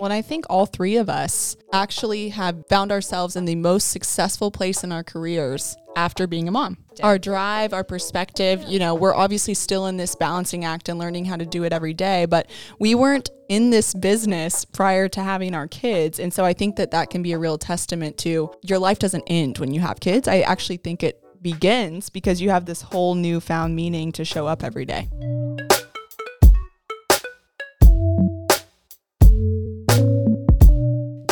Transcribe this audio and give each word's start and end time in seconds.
Well, 0.00 0.06
and 0.06 0.14
I 0.14 0.22
think 0.22 0.46
all 0.48 0.64
three 0.64 0.96
of 0.96 1.10
us 1.10 1.58
actually 1.74 2.30
have 2.30 2.66
found 2.70 2.90
ourselves 2.90 3.36
in 3.36 3.44
the 3.44 3.54
most 3.54 3.88
successful 3.88 4.50
place 4.50 4.82
in 4.82 4.92
our 4.92 5.04
careers 5.04 5.76
after 5.94 6.26
being 6.26 6.48
a 6.48 6.50
mom. 6.50 6.78
Our 7.02 7.18
drive, 7.18 7.74
our 7.74 7.84
perspective, 7.84 8.64
you 8.66 8.78
know, 8.78 8.94
we're 8.94 9.14
obviously 9.14 9.52
still 9.52 9.88
in 9.88 9.98
this 9.98 10.14
balancing 10.14 10.64
act 10.64 10.88
and 10.88 10.98
learning 10.98 11.26
how 11.26 11.36
to 11.36 11.44
do 11.44 11.64
it 11.64 11.74
every 11.74 11.92
day, 11.92 12.24
but 12.24 12.48
we 12.78 12.94
weren't 12.94 13.28
in 13.50 13.68
this 13.68 13.92
business 13.92 14.64
prior 14.64 15.06
to 15.10 15.22
having 15.22 15.54
our 15.54 15.68
kids. 15.68 16.18
And 16.18 16.32
so 16.32 16.46
I 16.46 16.54
think 16.54 16.76
that 16.76 16.92
that 16.92 17.10
can 17.10 17.22
be 17.22 17.34
a 17.34 17.38
real 17.38 17.58
testament 17.58 18.16
to 18.18 18.50
your 18.62 18.78
life 18.78 19.00
doesn't 19.00 19.24
end 19.26 19.58
when 19.58 19.74
you 19.74 19.80
have 19.80 20.00
kids. 20.00 20.26
I 20.26 20.40
actually 20.40 20.78
think 20.78 21.02
it 21.02 21.22
begins 21.42 22.08
because 22.08 22.40
you 22.40 22.48
have 22.48 22.64
this 22.64 22.80
whole 22.80 23.14
newfound 23.14 23.76
meaning 23.76 24.12
to 24.12 24.24
show 24.24 24.46
up 24.46 24.64
every 24.64 24.86
day. 24.86 25.10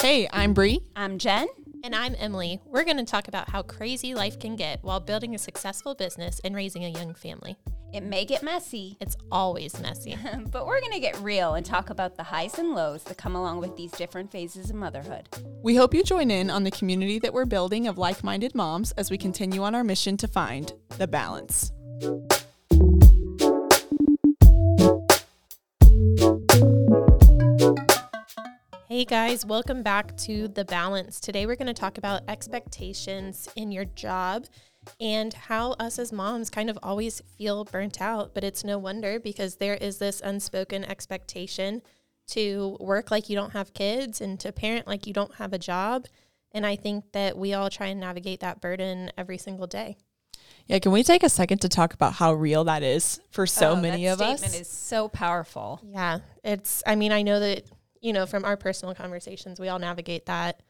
Hey, 0.09 0.27
I'm 0.33 0.55
Bree. 0.55 0.81
I'm 0.97 1.19
Jen. 1.19 1.49
And 1.85 1.95
I'm 1.95 2.15
Emily. 2.19 2.63
We're 2.65 2.85
going 2.87 2.97
to 2.97 3.05
talk 3.05 3.29
about 3.29 3.51
how 3.51 3.61
crazy 3.61 4.15
life 4.15 4.39
can 4.39 4.57
get 4.57 4.83
while 4.83 5.01
building 5.01 5.35
a 5.35 5.39
successful 5.39 5.95
business 5.95 6.41
and 6.45 6.57
raising 6.57 6.87
a 6.87 6.89
young 6.89 7.13
family. 7.13 7.59
It 7.93 8.03
may 8.03 8.25
get 8.25 8.43
messy, 8.43 8.97
It's 9.03 9.19
always 9.31 9.79
messy. 9.83 10.17
but 10.51 10.67
we're 10.67 10.81
going 10.81 10.95
to 10.95 10.99
get 10.99 11.21
real 11.21 11.57
and 11.57 11.67
talk 11.67 11.91
about 11.91 12.17
the 12.17 12.23
highs 12.23 12.59
and 12.59 12.75
lows 12.75 13.05
that 13.05 13.19
come 13.19 13.37
along 13.37 13.61
with 13.61 13.77
these 13.77 13.93
different 13.93 14.33
phases 14.33 14.71
of 14.71 14.77
motherhood. 14.77 15.29
We 15.63 15.77
hope 15.77 15.93
you 15.93 16.03
join 16.03 16.31
in 16.31 16.49
on 16.49 16.65
the 16.65 16.71
community 16.71 17.19
that 17.19 17.35
we're 17.35 17.45
building 17.45 17.87
of 17.87 17.99
like 17.99 18.25
minded 18.25 18.55
moms 18.55 18.93
as 18.93 19.11
we 19.11 19.19
continue 19.19 19.63
on 19.63 19.75
our 19.75 19.85
mission 19.85 20.17
to 20.17 20.27
find 20.27 20.73
the 20.97 21.07
balance. 21.07 21.71
Hey 28.89 29.05
guys, 29.05 29.45
welcome 29.45 29.83
back 29.83 30.17
to 30.17 30.49
The 30.49 30.65
Balance. 30.65 31.21
Today 31.21 31.45
we're 31.45 31.57
going 31.57 31.67
to 31.67 31.75
talk 31.75 31.99
about 31.99 32.23
expectations 32.27 33.47
in 33.55 33.71
your 33.71 33.85
job 33.85 34.47
and 34.99 35.35
how 35.35 35.73
us 35.73 35.99
as 35.99 36.11
moms 36.11 36.49
kind 36.49 36.71
of 36.71 36.79
always 36.83 37.21
feel 37.37 37.67
burnt 37.67 38.01
out. 38.01 38.33
But 38.33 38.45
it's 38.45 38.65
no 38.65 38.79
wonder 38.79 39.21
because 39.21 39.57
there 39.57 39.75
is 39.75 39.99
this 39.99 40.23
unspoken 40.25 40.87
expectation 40.87 41.83
to 42.29 42.79
work 42.81 43.11
like 43.11 43.29
you 43.29 43.37
don't 43.37 43.53
have 43.53 43.75
kids 43.75 44.23
and 44.23 44.41
to 44.41 44.53
parent 44.53 44.87
like 44.87 45.07
you 45.07 45.13
don't 45.13 45.35
have 45.35 45.53
a 45.53 45.59
job. 45.59 46.07
And 46.53 46.65
I 46.65 46.75
think 46.75 47.13
that 47.13 47.37
we 47.37 47.53
all 47.53 47.69
try 47.69 47.89
and 47.89 48.01
navigate 48.01 48.41
that 48.41 48.63
burden 48.63 49.13
every 49.19 49.37
single 49.37 49.67
day. 49.67 49.99
Yeah, 50.67 50.79
can 50.79 50.93
we 50.93 51.03
take 51.03 51.23
a 51.23 51.29
second 51.29 51.59
to 51.59 51.69
talk 51.69 51.93
about 51.93 52.15
how 52.15 52.33
real 52.33 52.65
that 52.65 52.83
is 52.83 53.21
for 53.31 53.47
so 53.47 53.73
Oh, 53.73 53.77
many 53.77 54.07
of 54.07 54.23
us? 54.23 54.39
statement 54.41 54.63
is 54.63 54.69
so 54.69 55.09
powerful. 55.09 55.79
Yeah, 55.85 56.21
it's, 56.43 56.83
I 56.87 56.95
mean, 56.95 57.13
I 57.13 57.21
know 57.21 57.39
that, 57.39 57.65
you 58.01 58.13
know, 58.13 58.27
from 58.27 58.45
our 58.45 58.57
personal 58.57 58.95
conversations, 58.95 59.61
we 59.61 59.69
all 59.69 59.79
navigate 59.79 60.27
that 60.27 60.63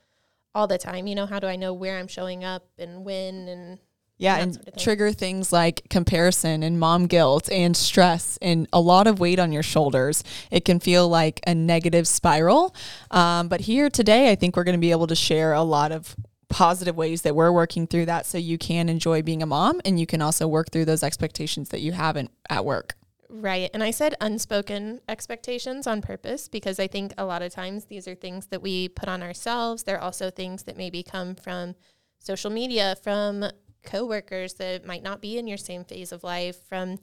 all 0.55 0.67
the 0.67 0.79
time. 0.79 1.07
You 1.07 1.15
know, 1.15 1.27
how 1.27 1.39
do 1.39 1.47
I 1.47 1.57
know 1.57 1.73
where 1.73 1.99
I'm 1.99 2.09
showing 2.09 2.45
up 2.45 2.67
and 2.79 3.05
when 3.05 3.49
and 3.49 3.79
yeah, 4.19 4.37
that 4.37 4.43
and 4.43 4.55
sort 4.55 4.69
of 4.69 4.77
trigger 4.77 5.13
things 5.13 5.53
like 5.53 5.89
comparison 5.91 6.65
and 6.65 6.79
mom 6.81 7.07
guilt 7.07 7.49
and 7.53 7.77
stress 7.77 8.37
and 8.43 8.67
a 8.73 8.81
lot 8.81 9.07
of 9.07 9.21
weight 9.21 9.39
on 9.39 9.53
your 9.53 9.63
shoulders. 9.63 10.25
It 10.51 10.65
can 10.65 10.81
feel 10.81 11.09
like 11.09 11.41
a 11.47 11.55
negative 11.55 12.09
spiral. 12.09 12.75
Um, 13.13 13.49
but 13.49 13.61
here 13.61 13.89
today, 13.89 14.33
I 14.33 14.35
think 14.35 14.57
we're 14.57 14.65
going 14.65 14.77
to 14.77 14.81
be 14.81 14.91
able 14.91 15.07
to 15.07 15.15
share 15.15 15.53
a 15.53 15.63
lot 15.63 15.93
of 15.93 16.17
positive 16.49 16.97
ways 16.97 17.23
that 17.23 17.37
we're 17.37 17.53
working 17.53 17.87
through 17.87 18.07
that 18.07 18.27
so 18.27 18.39
you 18.39 18.59
can 18.59 18.89
enjoy 18.89 19.23
being 19.23 19.43
a 19.43 19.47
mom 19.47 19.81
and 19.85 20.01
you 20.01 20.07
can 20.07 20.21
also 20.21 20.49
work 20.49 20.71
through 20.71 20.87
those 20.87 21.03
expectations 21.03 21.69
that 21.69 21.81
you 21.81 21.93
have 21.93 22.17
in, 22.17 22.29
at 22.51 22.65
work. 22.65 22.97
Right. 23.31 23.71
And 23.75 23.83
I 23.83 23.91
said 23.91 24.15
unspoken 24.21 25.01
expectations 25.07 25.87
on 25.87 26.01
purpose 26.01 26.49
because 26.49 26.81
I 26.81 26.87
think 26.87 27.13
a 27.19 27.27
lot 27.27 27.43
of 27.43 27.53
times 27.53 27.85
these 27.85 28.09
are 28.09 28.15
things 28.15 28.47
that 28.47 28.63
we 28.63 28.89
put 28.89 29.09
on 29.09 29.23
ourselves. 29.23 29.83
They're 29.83 30.01
also 30.01 30.31
things 30.31 30.63
that 30.63 30.79
maybe 30.79 31.03
come 31.03 31.35
from 31.35 31.75
social 32.19 32.51
media, 32.51 32.97
from 33.03 33.45
coworkers 33.83 34.55
that 34.55 34.87
might 34.87 35.03
not 35.03 35.21
be 35.21 35.37
in 35.37 35.47
your 35.47 35.59
same 35.59 35.85
phase 35.85 36.11
of 36.11 36.25
life, 36.25 36.57
from 36.69 36.99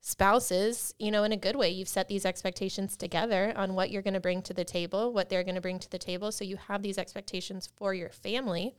spouses, 0.00 0.94
you 0.98 1.10
know, 1.10 1.24
in 1.24 1.32
a 1.32 1.36
good 1.36 1.56
way. 1.56 1.70
You've 1.70 1.88
set 1.88 2.08
these 2.08 2.26
expectations 2.26 2.96
together 2.96 3.52
on 3.56 3.74
what 3.74 3.90
you're 3.90 4.02
going 4.02 4.14
to 4.14 4.20
bring 4.20 4.42
to 4.42 4.54
the 4.54 4.64
table, 4.64 5.12
what 5.12 5.28
they're 5.28 5.44
going 5.44 5.54
to 5.54 5.60
bring 5.60 5.78
to 5.78 5.90
the 5.90 5.98
table. 5.98 6.30
So 6.30 6.44
you 6.44 6.56
have 6.56 6.82
these 6.82 6.98
expectations 6.98 7.68
for 7.76 7.94
your 7.94 8.10
family. 8.10 8.74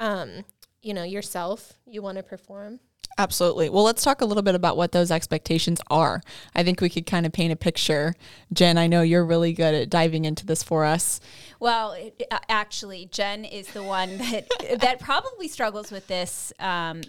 Um, 0.00 0.44
you 0.80 0.92
know, 0.92 1.04
yourself, 1.04 1.74
you 1.86 2.02
want 2.02 2.16
to 2.16 2.24
perform. 2.24 2.80
Absolutely. 3.18 3.68
Well, 3.68 3.84
let's 3.84 4.02
talk 4.02 4.20
a 4.20 4.24
little 4.24 4.42
bit 4.42 4.54
about 4.54 4.76
what 4.76 4.92
those 4.92 5.10
expectations 5.10 5.80
are. 5.90 6.22
I 6.54 6.62
think 6.62 6.80
we 6.80 6.88
could 6.88 7.06
kind 7.06 7.26
of 7.26 7.32
paint 7.32 7.52
a 7.52 7.56
picture. 7.56 8.14
Jen, 8.52 8.78
I 8.78 8.86
know 8.86 9.02
you're 9.02 9.24
really 9.24 9.52
good 9.52 9.74
at 9.74 9.90
diving 9.90 10.24
into 10.24 10.46
this 10.46 10.62
for 10.62 10.84
us. 10.84 11.20
Well, 11.60 11.96
uh, 12.30 12.38
actually, 12.48 13.06
Jen 13.06 13.44
is 13.44 13.68
the 13.68 13.82
one 13.82 14.18
that 14.18 14.46
that 14.80 14.98
probably 14.98 15.48
struggles 15.48 15.90
with 15.90 16.06
this. 16.06 16.52
Um, 16.58 17.02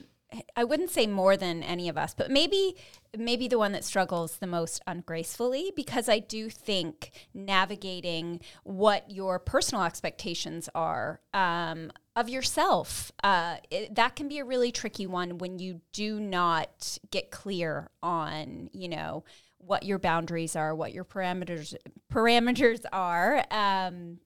I 0.56 0.64
wouldn't 0.64 0.90
say 0.90 1.08
more 1.08 1.38
than 1.38 1.64
any 1.64 1.90
of 1.90 1.98
us, 1.98 2.14
but 2.14 2.32
maybe 2.32 2.76
maybe 3.16 3.48
the 3.48 3.60
one 3.60 3.72
that 3.74 3.84
struggles 3.84 4.38
the 4.38 4.48
most 4.48 4.82
ungracefully 4.88 5.72
because 5.76 6.10
I 6.10 6.20
do 6.20 6.50
think 6.50 7.12
navigating 7.34 8.42
what 8.64 9.12
your 9.12 9.38
personal 9.38 9.84
expectations 9.84 10.68
are 10.74 11.22
um, 11.32 11.92
of 12.16 12.28
yourself 12.28 13.12
uh, 13.24 13.58
it, 13.70 13.94
that 13.94 14.16
can 14.16 14.28
be 14.28 14.40
a 14.40 14.46
really 14.46 14.72
tricky 14.72 15.06
one 15.06 15.38
when 15.38 15.60
you 15.60 15.82
do 15.92 16.20
not 16.20 16.98
get 17.12 17.30
clear 17.30 17.92
on 18.02 18.72
you 18.74 18.90
know 18.90 19.24
what 19.66 19.84
your 19.84 20.00
boundaries 20.00 20.56
are, 20.56 20.76
what 20.76 20.94
your 20.94 21.06
parameters 21.06 21.76
parameters 22.12 22.84
are. 22.92 23.44
Um, 23.52 24.20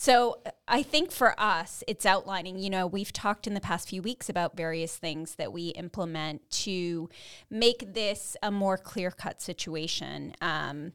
so 0.00 0.40
I 0.66 0.82
think 0.82 1.12
for 1.12 1.38
us, 1.38 1.84
it's 1.86 2.06
outlining, 2.06 2.58
you 2.58 2.70
know, 2.70 2.86
we've 2.86 3.12
talked 3.12 3.46
in 3.46 3.52
the 3.52 3.60
past 3.60 3.86
few 3.86 4.00
weeks 4.00 4.30
about 4.30 4.56
various 4.56 4.96
things 4.96 5.34
that 5.34 5.52
we 5.52 5.68
implement 5.72 6.48
to 6.62 7.10
make 7.50 7.92
this 7.92 8.34
a 8.42 8.50
more 8.50 8.78
clear 8.78 9.10
cut 9.10 9.42
situation. 9.42 10.32
Um, 10.40 10.92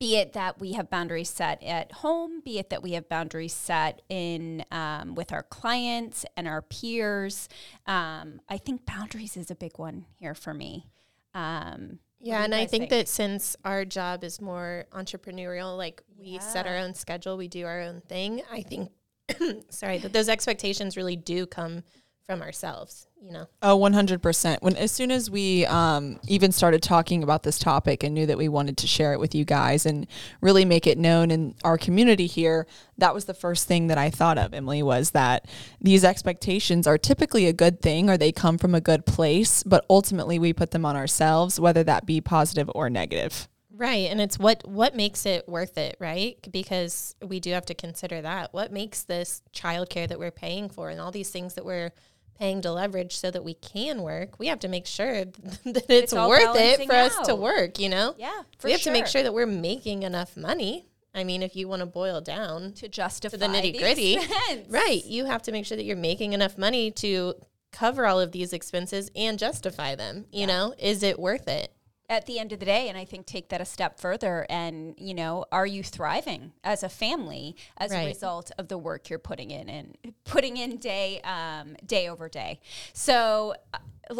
be 0.00 0.16
it 0.16 0.32
that 0.32 0.58
we 0.58 0.72
have 0.72 0.90
boundaries 0.90 1.30
set 1.30 1.62
at 1.62 1.92
home, 1.92 2.40
be 2.44 2.58
it 2.58 2.68
that 2.70 2.82
we 2.82 2.94
have 2.94 3.08
boundaries 3.08 3.54
set 3.54 4.02
in 4.08 4.64
um, 4.72 5.14
with 5.14 5.32
our 5.32 5.44
clients 5.44 6.26
and 6.36 6.48
our 6.48 6.62
peers. 6.62 7.48
Um, 7.86 8.40
I 8.48 8.58
think 8.58 8.84
boundaries 8.86 9.36
is 9.36 9.52
a 9.52 9.54
big 9.54 9.78
one 9.78 10.04
here 10.18 10.34
for 10.34 10.52
me. 10.52 10.88
Um, 11.32 12.00
Yeah, 12.20 12.42
and 12.44 12.54
I 12.54 12.62
guys 12.62 12.70
think, 12.70 12.90
that 12.90 13.08
since 13.08 13.56
our 13.64 13.84
job 13.84 14.24
is 14.24 14.40
more 14.40 14.86
entrepreneurial, 14.92 15.76
like 15.76 16.02
we 16.18 16.38
set 16.38 16.66
our 16.66 16.76
own 16.76 16.94
schedule, 16.94 17.36
we 17.36 17.48
do 17.48 17.66
our 17.66 17.80
own 17.82 18.00
thing. 18.08 18.42
I 18.50 18.62
think, 18.62 18.90
sorry, 19.70 19.98
that 19.98 20.12
those 20.12 20.28
expectations 20.28 20.96
really 20.96 21.16
do 21.16 21.46
come 21.46 21.82
from 22.26 22.42
ourselves. 22.42 23.06
You 23.22 23.32
know, 23.32 23.46
Oh, 23.62 23.78
100%. 23.78 24.58
When 24.62 24.76
as 24.76 24.92
soon 24.92 25.10
as 25.10 25.30
we 25.30 25.64
um, 25.66 26.20
even 26.28 26.52
started 26.52 26.82
talking 26.82 27.22
about 27.22 27.42
this 27.42 27.58
topic 27.58 28.02
and 28.02 28.14
knew 28.14 28.26
that 28.26 28.36
we 28.38 28.48
wanted 28.48 28.76
to 28.78 28.86
share 28.86 29.12
it 29.12 29.20
with 29.20 29.34
you 29.34 29.44
guys 29.44 29.86
and 29.86 30.06
really 30.40 30.64
make 30.64 30.86
it 30.86 30.98
known 30.98 31.30
in 31.30 31.54
our 31.64 31.78
community 31.78 32.26
here, 32.26 32.66
that 32.98 33.14
was 33.14 33.24
the 33.24 33.34
first 33.34 33.66
thing 33.66 33.86
that 33.88 33.98
I 33.98 34.10
thought 34.10 34.38
of, 34.38 34.52
Emily, 34.54 34.82
was 34.82 35.12
that 35.12 35.46
these 35.80 36.04
expectations 36.04 36.86
are 36.86 36.98
typically 36.98 37.46
a 37.46 37.52
good 37.52 37.80
thing 37.80 38.10
or 38.10 38.16
they 38.16 38.32
come 38.32 38.58
from 38.58 38.74
a 38.74 38.80
good 38.80 39.06
place, 39.06 39.62
but 39.62 39.84
ultimately 39.88 40.38
we 40.38 40.52
put 40.52 40.72
them 40.72 40.84
on 40.84 40.94
ourselves, 40.96 41.58
whether 41.58 41.82
that 41.84 42.06
be 42.06 42.20
positive 42.20 42.70
or 42.74 42.90
negative. 42.90 43.48
right? 43.74 44.08
And 44.10 44.20
it's 44.20 44.38
what 44.38 44.66
what 44.68 44.94
makes 44.94 45.26
it 45.26 45.48
worth 45.48 45.76
it, 45.78 45.96
right? 46.00 46.38
Because 46.50 47.14
we 47.24 47.40
do 47.40 47.50
have 47.52 47.66
to 47.66 47.74
consider 47.74 48.22
that. 48.22 48.52
What 48.54 48.72
makes 48.72 49.02
this 49.02 49.42
childcare 49.54 50.06
that 50.08 50.18
we're 50.18 50.30
paying 50.30 50.68
for 50.68 50.90
and 50.90 51.00
all 51.00 51.10
these 51.10 51.30
things 51.30 51.54
that 51.54 51.64
we're 51.64 51.90
paying 52.38 52.60
to 52.62 52.72
leverage 52.72 53.16
so 53.16 53.30
that 53.30 53.44
we 53.44 53.54
can 53.54 54.02
work, 54.02 54.38
we 54.38 54.46
have 54.48 54.60
to 54.60 54.68
make 54.68 54.86
sure 54.86 55.24
that 55.64 55.84
it's, 55.88 56.12
all 56.12 56.28
worth 56.28 56.56
it 56.56 56.86
for 56.86 56.94
us 56.94 57.26
to 57.26 57.34
work, 57.34 57.78
you 57.78 57.88
know? 57.88 58.14
yeah, 58.18 58.42
for 58.58 58.68
we 58.68 58.72
have 58.72 58.82
to 58.82 58.90
make 58.90 59.06
sure. 59.06 59.12
sure 59.12 59.22
that 59.24 59.34
we're 59.34 59.46
making 59.46 60.02
enough 60.02 60.36
money. 60.36 60.86
I 61.14 61.24
mean, 61.24 61.42
if 61.42 61.56
you 61.56 61.66
want 61.66 61.80
to 61.80 61.86
boil 61.86 62.20
down 62.20 62.72
to 62.74 62.88
justify 62.88 63.32
to 63.32 63.38
the 63.38 63.46
nitty 63.46 63.78
gritty, 63.78 64.18
right? 64.68 65.02
You 65.04 65.24
have 65.24 65.42
to 65.42 65.52
make 65.52 65.64
sure 65.64 65.76
that 65.76 65.84
you're 65.84 65.96
making 65.96 66.34
enough 66.34 66.58
money 66.58 66.90
to 66.92 67.34
cover 67.72 68.06
all 68.06 68.20
of 68.20 68.32
these 68.32 68.52
expenses 68.52 69.10
and 69.16 69.38
justify 69.38 69.94
them. 69.94 70.26
You 70.30 70.46
know, 70.46 70.74
is 70.78 71.02
it 71.02 71.18
worth 71.18 71.48
it? 71.48 71.72
At 72.08 72.26
the 72.26 72.38
end 72.38 72.52
of 72.52 72.60
the 72.60 72.66
day 72.66 72.88
and 72.88 72.96
i 72.96 73.04
think 73.04 73.26
take 73.26 73.48
that 73.48 73.60
a 73.60 73.64
step 73.64 73.98
further 73.98 74.46
and 74.48 74.94
you 74.98 75.14
know 75.14 75.44
are 75.52 75.66
you 75.66 75.82
thriving 75.82 76.52
as 76.64 76.82
a 76.82 76.88
family 76.88 77.56
as 77.78 77.90
a 77.92 78.06
result 78.06 78.50
of 78.58 78.68
the 78.68 78.78
work 78.78 79.08
you're 79.10 79.18
putting 79.18 79.50
in 79.50 79.68
and 79.68 79.96
putting 80.24 80.56
in 80.56 80.76
day 80.76 81.20
um, 81.22 81.76
day 81.84 82.08
over 82.08 82.28
day? 82.28 82.60
So 82.92 83.54
uh, 83.74 83.78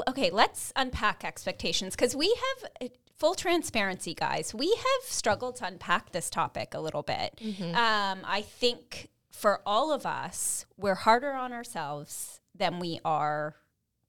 okay 0.09 0.31
let's 0.31 0.73
unpack 0.77 1.25
expectations 1.25 1.95
because 1.95 2.15
we 2.17 2.29
have 2.29 2.71
uh, 2.83 2.93
full 3.19 3.35
transparency 3.35 4.15
guys. 4.15 4.55
We 4.55 4.69
have 4.69 5.09
struggled 5.09 5.57
to 5.57 5.67
unpack 5.67 6.13
this 6.13 6.29
topic 6.29 6.75
a 6.75 6.81
little 6.81 7.03
bit. 7.03 7.39
Um, 7.75 8.19
i 8.25 8.43
think 8.43 9.09
for 9.31 9.61
all 9.67 9.93
of 9.93 10.05
us 10.07 10.67
we're 10.77 10.95
harder 10.95 11.33
on 11.33 11.53
ourselves 11.53 12.41
than 12.55 12.79
we 12.79 13.01
are 13.05 13.55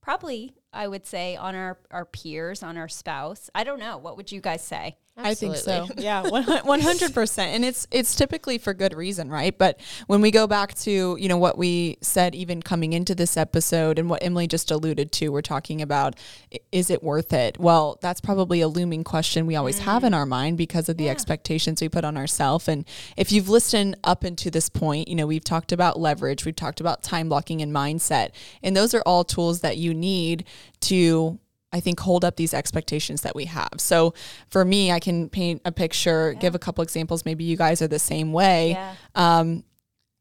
probably 0.08 0.54
I 0.72 0.88
would 0.88 1.06
say 1.06 1.36
on 1.36 1.54
our 1.54 1.78
our 1.92 2.06
peers, 2.06 2.64
on 2.64 2.78
our 2.78 2.88
spouse. 2.88 3.50
I 3.54 3.66
don't 3.66 3.80
know. 3.80 3.98
What 3.98 4.16
would 4.16 4.32
you 4.32 4.40
guys 4.40 4.64
say? 4.64 4.96
I 5.18 5.34
think 5.34 5.56
so. 5.56 5.88
Yeah, 5.98 6.30
one 6.30 6.82
hundred 6.82 7.14
percent, 7.14 7.56
and 7.56 7.66
it's 7.66 7.88
it's 7.92 8.16
typically 8.16 8.58
for 8.58 8.74
good 8.74 8.94
reason, 8.96 9.30
right? 9.30 9.58
But 9.58 9.80
when 10.06 10.22
we 10.22 10.30
go 10.30 10.46
back 10.46 10.76
to 10.76 11.18
you 11.20 11.28
know 11.28 11.38
what 11.38 11.58
we 11.58 11.98
said 12.02 12.36
even 12.36 12.62
coming 12.62 12.94
into 12.94 13.16
this 13.16 13.36
episode 13.36 13.98
and 13.98 14.10
what 14.10 14.24
Emily 14.24 14.48
just 14.48 14.70
alluded 14.70 15.12
to, 15.14 15.30
we're 15.30 15.42
talking 15.42 15.82
about 15.82 16.16
is 16.72 16.90
it 16.92 17.02
worth 17.02 17.34
it? 17.34 17.60
Well, 17.60 17.98
that's 18.02 18.22
probably 18.22 18.62
a 18.62 18.68
looming 18.68 19.04
question 19.04 19.48
we 19.48 19.56
always 19.56 19.80
have 19.80 20.04
in 20.04 20.14
mm. 20.14 20.18
our 20.18 20.26
mind 20.26 20.58
because 20.58 20.88
of 20.88 20.98
the 20.98 21.10
expectations 21.10 21.82
we 21.82 21.90
put 21.90 22.06
on 22.06 22.16
ourselves. 22.16 22.68
And 22.68 22.86
if 23.16 23.32
you've 23.32 23.50
listened 23.50 23.98
up 24.04 24.24
into 24.24 24.52
this 24.52 24.70
point, 24.70 25.08
you 25.08 25.16
know 25.16 25.26
we've 25.26 25.44
talked 25.44 25.72
about 25.72 26.00
leverage, 26.00 26.46
we've 26.46 26.56
talked 26.56 26.80
about 26.80 27.02
time 27.02 27.28
blocking 27.30 27.62
and 27.62 27.74
mindset, 27.74 28.32
and 28.62 28.78
those 28.78 28.94
are 28.94 29.02
all 29.06 29.24
tools 29.24 29.62
that 29.62 29.78
you 29.78 29.94
need 29.94 30.46
to 30.82 31.40
I 31.78 31.80
think 31.80 32.00
hold 32.00 32.26
up 32.26 32.36
these 32.36 32.54
expectations 32.54 33.22
that 33.22 33.36
we 33.36 33.46
have. 33.46 33.74
So 33.78 34.14
for 34.50 34.66
me, 34.66 34.92
I 34.92 35.00
can 35.00 35.30
paint 35.30 35.62
a 35.64 35.72
picture, 35.72 36.34
give 36.34 36.56
a 36.56 36.60
couple 36.60 36.82
examples. 36.82 37.24
Maybe 37.24 37.44
you 37.44 37.56
guys 37.56 37.82
are 37.82 37.88
the 37.88 38.00
same 38.00 38.34
way. 38.34 38.72
Yeah. 38.72 38.96
Um, 39.16 39.64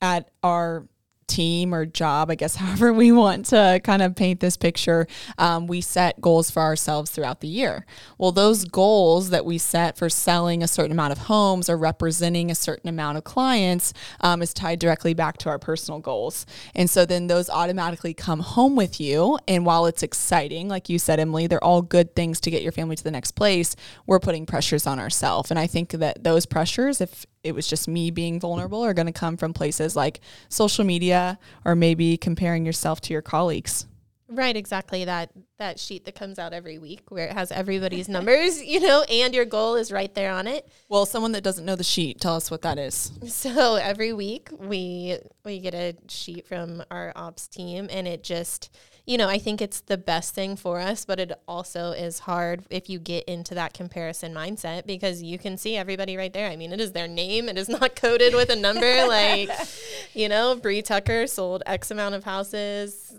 at 0.03 0.31
our 0.43 0.87
team 1.27 1.75
or 1.75 1.87
job, 1.87 2.31
I 2.31 2.35
guess, 2.35 2.57
however 2.57 2.93
we 2.93 3.13
want 3.13 3.47
to 3.47 3.81
kind 3.85 4.03
of 4.03 4.15
paint 4.15 4.41
this 4.41 4.57
picture, 4.57 5.07
um, 5.39 5.67
we 5.67 5.81
set 5.81 6.21
goals 6.21 6.51
for 6.51 6.63
ourselves 6.63 7.11
throughout 7.11 7.41
the 7.41 7.49
year. 7.49 7.87
Well, 8.19 8.33
those 8.33 8.65
goals 8.65 9.31
that 9.31 9.45
we 9.45 9.59
set 9.59 9.97
for 9.97 10.09
selling 10.09 10.63
a 10.63 10.69
certain 10.69 10.93
amount 10.93 11.13
of 11.13 11.19
homes 11.19 11.69
or 11.69 11.77
representing 11.77 12.51
a 12.51 12.55
certain 12.55 12.89
amount 12.89 13.19
of 13.19 13.25
clients 13.25 13.93
um, 14.21 14.43
is 14.43 14.53
tied 14.55 14.79
directly 14.79 15.15
back 15.15 15.39
to 15.39 15.49
our 15.49 15.59
personal 15.59 16.01
goals. 16.01 16.47
And 16.75 16.89
so 16.89 17.05
then 17.05 17.27
those 17.27 17.51
automatically 17.51 18.15
come 18.15 18.41
home 18.41 18.77
with 18.77 19.01
you. 19.01 19.39
And 19.49 19.67
while 19.67 19.87
it's 19.87 20.03
exciting, 20.03 20.69
like 20.69 20.89
you 20.89 20.99
said, 20.99 21.21
Emily, 21.21 21.47
they're 21.47 21.63
all 21.63 21.83
good 21.83 22.15
things 22.15 22.41
to 22.41 22.51
get 22.51 22.63
your 22.63 22.73
family 22.73 22.97
to 22.97 23.05
the 23.05 23.11
next 23.11 23.33
place. 23.33 23.77
We're 24.07 24.21
putting 24.21 24.47
pressures 24.47 24.87
on 24.87 24.99
ourselves. 24.99 25.51
And 25.51 25.59
I 25.59 25.67
think 25.67 25.91
that 25.91 26.25
those 26.25 26.47
pressures, 26.47 27.01
if 27.01 27.27
it 27.47 27.55
was 27.55 27.67
just 27.67 27.87
me 27.89 28.11
being 28.11 28.41
vulnerable 28.41 28.85
are 28.85 28.95
going 28.95 29.07
to 29.07 29.13
come 29.13 29.37
from 29.37 29.55
places 29.55 29.95
like 29.95 30.21
social 30.49 30.85
media 30.85 31.39
or 31.65 31.75
maybe 31.75 32.17
comparing 32.17 32.67
yourself 32.67 33.01
to 33.03 33.13
your 33.13 33.23
colleagues. 33.23 33.87
Right, 34.29 34.57
exactly. 34.57 35.05
That 35.05 35.31
that 35.59 35.79
sheet 35.79 36.05
that 36.05 36.17
comes 36.17 36.39
out 36.39 36.53
every 36.53 36.79
week 36.79 37.03
where 37.11 37.29
it 37.29 37.33
has 37.33 37.53
everybody's 37.53 38.09
numbers, 38.09 38.63
you 38.65 38.81
know, 38.81 39.05
and 39.05 39.33
your 39.33 39.45
goal 39.45 39.77
is 39.77 39.93
right 39.93 40.13
there 40.15 40.33
on 40.33 40.49
it. 40.49 40.69
Well, 40.89 41.07
someone 41.07 41.33
that 41.33 41.45
doesn't 41.45 41.65
know 41.65 41.77
the 41.77 41.85
sheet, 41.85 42.21
tell 42.21 42.35
us 42.35 42.51
what 42.51 42.63
that 42.63 42.79
is. 42.79 43.13
So 43.29 43.77
every 43.77 44.13
week 44.13 44.49
we 44.59 45.19
we 45.45 45.61
get 45.61 45.75
a 45.75 45.95
sheet 46.09 46.47
from 46.47 46.83
our 46.91 47.13
ops 47.15 47.47
team 47.47 47.87
and 47.91 48.09
it 48.09 48.25
just 48.25 48.77
you 49.07 49.17
know, 49.17 49.29
I 49.29 49.39
think 49.39 49.63
it's 49.63 49.81
the 49.81 49.97
best 49.97 50.35
thing 50.35 50.57
for 50.57 50.81
us, 50.81 51.05
but 51.05 51.21
it 51.21 51.33
also 51.47 51.93
is 51.93 52.19
hard 52.21 52.65
if 52.71 52.91
you 52.91 52.99
get 52.99 53.25
into 53.25 53.55
that 53.55 53.73
comparison 53.73 54.35
mindset 54.35 54.85
because 54.85 55.23
you 55.23 55.39
can 55.39 55.57
see 55.57 55.77
everybody 55.77 56.17
right 56.17 56.33
there. 56.33 56.51
I 56.51 56.57
mean, 56.57 56.73
it 56.73 56.81
is 56.81 56.91
their 56.91 57.07
name. 57.07 57.49
It 57.49 57.57
is 57.57 57.69
not 57.69 57.95
coded 57.97 58.35
with 58.35 58.51
a 58.51 58.57
number 58.57 59.07
like, 59.07 59.49
you 60.15 60.29
know, 60.29 60.57
Bree 60.57 60.83
Tucker 60.83 61.29
sold 61.29 61.63
X 61.67 61.93
amount 61.93 62.17
of 62.17 62.25
houses. 62.25 63.17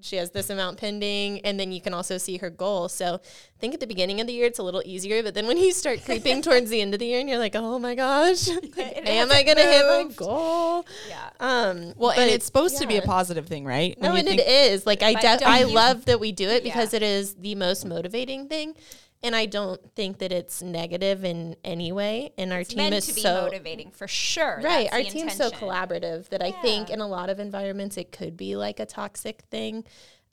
She 0.00 0.14
has 0.16 0.30
this 0.30 0.48
amount 0.48 0.78
pending, 0.78 1.40
and 1.40 1.58
then 1.58 1.72
you 1.72 1.80
can 1.80 1.92
also 1.92 2.18
see 2.18 2.36
her 2.36 2.50
goal. 2.50 2.88
So 2.88 3.14
I 3.16 3.58
think 3.58 3.74
at 3.74 3.80
the 3.80 3.86
beginning 3.86 4.20
of 4.20 4.28
the 4.28 4.32
year 4.32 4.46
it's 4.46 4.60
a 4.60 4.62
little 4.62 4.82
easier, 4.84 5.24
but 5.24 5.34
then 5.34 5.46
when 5.48 5.56
you 5.56 5.72
start 5.72 6.04
creeping 6.04 6.40
towards 6.46 6.70
the 6.70 6.80
end 6.80 6.94
of 6.94 7.00
the 7.00 7.06
year 7.06 7.18
and 7.18 7.28
you're 7.28 7.38
like, 7.38 7.56
oh 7.56 7.80
my 7.80 7.96
gosh, 7.96 8.48
am 8.48 9.32
I 9.32 9.42
gonna 9.42 9.62
hit 9.62 9.84
my 9.86 10.08
goal? 10.14 10.86
Yeah. 11.08 11.30
Um, 11.40 11.94
Well, 11.96 12.12
but 12.14 12.18
and 12.18 12.30
it's 12.30 12.46
supposed 12.46 12.78
to 12.78 12.86
be 12.86 12.96
a 12.96 13.02
positive 13.02 13.46
thing, 13.48 13.64
right? 13.64 14.00
no, 14.00 14.14
and 14.14 14.28
you 14.28 14.34
it 14.34 14.36
think- 14.36 14.48
is 14.48 14.86
like 14.86 15.02
I 15.02 15.14
But 15.14 15.22
def- 15.22 15.42
I 15.44 15.64
love 15.64 16.04
that 16.04 16.20
we 16.20 16.30
do 16.30 16.48
it 16.48 16.62
because 16.62 16.92
Yeah. 16.92 16.98
it 16.98 17.02
is 17.02 17.34
the 17.34 17.56
most 17.56 17.84
motivating 17.84 18.46
thing, 18.48 18.74
and 19.22 19.34
I 19.34 19.46
don't 19.46 19.80
think 19.94 20.18
that 20.18 20.32
it's 20.32 20.62
negative 20.62 21.24
in 21.24 21.56
any 21.64 21.92
way. 21.92 22.32
And 22.38 22.52
our 22.52 22.60
It's 22.60 22.72
team 22.72 22.92
is 22.92 23.06
to 23.06 23.14
be 23.14 23.20
so 23.20 23.42
motivating 23.42 23.90
for 23.90 24.06
sure. 24.06 24.60
right. 24.62 24.88
That's 24.90 25.06
Our 25.06 25.10
team's 25.12 25.36
so 25.36 25.50
collaborative 25.50 26.28
that 26.28 26.42
I 26.42 26.52
think 26.52 26.90
in 26.90 27.00
a 27.00 27.08
lot 27.08 27.30
of 27.30 27.40
environments 27.40 27.96
it 27.96 28.12
could 28.12 28.36
be 28.36 28.56
like 28.56 28.80
a 28.80 28.86
toxic 28.86 29.42
thing. 29.50 29.84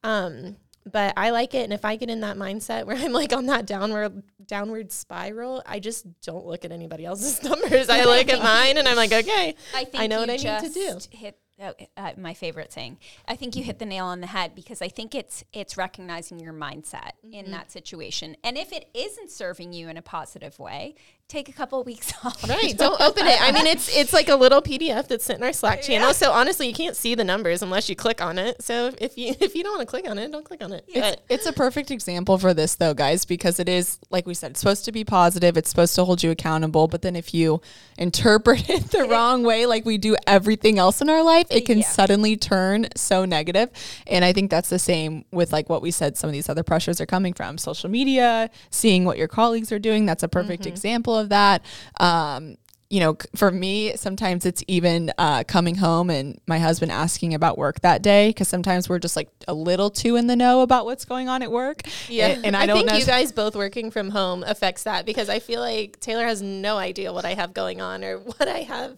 Um, 0.03 0.57
but 0.91 1.13
I 1.17 1.31
like 1.31 1.55
it, 1.55 1.63
and 1.63 1.73
if 1.73 1.83
I 1.83 1.95
get 1.95 2.11
in 2.11 2.21
that 2.21 2.37
mindset 2.37 2.85
where 2.85 2.95
I'm 2.99 3.11
like 3.11 3.33
on 3.33 3.47
that 3.47 3.65
downward 3.65 4.21
downward 4.45 4.91
spiral, 4.91 5.63
I 5.65 5.79
just 5.79 6.05
don't 6.21 6.45
look 6.45 6.63
at 6.63 6.71
anybody 6.71 7.05
else's 7.05 7.41
numbers. 7.49 7.89
I 7.89 8.03
look 8.03 8.29
at 8.29 8.41
mine, 8.43 8.77
and 8.77 8.87
I'm 8.87 8.95
like, 8.95 9.11
okay, 9.11 9.55
I 9.73 9.85
think 9.85 10.09
know 10.09 10.19
what 10.19 10.29
I 10.29 10.35
need 10.35 10.43
to 10.43 10.69
do. 10.69 10.99
Hit 11.09 11.39
uh, 11.61 11.71
uh, 11.95 12.11
my 12.17 12.33
favorite 12.33 12.71
thing. 12.71 12.97
I 13.27 13.35
think 13.35 13.55
you 13.55 13.63
hit 13.63 13.79
the 13.79 13.85
nail 13.85 14.05
on 14.05 14.19
the 14.21 14.27
head 14.27 14.55
because 14.55 14.81
I 14.81 14.89
think 14.89 15.15
it's 15.15 15.43
it's 15.53 15.77
recognizing 15.77 16.39
your 16.39 16.53
mindset 16.53 17.11
Mm-hmm. 17.25 17.33
in 17.33 17.51
that 17.51 17.71
situation, 17.71 18.35
and 18.43 18.57
if 18.57 18.71
it 18.71 18.89
isn't 18.93 19.31
serving 19.31 19.73
you 19.73 19.87
in 19.89 19.97
a 19.97 20.01
positive 20.01 20.59
way, 20.59 20.95
take 21.27 21.49
a 21.49 21.51
couple 21.51 21.83
weeks 21.83 22.13
off. 22.23 22.47
Right. 22.47 22.77
Don't 22.77 22.99
open 23.01 23.25
it. 23.25 23.41
I 23.41 23.51
mean, 23.51 23.65
it's 23.65 23.95
it's 23.95 24.13
like 24.13 24.29
a 24.29 24.35
little 24.35 24.61
PDF 24.61 25.07
that's 25.07 25.25
sitting 25.25 25.41
in 25.41 25.47
our 25.47 25.53
Slack 25.53 25.81
channel. 25.81 26.13
So 26.13 26.31
honestly, 26.31 26.67
you 26.67 26.73
can't 26.73 26.95
see 26.95 27.15
the 27.15 27.23
numbers 27.23 27.61
unless 27.61 27.89
you 27.89 27.95
click 27.95 28.21
on 28.21 28.37
it. 28.37 28.61
So 28.61 28.91
if 28.99 29.17
you 29.17 29.35
if 29.39 29.55
you 29.55 29.63
don't 29.63 29.77
want 29.77 29.87
to 29.87 29.91
click 29.91 30.09
on 30.09 30.17
it, 30.17 30.31
don't 30.31 30.45
click 30.45 30.63
on 30.63 30.71
it. 30.71 30.85
It's, 30.87 31.21
it's 31.29 31.45
a 31.45 31.53
perfect 31.53 31.91
example 31.91 32.37
for 32.37 32.53
this, 32.53 32.75
though, 32.75 32.93
guys, 32.93 33.25
because 33.25 33.59
it 33.59 33.67
is, 33.67 33.99
like 34.09 34.27
we 34.27 34.33
said, 34.33 34.51
it's 34.51 34.59
supposed 34.59 34.85
to 34.85 34.91
be 34.91 35.03
positive. 35.03 35.57
It's 35.57 35.69
supposed 35.69 35.95
to 35.95 36.05
hold 36.05 36.21
you 36.21 36.31
accountable. 36.31 36.87
But 36.87 37.01
then 37.01 37.15
if 37.15 37.33
you 37.33 37.61
interpret 37.97 38.69
it 38.69 38.91
the 38.91 39.05
wrong 39.05 39.43
way, 39.43 39.65
like 39.65 39.85
we 39.85 39.97
do 39.97 40.15
everything 40.27 40.77
else 40.77 41.01
in 41.01 41.09
our 41.09 41.23
life, 41.23 41.47
it 41.49 41.65
can 41.65 41.79
Yeah. 41.79 41.85
suddenly 41.85 42.37
turn 42.37 42.87
so 42.95 43.25
negative. 43.25 43.69
And 44.07 44.23
I 44.23 44.33
think 44.33 44.51
that's 44.51 44.69
the 44.69 44.79
same 44.79 45.25
with, 45.31 45.51
like, 45.51 45.69
what 45.69 45.81
we 45.81 45.91
said, 45.91 46.17
some 46.17 46.27
of 46.27 46.33
these 46.33 46.49
other 46.49 46.63
pressures 46.63 47.01
are 47.01 47.05
coming 47.05 47.33
from 47.33 47.57
social 47.57 47.89
media, 47.89 48.49
seeing 48.69 49.05
what 49.05 49.17
your 49.17 49.27
colleagues 49.27 49.71
are 49.71 49.79
doing. 49.79 50.05
That's 50.05 50.23
a 50.23 50.27
perfect 50.27 50.63
mm-hmm. 50.63 50.69
example 50.69 51.14
of 51.17 51.29
that. 51.29 51.63
Um, 51.99 52.57
you 52.87 52.99
know, 52.99 53.17
for 53.35 53.49
me, 53.49 53.95
sometimes 53.97 54.45
it's 54.45 54.63
even 54.67 55.11
uh, 55.17 55.43
coming 55.47 55.75
home 55.75 56.11
and 56.11 56.39
my 56.45 56.59
husband 56.59 56.91
asking 56.91 57.33
about 57.33 57.57
work 57.57 57.81
that 57.81 58.03
day 58.03 58.29
because 58.29 58.47
sometimes 58.47 58.87
we're 58.87 58.99
just 58.99 59.15
like 59.15 59.27
a 59.47 59.53
little 59.55 59.89
too 59.89 60.15
in 60.15 60.27
the 60.27 60.35
know 60.35 60.61
about 60.61 60.85
what's 60.85 61.03
going 61.03 61.27
on 61.27 61.41
at 61.41 61.51
work. 61.51 61.81
Yeah, 62.07 62.27
and, 62.27 62.45
and 62.45 62.55
I, 62.55 62.61
I, 62.61 62.65
don't 62.67 62.77
think 62.77 62.89
know. 62.89 62.95
you 62.97 63.05
guys 63.05 63.31
both 63.31 63.55
working 63.55 63.89
from 63.89 64.11
home 64.11 64.43
affects 64.43 64.83
that 64.83 65.05
because 65.07 65.29
I 65.29 65.39
feel 65.39 65.61
like 65.61 65.99
Taylor 65.99 66.25
has 66.25 66.43
no 66.43 66.77
idea 66.77 67.11
what 67.11 67.25
I 67.25 67.33
have 67.33 67.55
going 67.55 67.81
on 67.81 68.03
or 68.03 68.19
what 68.19 68.47
I 68.47 68.59
have 68.59 68.97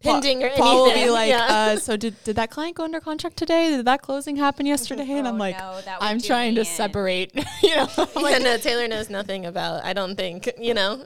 pending 0.00 0.44
or 0.44 0.50
Paul 0.50 0.76
will 0.84 0.90
anything. 0.90 1.06
be 1.06 1.10
like, 1.10 1.28
Yeah. 1.30 1.46
uh, 1.48 1.76
"So 1.76 1.96
did 1.96 2.14
did 2.24 2.36
that 2.36 2.50
client 2.50 2.76
go 2.76 2.84
under 2.84 3.00
contract 3.00 3.36
today? 3.36 3.70
Did 3.70 3.86
that 3.86 4.00
closing 4.00 4.36
happen 4.36 4.64
yesterday?" 4.64 5.10
And 5.10 5.26
I'm 5.26 5.34
Oh, 5.34 5.38
like, 5.38 5.58
no, 5.58 5.80
"I'm 6.00 6.20
trying 6.20 6.54
to 6.54 6.60
in. 6.60 6.66
separate." 6.66 7.32
You 7.62 7.76
know, 7.76 7.88
I'm 7.98 8.26
yeah, 8.26 8.38
no, 8.38 8.56
Taylor 8.58 8.86
knows 8.86 9.10
nothing 9.10 9.44
about. 9.44 9.84
I 9.84 9.92
don't 9.92 10.14
think 10.14 10.48
you 10.58 10.72
know. 10.74 11.04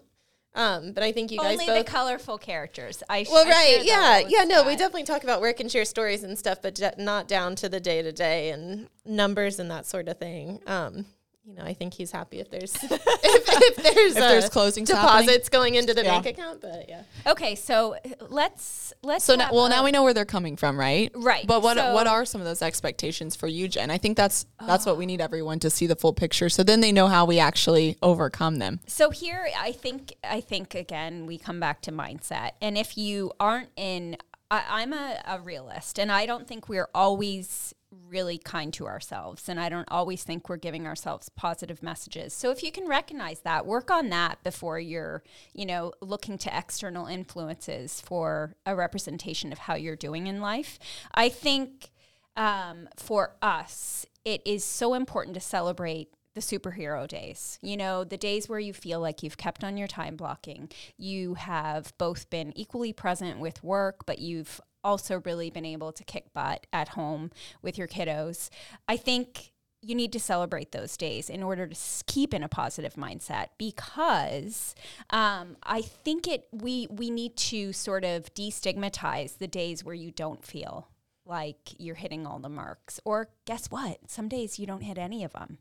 Um, 0.59 0.91
but 0.93 1.05
I 1.05 1.13
think 1.13 1.31
you 1.31 1.39
guys 1.39 1.53
Only 1.53 1.67
both 1.67 1.87
the 1.87 1.91
colorful 1.91 2.37
characters. 2.37 3.01
I 3.09 3.23
sh- 3.23 3.29
Well, 3.31 3.47
I 3.47 3.51
right, 3.51 3.81
yeah, 3.85 4.19
yeah. 4.27 4.43
No, 4.43 4.65
we 4.65 4.73
definitely 4.75 5.05
talk 5.05 5.23
about 5.23 5.41
work 5.41 5.61
and 5.61 5.71
share 5.71 5.85
stories 5.85 6.25
and 6.25 6.37
stuff, 6.37 6.61
but 6.61 6.75
ju- 6.75 6.91
not 6.99 7.29
down 7.29 7.55
to 7.57 7.69
the 7.69 7.79
day 7.79 8.03
to 8.03 8.11
day 8.11 8.51
and 8.51 8.89
numbers 9.07 9.61
and 9.61 9.71
that 9.71 9.87
sort 9.87 10.09
of 10.09 10.19
thing. 10.19 10.61
Um, 10.67 11.07
you 11.49 11.55
know, 11.55 11.65
I 11.65 11.73
think 11.73 11.95
he's 11.95 12.11
happy 12.13 12.41
if 12.41 12.51
there's 12.51 12.75
if, 12.83 12.93
if 12.93 13.77
there's 13.77 14.13
If 14.13 14.15
there's 14.15 14.45
uh, 14.45 14.49
closings 14.51 14.89
happening. 14.89 15.27
deposits 15.27 15.49
going 15.49 15.77
into 15.77 15.95
the 15.95 16.05
Yeah. 16.05 16.21
bank 16.21 16.27
account. 16.27 16.61
But 16.61 16.87
yeah, 16.89 17.03
Okay, 17.27 17.55
so 17.55 17.95
uh, 17.95 17.99
let's 18.29 18.93
let's. 19.03 19.25
So 19.25 19.35
now, 19.35 19.51
well, 19.53 19.67
a- 19.67 19.71
now 19.71 19.83
we 19.85 19.91
know 19.91 20.03
where 20.03 20.13
they're 20.13 20.25
coming 20.27 20.57
from, 20.57 20.79
right? 20.79 21.11
Right, 21.15 21.47
But 21.47 21.63
what 21.63 21.79
so- 21.79 21.95
what 21.95 22.07
are 22.07 22.25
some 22.27 22.41
of 22.43 22.47
those 22.47 22.61
expectations 22.61 23.35
for 23.35 23.47
you, 23.47 23.67
Jen? 23.67 23.91
I 23.91 23.97
think 23.99 24.17
that's 24.19 24.45
that's 24.67 24.85
what 24.85 24.99
we 24.99 25.07
need 25.07 25.21
everyone 25.23 25.59
to 25.61 25.71
see 25.71 25.87
the 25.87 25.97
full 25.97 26.13
picture, 26.13 26.49
so 26.51 26.63
then 26.63 26.81
they 26.83 26.93
know 26.93 27.07
how 27.09 27.25
we 27.25 27.39
actually 27.39 27.97
overcome 28.03 28.57
them. 28.57 28.81
So 28.87 29.09
here, 29.11 29.49
I 29.59 29.73
think 29.73 30.15
I 30.23 30.41
think 30.43 30.75
again 30.75 31.25
we 31.27 31.39
come 31.39 31.61
back 31.61 31.81
to 31.83 31.93
mindset, 31.93 32.51
and 32.61 32.77
if 32.77 32.99
you 32.99 33.33
aren't 33.41 33.71
in, 33.77 34.17
I, 34.51 34.63
I'm 34.69 34.93
a, 34.93 35.21
a 35.27 35.41
realist, 35.41 35.99
and 35.99 36.13
I 36.13 36.27
don't 36.27 36.47
think 36.47 36.69
we're 36.69 36.89
always 36.95 37.75
really 38.09 38.39
kind 38.39 38.73
to 38.75 38.87
ourselves, 38.87 39.49
and 39.49 39.61
I 39.61 39.69
don't 39.69 39.89
always 39.91 40.23
think 40.23 40.49
we're 40.49 40.57
giving 40.57 40.87
ourselves 40.87 41.29
positive 41.29 41.83
messages. 41.83 42.33
So 42.33 42.51
if 42.51 42.63
you 42.63 42.73
can 42.73 42.89
recognize 42.89 43.41
that, 43.41 43.67
work 43.67 43.91
on 43.91 44.09
that 44.11 44.43
before 44.43 44.79
you're, 44.81 45.23
you 45.53 45.67
know, 45.67 45.93
looking 46.01 46.39
to 46.39 46.57
external 46.57 47.07
influences 47.07 48.01
for 48.01 48.55
a 48.67 48.75
representation 48.75 49.53
of 49.53 49.59
how 49.59 49.75
you're 49.75 49.97
doing 49.97 50.27
in 50.27 50.41
life. 50.41 50.79
I 51.15 51.29
think 51.29 51.91
um, 52.37 52.89
for 52.97 53.37
us, 53.43 54.07
it 54.25 54.43
is 54.47 54.65
so 54.65 54.95
important 54.95 55.35
to 55.35 55.41
celebrate 55.41 56.09
the 56.35 56.41
superhero 56.41 57.09
days. 57.09 57.59
You 57.63 57.77
know, 57.77 58.05
the 58.05 58.17
days 58.17 58.49
where 58.49 58.61
you 58.61 58.73
feel 58.73 59.01
like 59.01 59.23
you've 59.23 59.37
kept 59.37 59.65
on 59.65 59.77
your 59.77 59.89
time 59.89 60.15
blocking. 60.17 60.71
You 60.97 61.35
have 61.35 61.93
both 61.99 62.31
been 62.31 62.57
equally 62.57 62.93
present 62.93 63.41
with 63.41 63.65
work, 63.65 64.07
but 64.07 64.21
you've 64.21 64.61
also 64.89 65.21
really 65.25 65.51
been 65.51 65.67
able 65.67 65.93
to 65.93 66.03
kick 66.05 66.33
butt 66.33 66.67
at 66.73 66.89
home 66.89 67.31
with 67.63 67.77
your 67.77 67.87
kiddos. 67.87 68.49
I 68.89 68.97
think 68.97 69.53
you 69.81 69.95
need 69.95 70.13
to 70.13 70.19
celebrate 70.19 70.73
those 70.73 70.97
days 70.97 71.31
in 71.31 71.43
order 71.43 71.67
to 71.67 71.77
keep 72.07 72.35
in 72.35 72.43
a 72.43 72.49
positive 72.49 72.95
mindset 72.95 73.49
because 73.59 74.75
um, 75.11 75.57
I 75.63 75.83
think 75.83 76.27
it 76.27 76.49
we 76.51 76.89
we 76.91 77.11
need 77.11 77.37
to 77.37 77.73
sort 77.73 78.05
of 78.05 78.35
destigmatize 78.35 79.39
the 79.39 79.47
days 79.47 79.85
where 79.85 79.95
you 79.95 80.11
don't 80.11 80.45
feel 80.45 80.89
like 81.29 81.75
you're 81.79 81.95
hitting 81.95 82.27
all 82.27 82.39
the 82.39 82.49
marks. 82.49 82.99
Or 83.05 83.29
guess 83.45 83.71
what? 83.71 84.11
Some 84.11 84.29
days 84.29 84.59
you 84.59 84.67
don't 84.67 84.81
hit 84.81 84.99
any 84.99 85.23
of 85.23 85.33
them. 85.35 85.59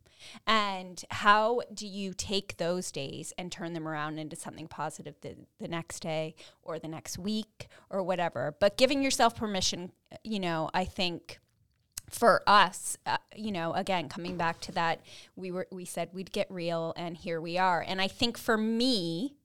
And 0.48 1.04
how 1.12 1.62
do 1.74 1.86
you 1.86 2.14
take 2.14 2.58
those 2.58 2.92
days 2.92 3.34
and 3.38 3.52
turn 3.52 3.74
them 3.74 3.88
around 3.88 4.18
into 4.18 4.36
something 4.36 4.68
positive 4.68 5.16
the, 5.22 5.36
the 5.60 5.68
next 5.68 6.00
day 6.00 6.36
or 6.64 6.80
the 6.80 6.88
next 6.88 7.20
week 7.20 7.68
or 7.90 8.02
whatever? 8.02 8.56
But 8.60 8.78
giving 8.78 9.04
yourself 9.04 9.36
permission, 9.36 9.92
you 10.24 10.40
know, 10.40 10.70
I 10.74 10.86
think 10.86 11.40
for 12.10 12.42
us, 12.48 12.98
uh, 13.06 13.18
you 13.36 13.52
know, 13.52 13.74
again, 13.74 14.08
coming 14.08 14.38
back 14.38 14.62
to 14.62 14.72
that, 14.74 15.02
we 15.36 15.52
were 15.52 15.68
we 15.72 15.84
said 15.86 16.10
we'd 16.14 16.32
get 16.32 16.50
real, 16.50 16.94
and 16.96 17.18
here 17.18 17.42
we 17.42 17.58
are. 17.58 17.84
And 17.86 18.02
I 18.02 18.08
think 18.08 18.38
for 18.38 18.58
me, 18.58 19.36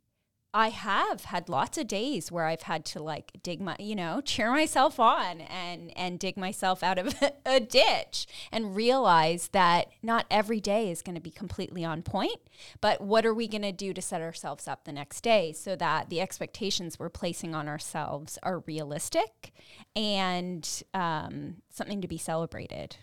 I 0.55 0.69
have 0.69 1.25
had 1.25 1.49
lots 1.49 1.79
of 1.79 1.89
days 1.89 2.31
where 2.31 2.45
I've 2.45 2.63
had 2.63 2.85
to 2.87 3.03
like 3.03 3.33
dig 3.43 3.61
my, 3.61 3.75
you 3.79 3.95
know, 3.95 4.21
cheer 4.21 4.51
myself 4.51 5.01
on 5.01 5.41
and 5.41 5.97
and 5.97 6.19
dig 6.19 6.37
myself 6.37 6.83
out 6.83 6.99
of 6.99 7.15
a 7.47 7.59
ditch 7.59 8.27
and 8.51 8.77
realize 8.77 9.49
that 9.53 9.89
not 10.03 10.27
every 10.31 10.61
day 10.61 10.91
is 10.91 11.01
going 11.01 11.15
to 11.15 11.23
be 11.23 11.31
completely 11.31 11.87
on 11.87 12.03
point, 12.03 12.41
but 12.83 13.01
what 13.01 13.25
are 13.25 13.33
we 13.33 13.49
going 13.49 13.63
to 13.63 13.73
do 13.73 13.95
to 13.95 14.03
set 14.03 14.21
ourselves 14.21 14.69
up 14.69 14.85
the 14.85 14.93
next 14.93 15.23
day 15.23 15.55
so 15.55 15.75
that 15.77 16.11
the 16.11 16.21
expectations 16.21 16.99
we're 16.99 17.09
placing 17.09 17.55
on 17.55 17.67
ourselves 17.67 18.39
are 18.43 18.63
realistic 18.67 19.53
and 19.97 20.83
um, 20.93 21.57
something 21.71 22.03
to 22.03 22.09
be 22.09 22.19
celebrated. 22.19 22.97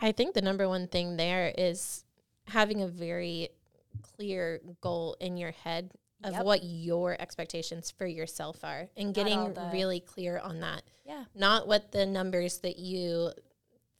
I 0.00 0.10
think 0.10 0.34
the 0.34 0.42
number 0.42 0.68
one 0.68 0.88
thing 0.88 1.16
there 1.16 1.54
is 1.56 2.04
having 2.48 2.82
a 2.82 2.88
very 2.88 3.50
clear 4.02 4.60
goal 4.80 5.16
in 5.20 5.36
your 5.36 5.52
head 5.52 5.92
of 6.24 6.32
Yep. 6.32 6.44
what 6.44 6.64
your 6.64 7.20
expectations 7.20 7.90
for 7.90 8.06
yourself 8.06 8.64
are 8.64 8.88
and 8.96 9.14
getting 9.14 9.54
really 9.72 10.00
clear 10.00 10.38
on 10.38 10.60
that. 10.60 10.82
Yeah. 11.04 11.24
Not 11.34 11.68
what 11.68 11.92
the 11.92 12.06
numbers 12.06 12.58
that 12.58 12.78
you 12.78 13.32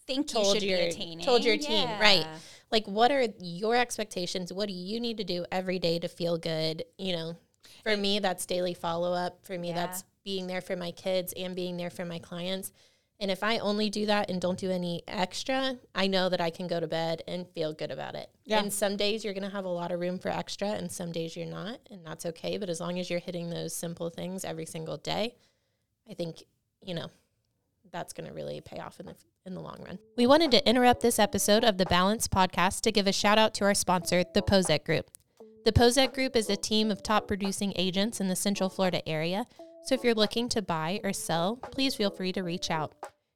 Think 0.06 0.28
you 0.30 0.34
told 0.34 0.54
should 0.54 0.62
your 0.62 0.78
be 0.78 0.84
attaining. 0.86 1.20
told 1.24 1.44
your 1.44 1.56
team, 1.58 1.88
right? 2.00 2.26
Like 2.70 2.86
what 2.86 3.10
are 3.12 3.26
your 3.40 3.76
expectations? 3.76 4.52
What 4.52 4.68
do 4.68 4.72
you 4.74 5.00
need 5.00 5.16
to 5.18 5.24
do 5.24 5.44
every 5.52 5.78
day 5.78 5.98
to 5.98 6.08
feel 6.08 6.38
good? 6.38 6.84
You 6.96 7.12
know, 7.16 7.36
for 7.82 7.96
me 7.96 8.18
that's 8.20 8.46
daily 8.46 8.74
follow 8.74 9.12
up. 9.12 9.44
For 9.44 9.58
me 9.58 9.68
Yeah. 9.68 9.74
that's 9.86 10.04
being 10.24 10.46
there 10.46 10.60
for 10.60 10.74
my 10.76 10.90
kids 10.92 11.32
and 11.36 11.54
being 11.54 11.76
there 11.76 11.90
for 11.90 12.04
my 12.04 12.18
clients. 12.18 12.72
And 13.18 13.30
if 13.30 13.42
I 13.42 13.58
only 13.58 13.88
do 13.88 14.06
that 14.06 14.30
and 14.30 14.40
don't 14.40 14.58
do 14.58 14.70
any 14.70 15.02
extra, 15.08 15.78
I 15.94 16.06
know 16.06 16.28
that 16.28 16.40
I 16.40 16.50
can 16.50 16.66
go 16.66 16.80
to 16.80 16.86
bed 16.86 17.22
and 17.26 17.48
feel 17.48 17.72
good 17.72 17.90
about 17.90 18.14
it. 18.14 18.28
Yeah. 18.44 18.60
And 18.60 18.70
some 18.70 18.96
days 18.96 19.24
you're 19.24 19.32
going 19.32 19.48
to 19.48 19.56
have 19.56 19.64
a 19.64 19.70
lot 19.70 19.90
of 19.90 20.00
room 20.00 20.18
for 20.18 20.28
extra 20.28 20.68
and 20.68 20.92
some 20.92 21.12
days 21.12 21.34
you're 21.34 21.46
not, 21.46 21.80
and 21.90 22.04
that's 22.04 22.26
okay, 22.26 22.58
but 22.58 22.68
as 22.68 22.80
long 22.80 22.98
as 22.98 23.08
you're 23.08 23.18
hitting 23.18 23.48
those 23.48 23.74
simple 23.74 24.10
things 24.10 24.44
every 24.44 24.66
single 24.66 24.98
day, 24.98 25.34
I 26.10 26.14
think, 26.14 26.42
you 26.82 26.94
know, 26.94 27.10
that's 27.90 28.12
going 28.12 28.28
to 28.28 28.34
really 28.34 28.60
pay 28.60 28.78
off 28.78 29.00
in 29.00 29.06
the 29.06 29.14
in 29.46 29.54
the 29.54 29.60
long 29.60 29.82
run. 29.86 29.98
We 30.16 30.26
wanted 30.26 30.50
to 30.50 30.68
interrupt 30.68 31.00
this 31.00 31.18
episode 31.18 31.64
of 31.64 31.78
the 31.78 31.86
Balance 31.86 32.26
podcast 32.28 32.80
to 32.82 32.92
give 32.92 33.06
a 33.06 33.12
shout 33.12 33.38
out 33.38 33.54
to 33.54 33.64
our 33.64 33.74
sponsor, 33.74 34.24
the 34.34 34.42
Pozek 34.42 34.84
Group. 34.84 35.08
The 35.64 35.72
Pozek 35.72 36.12
Group 36.12 36.36
is 36.36 36.50
a 36.50 36.56
team 36.56 36.90
of 36.90 37.02
top 37.02 37.28
producing 37.28 37.72
agents 37.76 38.20
in 38.20 38.28
the 38.28 38.36
Central 38.36 38.68
Florida 38.68 39.08
area. 39.08 39.46
So 39.86 39.94
if 39.94 40.02
you're 40.02 40.14
looking 40.14 40.48
to 40.48 40.62
buy 40.62 41.00
or 41.04 41.12
sell, 41.12 41.56
please 41.70 41.94
feel 41.94 42.10
free 42.10 42.32
to 42.32 42.42
reach 42.42 42.72
out. 42.72 42.92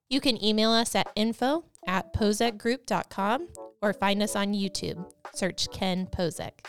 You 0.08 0.20
can 0.20 0.42
email 0.42 0.72
us 0.72 0.96
at 0.96 1.08
info 1.14 1.64
at 1.86 2.12
pozekgroup.com 2.12 3.48
or 3.80 3.92
find 3.92 4.20
us 4.20 4.34
on 4.34 4.52
YouTube. 4.52 5.08
Search 5.32 5.68
Ken 5.72 6.08
Pozek. 6.08 6.66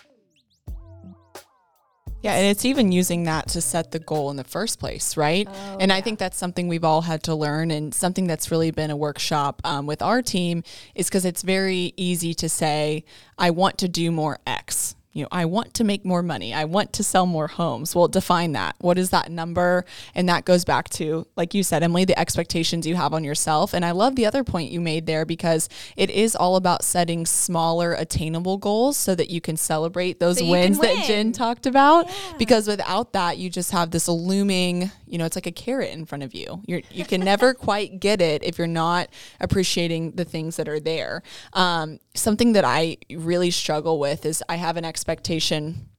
Yeah, 2.21 2.33
and 2.33 2.45
it's 2.45 2.65
even 2.65 2.91
using 2.91 3.23
that 3.23 3.47
to 3.49 3.61
set 3.61 3.89
the 3.89 3.97
goal 3.97 4.29
in 4.29 4.37
the 4.37 4.43
first 4.43 4.79
place, 4.79 5.17
right? 5.17 5.47
Oh, 5.49 5.77
and 5.79 5.91
I 5.91 6.01
think 6.01 6.19
that's 6.19 6.37
something 6.37 6.67
we've 6.67 6.83
all 6.83 7.01
had 7.01 7.23
to 7.23 7.33
learn, 7.33 7.71
and 7.71 7.91
something 7.91 8.27
that's 8.27 8.51
really 8.51 8.69
been 8.69 8.91
a 8.91 8.95
workshop 8.95 9.59
um, 9.63 9.87
with 9.87 10.03
our 10.03 10.21
team 10.21 10.61
is 10.93 11.07
because 11.07 11.25
it's 11.25 11.41
very 11.41 11.93
easy 11.97 12.35
to 12.35 12.47
say, 12.47 13.05
I 13.39 13.49
want 13.49 13.79
to 13.79 13.89
do 13.89 14.11
more 14.11 14.37
X. 14.45 14.95
You 15.13 15.23
know, 15.23 15.27
I 15.31 15.45
want 15.45 15.73
to 15.75 15.83
make 15.83 16.05
more 16.05 16.23
money. 16.23 16.53
I 16.53 16.65
want 16.65 16.93
to 16.93 17.03
sell 17.03 17.25
more 17.25 17.47
homes. 17.47 17.93
Well, 17.93 18.07
define 18.07 18.53
that. 18.53 18.75
What 18.79 18.97
is 18.97 19.09
that 19.09 19.29
number? 19.29 19.85
And 20.15 20.29
that 20.29 20.45
goes 20.45 20.63
back 20.63 20.89
to, 20.91 21.27
like 21.35 21.53
you 21.53 21.63
said, 21.63 21.83
Emily, 21.83 22.05
the 22.05 22.17
expectations 22.17 22.87
you 22.87 22.95
have 22.95 23.13
on 23.13 23.23
yourself. 23.23 23.73
And 23.73 23.83
I 23.83 23.91
love 23.91 24.15
the 24.15 24.25
other 24.25 24.43
point 24.43 24.71
you 24.71 24.79
made 24.79 25.07
there 25.07 25.25
because 25.25 25.67
it 25.97 26.09
is 26.09 26.35
all 26.35 26.55
about 26.55 26.83
setting 26.83 27.25
smaller, 27.25 27.93
attainable 27.93 28.57
goals 28.57 28.95
so 28.95 29.13
that 29.15 29.29
you 29.29 29.41
can 29.41 29.57
celebrate 29.57 30.19
those 30.19 30.39
So 30.39 30.49
wins 30.49 30.77
can 30.77 30.87
that 30.87 30.95
win. 30.99 31.07
Jen 31.07 31.31
talked 31.33 31.65
about 31.65 32.09
because 32.37 32.67
without 32.67 33.13
that 33.13 33.37
you 33.37 33.49
just 33.49 33.71
have 33.71 33.91
this 33.91 34.07
looming 34.07 34.91
you 35.11 35.17
know 35.17 35.25
it's 35.25 35.35
like 35.35 35.45
a 35.45 35.51
carrot 35.51 35.91
in 35.91 36.05
front 36.05 36.23
of 36.23 36.33
you 36.33 36.61
you're, 36.65 36.81
you 36.89 37.05
can 37.05 37.21
never 37.21 37.53
quite 37.67 37.99
get 37.99 38.21
it 38.21 38.43
if 38.43 38.57
you're 38.57 38.65
not 38.65 39.09
appreciating 39.39 40.11
the 40.11 40.25
things 40.25 40.55
that 40.55 40.67
are 40.67 40.79
there 40.79 41.21
um, 41.53 41.99
something 42.15 42.53
that 42.53 42.65
i 42.65 42.97
really 43.11 43.51
struggle 43.51 43.99
with 43.99 44.25
is 44.25 44.41
i 44.49 44.55
have 44.55 44.77
an 44.77 44.85
expectation 45.01 45.89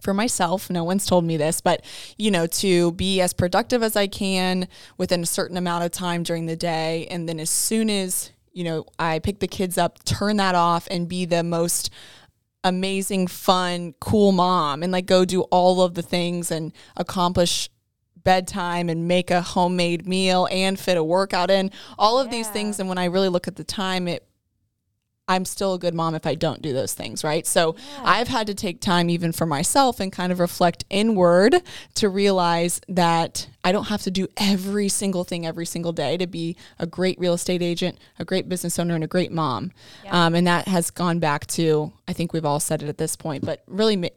for 0.00 0.14
myself. 0.14 0.70
No 0.70 0.82
one's 0.82 1.04
told 1.04 1.24
me 1.24 1.36
this 1.36 1.60
but 1.60 1.84
you 2.16 2.30
know 2.30 2.46
to 2.46 2.92
be 2.92 3.20
as 3.20 3.34
productive 3.34 3.82
as 3.82 3.94
i 3.94 4.06
can 4.06 4.68
within 4.96 5.22
a 5.22 5.26
certain 5.26 5.56
amount 5.58 5.84
of 5.84 5.90
time 5.90 6.22
during 6.22 6.46
the 6.46 6.56
day. 6.56 7.06
And 7.10 7.28
then 7.28 7.38
as 7.38 7.50
soon 7.50 7.90
as 7.90 8.30
you 8.52 8.64
know 8.64 8.86
i 8.98 9.18
pick 9.18 9.40
the 9.40 9.46
kids 9.46 9.76
up 9.76 10.02
turn 10.04 10.38
that 10.38 10.54
off 10.54 10.88
and 10.90 11.08
be 11.08 11.26
the 11.26 11.42
most 11.42 11.90
amazing, 12.64 13.26
fun, 13.26 13.94
cool 14.00 14.32
mom 14.32 14.82
and 14.82 14.92
like 14.92 15.06
go 15.06 15.24
do 15.26 15.42
all 15.42 15.82
of 15.82 15.94
the 15.94 16.02
things 16.02 16.50
and 16.50 16.72
accomplish 16.96 17.68
bedtime 18.24 18.88
and 18.88 19.06
make 19.06 19.30
a 19.30 19.42
homemade 19.42 20.06
meal 20.06 20.48
and 20.50 20.78
fit 20.78 20.96
a 20.96 21.04
workout 21.04 21.50
in 21.50 21.70
all 21.98 22.18
of 22.18 22.30
these 22.30 22.48
things. 22.48 22.80
And 22.80 22.88
when 22.88 22.98
I 22.98 23.06
really 23.06 23.28
look 23.28 23.46
at 23.46 23.56
the 23.56 23.64
time 23.64 24.08
it 24.08 24.27
I'm 25.28 25.44
still 25.44 25.74
a 25.74 25.78
good 25.78 25.94
mom 25.94 26.14
if 26.14 26.26
I 26.26 26.34
don't 26.34 26.62
do 26.62 26.72
those 26.72 26.94
things, 26.94 27.22
right? 27.22 27.46
So 27.46 27.76
I've 28.02 28.28
had 28.28 28.46
to 28.46 28.54
take 28.54 28.80
time 28.80 29.10
even 29.10 29.32
for 29.32 29.44
myself 29.44 30.00
and 30.00 30.10
kind 30.10 30.32
of 30.32 30.40
reflect 30.40 30.86
inward 30.88 31.56
to 31.96 32.08
realize 32.08 32.80
that 32.88 33.46
I 33.62 33.70
don't 33.70 33.88
have 33.88 34.02
to 34.02 34.10
do 34.10 34.26
every 34.38 34.88
single 34.88 35.24
thing 35.24 35.44
every 35.44 35.66
single 35.66 35.92
day 35.92 36.16
to 36.16 36.26
be 36.26 36.56
a 36.78 36.86
great 36.86 37.18
real 37.18 37.34
estate 37.34 37.60
agent, 37.60 37.98
a 38.18 38.24
great 38.24 38.48
business 38.48 38.78
owner, 38.78 38.94
and 38.94 39.04
a 39.04 39.08
great 39.08 39.30
mom. 39.30 39.72
Um, 40.08 40.34
and 40.34 40.46
that 40.46 40.66
has 40.66 40.90
gone 40.90 41.18
back 41.18 41.46
to, 41.48 41.92
I 42.08 42.14
think 42.14 42.32
we've 42.32 42.46
all 42.46 42.60
said 42.60 42.82
it 42.82 42.88
at 42.88 42.96
this 42.96 43.14
point, 43.14 43.44
but 43.44 43.62
really 43.66 43.96
ma- 43.96 44.08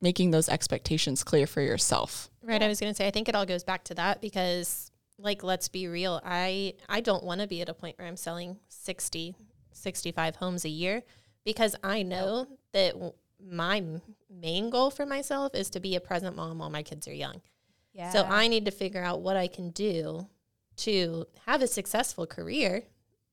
making 0.00 0.32
those 0.32 0.48
expectations 0.48 1.22
clear 1.22 1.46
for 1.46 1.60
yourself. 1.60 2.28
Right. 2.42 2.60
I 2.60 2.66
was 2.66 2.80
going 2.80 2.92
to 2.92 2.96
say, 2.96 3.06
I 3.06 3.12
think 3.12 3.28
it 3.28 3.36
all 3.36 3.46
goes 3.46 3.62
back 3.62 3.84
to 3.84 3.94
that 3.94 4.20
because, 4.20 4.90
like, 5.18 5.44
let's 5.44 5.68
be 5.68 5.86
real. 5.86 6.20
I, 6.24 6.74
I 6.88 7.00
don't 7.00 7.22
want 7.22 7.40
to 7.40 7.46
be 7.46 7.60
at 7.60 7.68
a 7.68 7.74
point 7.74 7.96
where 7.98 8.08
I'm 8.08 8.16
selling 8.16 8.58
60, 8.68 9.36
65 9.72 10.36
homes 10.36 10.64
a 10.64 10.68
year 10.68 11.02
because 11.44 11.74
I 11.82 12.02
know 12.02 12.46
that 12.72 12.94
my 13.44 13.82
main 14.30 14.70
goal 14.70 14.90
for 14.90 15.04
myself 15.06 15.54
is 15.54 15.68
to 15.70 15.80
be 15.80 15.96
a 15.96 16.00
present 16.00 16.36
mom 16.36 16.58
while 16.58 16.70
my 16.70 16.82
kids 16.82 17.08
are 17.08 17.14
young. 17.14 17.40
Yeah. 17.92 18.10
So 18.10 18.22
I 18.22 18.48
need 18.48 18.64
to 18.66 18.70
figure 18.70 19.02
out 19.02 19.20
what 19.20 19.36
I 19.36 19.48
can 19.48 19.70
do 19.70 20.28
to 20.78 21.26
have 21.46 21.60
a 21.60 21.66
successful 21.66 22.26
career, 22.26 22.84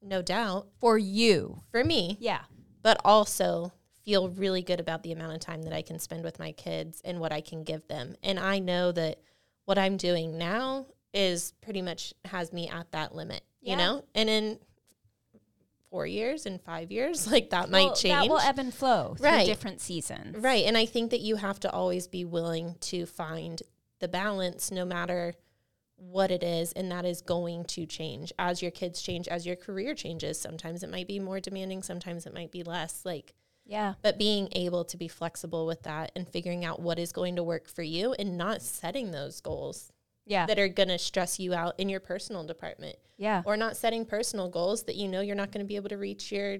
no 0.02 0.22
doubt, 0.22 0.68
for 0.80 0.98
you. 0.98 1.62
for 1.72 1.84
me, 1.84 2.18
Yeah. 2.20 2.42
but 2.82 3.00
also 3.06 3.72
feel 4.04 4.30
really 4.30 4.62
good 4.64 4.80
about 4.80 5.04
the 5.04 5.12
amount 5.12 5.34
of 5.34 5.40
time 5.40 5.62
that 5.64 5.74
I 5.74 5.82
can 5.82 6.00
spend 6.00 6.24
with 6.24 6.40
my 6.40 6.52
kids 6.52 7.02
and 7.06 7.20
what 7.20 7.32
I 7.32 7.42
can 7.42 7.64
give 7.64 7.88
them. 7.88 8.16
And 8.24 8.40
I 8.40 8.60
know 8.60 8.92
that 8.92 9.20
what 9.66 9.78
I'm 9.78 9.98
doing 9.98 10.38
now 10.38 10.88
is 11.14 11.54
pretty 11.62 11.82
much 11.82 12.14
has 12.26 12.52
me 12.52 12.68
at 12.70 12.92
that 12.92 13.14
limit, 13.16 13.44
Yeah. 13.62 13.72
you 13.72 13.78
know? 13.78 14.06
And 14.16 14.30
in 14.30 14.60
four 15.90 16.06
years 16.06 16.46
and 16.46 16.62
five 16.62 16.92
years, 16.92 17.26
like 17.32 17.50
that 17.50 17.70
Well, 17.70 17.88
might 17.90 17.96
change. 17.96 18.14
That 18.14 18.30
will 18.30 18.40
ebb 18.40 18.60
and 18.60 18.74
flow 18.74 19.16
through 19.18 19.26
Right. 19.28 19.46
different 19.46 19.82
seasons. 19.82 20.38
Right. 20.38 20.66
And 20.66 20.78
I 20.78 20.86
think 20.86 21.12
that 21.12 21.22
you 21.22 21.38
have 21.38 21.60
to 21.62 21.72
always 21.72 22.08
be 22.08 22.26
willing 22.26 22.76
to 22.82 23.06
find 23.06 23.62
the 24.00 24.08
balance 24.08 24.72
no 24.72 24.86
matter 24.86 25.34
what 25.96 26.32
it 26.32 26.44
is. 26.44 26.72
And 26.74 26.92
that 26.92 27.06
is 27.06 27.22
going 27.22 27.66
to 27.66 27.86
change 27.86 28.32
as 28.40 28.62
your 28.62 28.72
kids 28.72 29.02
change, 29.02 29.28
as 29.28 29.46
your 29.46 29.56
career 29.56 29.94
changes. 29.96 30.40
Sometimes 30.40 30.84
it 30.84 30.90
might 30.90 31.08
be 31.08 31.20
more 31.20 31.40
demanding, 31.40 31.84
sometimes 31.84 32.26
it 32.26 32.34
might 32.34 32.52
be 32.52 32.64
less. 32.64 33.02
Like, 33.04 33.34
Yeah. 33.66 33.96
but 34.02 34.18
being 34.18 34.48
able 34.54 34.86
to 34.86 34.96
be 34.98 35.08
flexible 35.08 35.66
with 35.66 35.84
that 35.84 36.12
and 36.16 36.28
figuring 36.28 36.64
out 36.64 36.80
what 36.80 37.00
is 37.00 37.12
going 37.12 37.36
to 37.36 37.44
work 37.44 37.68
for 37.68 37.84
you 37.84 38.14
and 38.14 38.38
not 38.38 38.62
setting 38.62 39.12
those 39.12 39.42
goals 39.42 39.92
Yeah. 40.30 40.46
that 40.46 40.58
are 40.58 40.70
going 40.70 40.90
to 40.90 40.98
stress 40.98 41.40
you 41.40 41.54
out 41.54 41.78
in 41.78 41.90
your 41.90 42.00
personal 42.00 42.46
department 42.46 42.96
yeah. 43.18 43.42
or 43.46 43.58
not 43.58 43.76
setting 43.76 44.06
personal 44.06 44.48
goals 44.48 44.84
that 44.84 44.96
you 44.96 45.10
know 45.10 45.20
you're 45.20 45.36
not 45.36 45.52
going 45.52 45.66
to 45.66 45.68
be 45.68 45.76
able 45.76 45.90
to 45.90 45.98
reach 45.98 46.32
your 46.32 46.60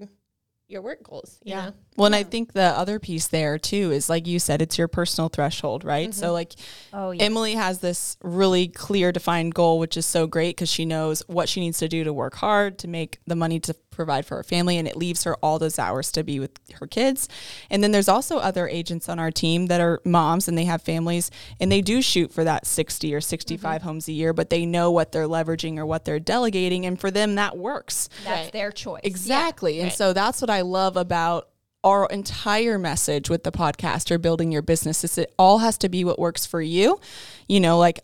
your 0.70 0.82
work 0.82 1.02
goals. 1.02 1.38
you 1.42 1.52
Yeah. 1.52 1.66
know? 1.66 1.72
Well, 1.96 2.06
and 2.06 2.14
I 2.14 2.22
think 2.22 2.52
the 2.52 2.62
other 2.62 2.98
piece 3.00 3.26
there 3.26 3.58
too 3.58 3.90
is 3.90 4.08
like 4.08 4.26
you 4.26 4.38
said, 4.38 4.62
it's 4.62 4.78
your 4.78 4.86
personal 4.88 5.28
threshold, 5.28 5.84
right? 5.84 6.14
So 6.14 6.26
mm-hmm. 6.26 6.32
like 6.32 6.52
Oh, 6.92 7.10
yeah. 7.10 7.24
Emily 7.24 7.54
has 7.54 7.80
this 7.80 8.16
really 8.22 8.68
clear 8.68 9.10
defined 9.10 9.54
goal, 9.54 9.78
which 9.78 9.96
is 9.96 10.06
so 10.06 10.26
great 10.26 10.56
because 10.56 10.70
she 10.70 10.84
knows 10.84 11.22
what 11.26 11.48
she 11.48 11.60
needs 11.60 11.78
to 11.78 11.88
do 11.88 12.04
to 12.04 12.12
work 12.12 12.36
hard 12.36 12.78
to 12.78 12.88
make 12.88 13.18
the 13.26 13.34
money 13.34 13.58
to 13.60 13.74
provide 14.00 14.24
for 14.24 14.36
her 14.36 14.42
family 14.42 14.78
and 14.78 14.88
it 14.88 14.96
leaves 14.96 15.24
her 15.24 15.36
all 15.36 15.58
those 15.58 15.78
hours 15.78 16.10
to 16.12 16.24
be 16.24 16.40
with 16.40 16.58
her 16.80 16.86
kids. 16.86 17.28
And 17.68 17.84
then 17.84 17.92
there's 17.92 18.08
also 18.08 18.38
other 18.38 18.66
agents 18.66 19.10
on 19.10 19.18
our 19.18 19.30
team 19.30 19.66
that 19.66 19.78
are 19.78 20.00
moms 20.06 20.48
and 20.48 20.56
they 20.56 20.64
have 20.64 20.80
families 20.80 21.30
and 21.60 21.70
they 21.70 21.82
do 21.82 22.00
shoot 22.00 22.32
for 22.32 22.44
that 22.44 22.66
60 22.66 23.14
or 23.14 23.20
65 23.20 23.60
mm-hmm. 23.60 23.86
homes 23.86 24.08
a 24.08 24.12
year, 24.12 24.32
but 24.32 24.48
they 24.48 24.64
know 24.64 24.90
what 24.90 25.12
they're 25.12 25.28
leveraging 25.28 25.76
or 25.76 25.84
what 25.84 26.06
they're 26.06 26.18
delegating. 26.18 26.86
And 26.86 26.98
for 26.98 27.10
them, 27.10 27.34
that 27.34 27.58
works. 27.58 28.08
That's 28.24 28.44
right. 28.44 28.52
their 28.52 28.72
choice. 28.72 29.02
Exactly. 29.04 29.74
Yeah. 29.74 29.82
And 29.82 29.90
right. 29.90 29.98
so 29.98 30.14
that's 30.14 30.40
what 30.40 30.48
I 30.48 30.62
love 30.62 30.96
about 30.96 31.48
our 31.82 32.06
entire 32.06 32.78
message 32.78 33.30
with 33.30 33.42
the 33.42 33.52
podcast 33.52 34.10
or 34.10 34.18
building 34.18 34.52
your 34.52 34.62
business 34.62 35.02
is 35.04 35.16
it 35.16 35.32
all 35.38 35.58
has 35.58 35.78
to 35.78 35.88
be 35.88 36.04
what 36.04 36.18
works 36.18 36.44
for 36.44 36.60
you. 36.60 37.00
You 37.48 37.60
know, 37.60 37.78
like 37.78 38.00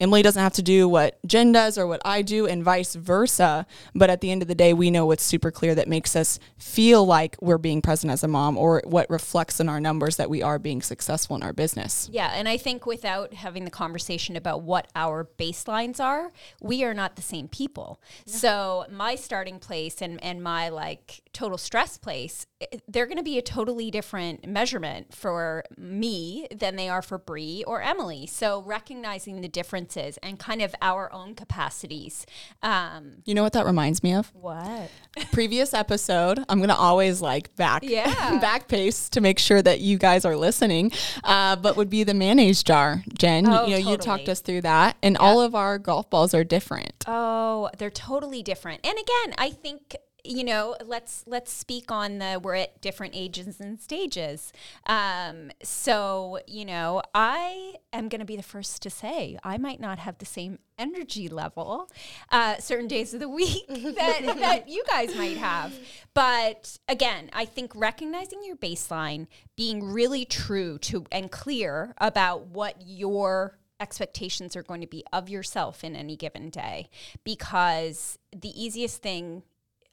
Emily 0.00 0.22
doesn't 0.22 0.42
have 0.42 0.54
to 0.54 0.62
do 0.62 0.88
what 0.88 1.18
Jen 1.26 1.52
does 1.52 1.76
or 1.76 1.86
what 1.86 2.00
I 2.04 2.22
do, 2.22 2.46
and 2.46 2.64
vice 2.64 2.94
versa. 2.94 3.66
But 3.94 4.10
at 4.10 4.22
the 4.22 4.30
end 4.30 4.42
of 4.42 4.48
the 4.48 4.54
day, 4.54 4.72
we 4.72 4.90
know 4.90 5.06
what's 5.06 5.22
super 5.22 5.50
clear 5.50 5.74
that 5.74 5.88
makes 5.88 6.16
us 6.16 6.38
feel 6.58 7.04
like 7.04 7.36
we're 7.40 7.58
being 7.58 7.82
present 7.82 8.10
as 8.10 8.24
a 8.24 8.28
mom 8.28 8.56
or 8.56 8.82
what 8.86 9.08
reflects 9.10 9.60
in 9.60 9.68
our 9.68 9.80
numbers 9.80 10.16
that 10.16 10.30
we 10.30 10.42
are 10.42 10.58
being 10.58 10.80
successful 10.80 11.36
in 11.36 11.42
our 11.42 11.52
business. 11.52 12.08
Yeah. 12.10 12.32
And 12.34 12.48
I 12.48 12.56
think 12.56 12.86
without 12.86 13.34
having 13.34 13.64
the 13.64 13.70
conversation 13.70 14.36
about 14.36 14.62
what 14.62 14.88
our 14.96 15.28
baselines 15.38 16.00
are, 16.02 16.32
we 16.62 16.82
are 16.82 16.94
not 16.94 17.16
the 17.16 17.22
same 17.22 17.48
people. 17.48 18.00
So 18.24 18.86
my 18.90 19.14
starting 19.14 19.58
place 19.58 20.00
and, 20.00 20.22
and 20.24 20.42
my 20.42 20.70
like 20.70 21.20
total 21.32 21.58
stress 21.58 21.98
place, 21.98 22.46
they're 22.88 23.06
going 23.06 23.16
to 23.16 23.22
be 23.22 23.38
a 23.38 23.42
totally 23.42 23.90
different 23.90 24.46
measurement 24.46 25.14
for 25.14 25.64
me 25.78 26.46
than 26.54 26.76
they 26.76 26.88
are 26.88 27.00
for 27.00 27.16
Bree 27.16 27.64
or 27.66 27.80
Emily. 27.80 28.26
So 28.26 28.62
recognizing 28.62 29.40
the 29.40 29.48
differences 29.48 30.18
and 30.22 30.38
kind 30.38 30.60
of 30.60 30.74
our 30.82 31.10
own 31.12 31.34
capacities. 31.34 32.26
Um, 32.62 33.22
you 33.24 33.34
know 33.34 33.42
what 33.42 33.54
that 33.54 33.64
reminds 33.64 34.02
me 34.02 34.12
of? 34.12 34.30
What? 34.34 34.90
Previous 35.32 35.72
episode. 35.72 36.44
I'm 36.48 36.58
going 36.58 36.68
to 36.68 36.76
always 36.76 37.22
like 37.22 37.54
back 37.56 37.82
yeah. 37.82 38.38
back 38.40 38.68
pace 38.68 39.08
to 39.10 39.20
make 39.20 39.38
sure 39.38 39.62
that 39.62 39.80
you 39.80 39.96
guys 39.96 40.24
are 40.26 40.36
listening. 40.36 40.92
Uh, 41.24 41.56
but 41.56 41.76
would 41.76 41.90
be 41.90 42.04
the 42.04 42.14
mayonnaise 42.14 42.62
jar, 42.62 43.02
Jen. 43.16 43.46
Oh, 43.46 43.50
you 43.64 43.70
know, 43.70 43.76
totally. 43.76 43.90
you 43.92 43.96
talked 43.96 44.28
us 44.28 44.40
through 44.40 44.62
that, 44.62 44.96
and 45.02 45.16
all 45.16 45.40
of 45.40 45.54
our 45.54 45.78
golf 45.78 46.10
balls 46.10 46.34
are 46.34 46.44
different. 46.44 47.04
Oh, 47.06 47.70
they're 47.78 47.90
totally 47.90 48.42
different. 48.42 48.80
And 48.84 48.92
again, 48.92 49.34
I 49.38 49.50
think 49.50 49.96
you 50.24 50.44
know 50.44 50.76
let's 50.84 51.24
let's 51.26 51.52
speak 51.52 51.90
on 51.90 52.18
the 52.18 52.40
we're 52.42 52.54
at 52.54 52.80
different 52.80 53.14
ages 53.16 53.60
and 53.60 53.80
stages. 53.80 54.52
Um, 54.86 55.50
so 55.62 56.38
you 56.46 56.64
know 56.64 57.02
i 57.14 57.74
am 57.92 58.08
going 58.08 58.20
to 58.20 58.24
be 58.24 58.36
the 58.36 58.42
first 58.42 58.82
to 58.82 58.90
say 58.90 59.38
i 59.44 59.58
might 59.58 59.80
not 59.80 59.98
have 59.98 60.18
the 60.18 60.26
same 60.26 60.58
energy 60.78 61.28
level 61.28 61.90
uh, 62.30 62.56
certain 62.58 62.88
days 62.88 63.12
of 63.12 63.20
the 63.20 63.28
week 63.28 63.66
that, 63.68 64.36
that 64.38 64.68
you 64.68 64.82
guys 64.88 65.14
might 65.16 65.36
have. 65.36 65.72
But 66.14 66.78
again 66.88 67.30
i 67.32 67.44
think 67.44 67.72
recognizing 67.74 68.40
your 68.44 68.56
baseline 68.56 69.26
being 69.56 69.84
really 69.84 70.24
true 70.24 70.78
to 70.78 71.06
and 71.12 71.30
clear 71.30 71.94
about 71.98 72.46
what 72.46 72.76
your 72.84 73.58
expectations 73.80 74.54
are 74.54 74.62
going 74.62 74.82
to 74.82 74.86
be 74.86 75.02
of 75.12 75.28
yourself 75.28 75.82
in 75.82 75.96
any 75.96 76.14
given 76.14 76.50
day. 76.50 76.88
Because 77.24 78.18
the 78.30 78.62
easiest 78.62 79.02
thing 79.02 79.42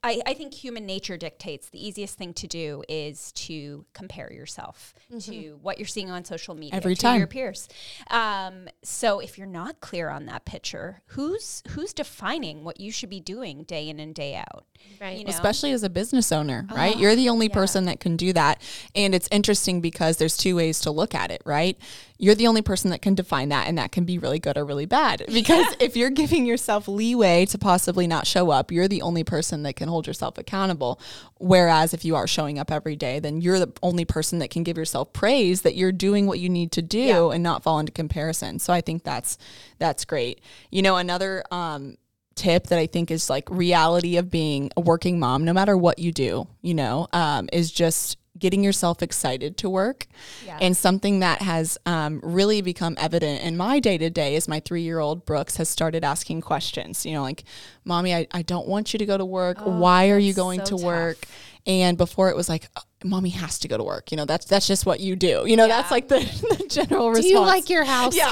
I, 0.03 0.21
I, 0.27 0.33
think 0.35 0.53
human 0.53 0.85
nature 0.85 1.17
dictates 1.17 1.69
the 1.69 1.85
easiest 1.85 2.17
thing 2.17 2.33
to 2.35 2.47
do 2.47 2.83
is 2.87 3.31
to 3.33 3.85
compare 3.93 4.31
yourself 4.31 4.93
mm-hmm. 5.11 5.31
to 5.31 5.59
what 5.61 5.79
you're 5.79 5.87
seeing 5.87 6.11
on 6.11 6.23
social 6.23 6.53
media 6.53 6.75
every 6.75 6.95
time 6.95 7.17
your 7.17 7.27
peers. 7.27 7.67
Um, 8.11 8.69
so 8.83 9.19
if 9.19 9.37
you're 9.37 9.47
not 9.47 9.81
clear 9.81 10.09
on 10.09 10.27
that 10.27 10.45
picture, 10.45 11.01
who's 11.07 11.63
who's 11.69 11.93
defining 11.93 12.63
what 12.63 12.79
you 12.79 12.91
should 12.91 13.09
be 13.09 13.19
doing 13.19 13.63
day 13.63 13.89
in 13.89 13.99
and 13.99 14.13
day 14.13 14.35
out? 14.35 14.65
Right. 15.01 15.17
You 15.17 15.25
know? 15.25 15.29
Especially 15.29 15.71
as 15.71 15.81
a 15.83 15.89
business 15.89 16.31
owner, 16.31 16.67
right? 16.71 16.95
Oh, 16.95 16.99
you're 16.99 17.15
the 17.15 17.29
only 17.29 17.47
yeah. 17.47 17.55
person 17.55 17.85
that 17.85 17.99
can 17.99 18.17
do 18.17 18.33
that, 18.33 18.61
and 18.93 19.15
it's 19.15 19.27
interesting 19.31 19.81
because 19.81 20.17
there's 20.17 20.37
two 20.37 20.55
ways 20.55 20.79
to 20.81 20.91
look 20.91 21.15
at 21.15 21.31
it, 21.31 21.41
right? 21.43 21.77
You're 22.17 22.36
the 22.36 22.47
only 22.47 22.62
person 22.62 22.89
that 22.91 23.01
can 23.01 23.15
define 23.15 23.50
that, 23.50 23.67
and 23.67 23.77
that 23.77 23.91
can 23.91 24.03
be 24.03 24.17
really 24.17 24.39
good 24.39 24.57
or 24.57 24.65
really 24.65 24.86
bad. 24.86 25.24
Because 25.27 25.65
yeah. 25.65 25.86
if 25.86 25.95
you're 25.95 26.09
giving 26.09 26.45
yourself 26.45 26.88
leeway 26.88 27.45
to 27.47 27.57
possibly 27.57 28.07
not 28.07 28.25
show 28.25 28.50
up, 28.50 28.71
you're 28.71 28.88
the 28.88 29.01
only 29.01 29.24
person 29.24 29.63
that 29.63 29.75
can 29.75 29.88
hold 29.88 30.07
yourself 30.07 30.38
accountable. 30.38 31.00
Whereas 31.39 31.93
if 31.93 32.03
you 32.03 32.15
are 32.15 32.27
showing 32.27 32.57
up 32.59 32.71
every 32.71 32.95
day, 32.95 33.19
then 33.19 33.41
you're 33.41 33.59
the 33.59 33.71
only 33.83 34.05
person 34.05 34.39
that 34.39 34.50
can 34.50 34.63
give 34.63 34.77
yourself 34.77 35.13
praise 35.13 35.62
that 35.62 35.75
you're 35.75 35.91
doing 35.91 36.25
what 36.25 36.39
you 36.39 36.50
need 36.50 36.71
to 36.74 36.81
do 36.81 37.00
yeah. 37.00 37.29
and 37.29 37.43
not 37.43 37.63
fall 37.63 37.79
into 37.79 37.91
comparison. 37.91 38.59
So 38.59 38.74
I 38.74 38.81
think 38.81 39.03
that's 39.03 39.38
that's 39.77 40.05
great. 40.05 40.41
You 40.71 40.81
know, 40.81 40.97
another 40.97 41.43
um, 41.51 41.97
tip 42.38 42.67
that 42.67 42.79
I 42.79 42.88
think 42.88 43.12
is 43.12 43.29
like 43.29 43.50
reality 43.50 44.17
of 44.17 44.31
being 44.31 44.71
a 44.77 44.81
working 44.81 45.19
mom, 45.19 45.43
no 45.43 45.53
matter 45.53 45.75
what 45.75 45.99
you 45.99 46.12
do, 46.12 46.47
you 46.62 46.73
know, 46.73 47.08
um, 47.12 47.49
is 47.51 47.71
just 47.71 48.17
getting 48.39 48.63
yourself 48.63 49.02
excited 49.02 49.58
to 49.58 49.69
work. 49.69 50.08
Yeah. 50.45 50.58
And 50.62 50.76
something 50.76 51.19
that 51.19 51.41
has 51.41 51.78
um, 51.86 52.19
really 52.23 52.62
become 52.62 52.95
evident 53.00 53.41
in 53.43 53.58
my 53.58 53.80
day 53.80 53.97
to 53.97 54.10
day 54.10 54.36
is 54.36 54.47
my 54.47 54.60
three 54.60 54.82
year 54.82 55.00
old 55.00 55.26
Brooks 55.26 55.58
has 55.58 55.69
started 55.69 56.04
asking 56.04 56.41
questions, 56.41 57.06
you 57.06 57.13
know, 57.13 57.21
like, 57.21 57.43
Mommy, 57.86 58.13
I, 58.13 58.28
I 58.32 58.41
don't 58.41 58.67
want 58.67 58.93
you 58.93 59.00
to 59.00 59.06
go 59.06 59.17
to 59.17 59.26
work. 59.26 59.58
Oh, 59.60 59.80
Why 59.80 60.10
are 60.10 60.19
you 60.19 60.34
going 60.34 60.60
so 60.60 60.65
to 60.65 60.71
tough. 60.71 60.82
work? 60.82 61.26
And 61.65 61.97
before 61.97 62.30
it 62.30 62.36
was 62.36 62.47
like, 62.47 62.69
mommy 63.03 63.29
has 63.29 63.60
to 63.60 63.67
go 63.67 63.77
to 63.77 63.83
work. 63.83 64.12
You 64.12 64.17
know, 64.17 64.25
that's 64.25 64.45
that's 64.45 64.67
just 64.67 64.86
what 64.86 64.99
you 64.99 65.15
do. 65.15 65.43
You 65.45 65.55
know, 65.55 65.65
yeah. 65.65 65.77
that's 65.77 65.91
like 65.91 66.07
the, 66.07 66.19
the 66.57 66.67
general 66.67 67.10
response. 67.10 67.25
Do 67.25 67.29
you 67.29 67.39
like 67.39 67.69
your 67.69 67.83
house? 67.83 68.15
Yeah. 68.15 68.31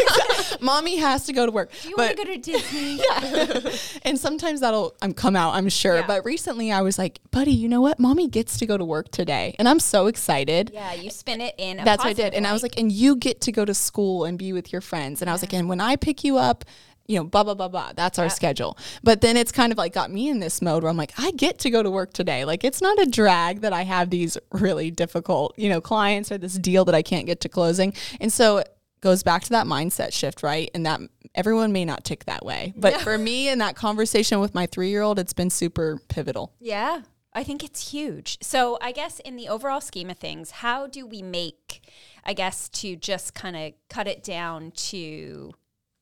mommy 0.60 0.96
has 0.96 1.26
to 1.26 1.32
go 1.32 1.46
to 1.46 1.52
work. 1.52 1.70
Do 1.82 1.88
you 1.88 1.94
want 1.96 2.10
to 2.10 2.16
go 2.16 2.24
to 2.24 2.38
Disney? 2.38 2.96
Yeah. 3.06 3.70
and 4.02 4.18
sometimes 4.18 4.60
that'll 4.60 4.94
um, 5.02 5.12
come 5.12 5.36
out, 5.36 5.54
I'm 5.54 5.68
sure. 5.68 5.96
Yeah. 5.96 6.06
But 6.06 6.24
recently 6.24 6.72
I 6.72 6.80
was 6.80 6.98
like, 6.98 7.20
buddy, 7.30 7.52
you 7.52 7.68
know 7.68 7.80
what? 7.80 7.98
Mommy 7.98 8.28
gets 8.28 8.58
to 8.58 8.66
go 8.66 8.76
to 8.76 8.84
work 8.84 9.10
today. 9.10 9.54
And 9.58 9.68
I'm 9.68 9.80
so 9.80 10.06
excited. 10.06 10.70
Yeah, 10.72 10.94
you 10.94 11.10
spin 11.10 11.40
it 11.40 11.54
in 11.58 11.78
That's 11.78 12.02
what 12.02 12.10
I 12.10 12.12
did. 12.12 12.34
And 12.34 12.46
I 12.46 12.52
was 12.52 12.62
like, 12.62 12.78
and 12.78 12.90
you 12.90 13.16
get 13.16 13.40
to 13.42 13.52
go 13.52 13.64
to 13.64 13.74
school 13.74 14.24
and 14.24 14.38
be 14.38 14.52
with 14.52 14.72
your 14.72 14.80
friends. 14.80 15.20
And 15.20 15.28
I 15.28 15.32
was 15.32 15.42
like, 15.42 15.52
and 15.52 15.68
when 15.68 15.80
I 15.80 15.96
pick 15.96 16.24
you 16.24 16.38
up, 16.38 16.64
you 17.08 17.16
know, 17.18 17.24
blah, 17.24 17.44
blah, 17.44 17.54
blah, 17.54 17.68
blah. 17.68 17.92
That's 17.94 18.18
our 18.18 18.28
schedule. 18.28 18.76
But 19.02 19.20
then 19.20 19.36
it's 19.36 19.52
kind 19.52 19.72
of 19.72 19.78
like 19.78 19.92
got 19.92 20.10
me 20.10 20.28
in 20.28 20.40
this 20.40 20.60
mode 20.60 20.82
where 20.82 20.90
I'm 20.90 20.96
like, 20.96 21.12
I 21.18 21.30
get 21.32 21.58
to 21.60 21.70
go 21.70 21.82
to 21.82 21.90
work 21.90 22.12
today. 22.12 22.44
Like, 22.44 22.64
it's 22.64 22.82
not 22.82 23.00
a 23.00 23.06
drag 23.06 23.60
that 23.60 23.72
I 23.72 23.82
have 23.82 24.10
these 24.10 24.36
really 24.52 24.90
difficult, 24.90 25.54
you 25.58 25.68
know, 25.68 25.80
clients 25.80 26.32
or 26.32 26.38
this 26.38 26.54
deal 26.54 26.84
that 26.86 26.94
I 26.94 27.02
can't 27.02 27.26
get 27.26 27.40
to 27.42 27.48
closing. 27.48 27.94
And 28.20 28.32
so 28.32 28.58
it 28.58 28.76
goes 29.00 29.22
back 29.22 29.42
to 29.44 29.50
that 29.50 29.66
mindset 29.66 30.12
shift, 30.12 30.42
right? 30.42 30.70
And 30.74 30.86
that 30.86 31.00
everyone 31.34 31.72
may 31.72 31.84
not 31.84 32.04
tick 32.04 32.24
that 32.24 32.44
way. 32.44 32.74
But 32.76 32.94
no. 32.94 32.98
for 33.00 33.18
me 33.18 33.48
in 33.48 33.58
that 33.58 33.76
conversation 33.76 34.40
with 34.40 34.54
my 34.54 34.66
three 34.66 34.90
year 34.90 35.02
old, 35.02 35.18
it's 35.18 35.32
been 35.32 35.50
super 35.50 36.00
pivotal. 36.08 36.52
Yeah. 36.60 37.02
I 37.32 37.44
think 37.44 37.62
it's 37.62 37.90
huge. 37.90 38.38
So, 38.40 38.78
I 38.80 38.92
guess 38.92 39.20
in 39.20 39.36
the 39.36 39.46
overall 39.46 39.82
scheme 39.82 40.08
of 40.08 40.16
things, 40.16 40.50
how 40.52 40.86
do 40.86 41.06
we 41.06 41.20
make, 41.20 41.86
I 42.24 42.32
guess, 42.32 42.70
to 42.70 42.96
just 42.96 43.34
kind 43.34 43.54
of 43.54 43.74
cut 43.90 44.06
it 44.06 44.24
down 44.24 44.70
to 44.70 45.52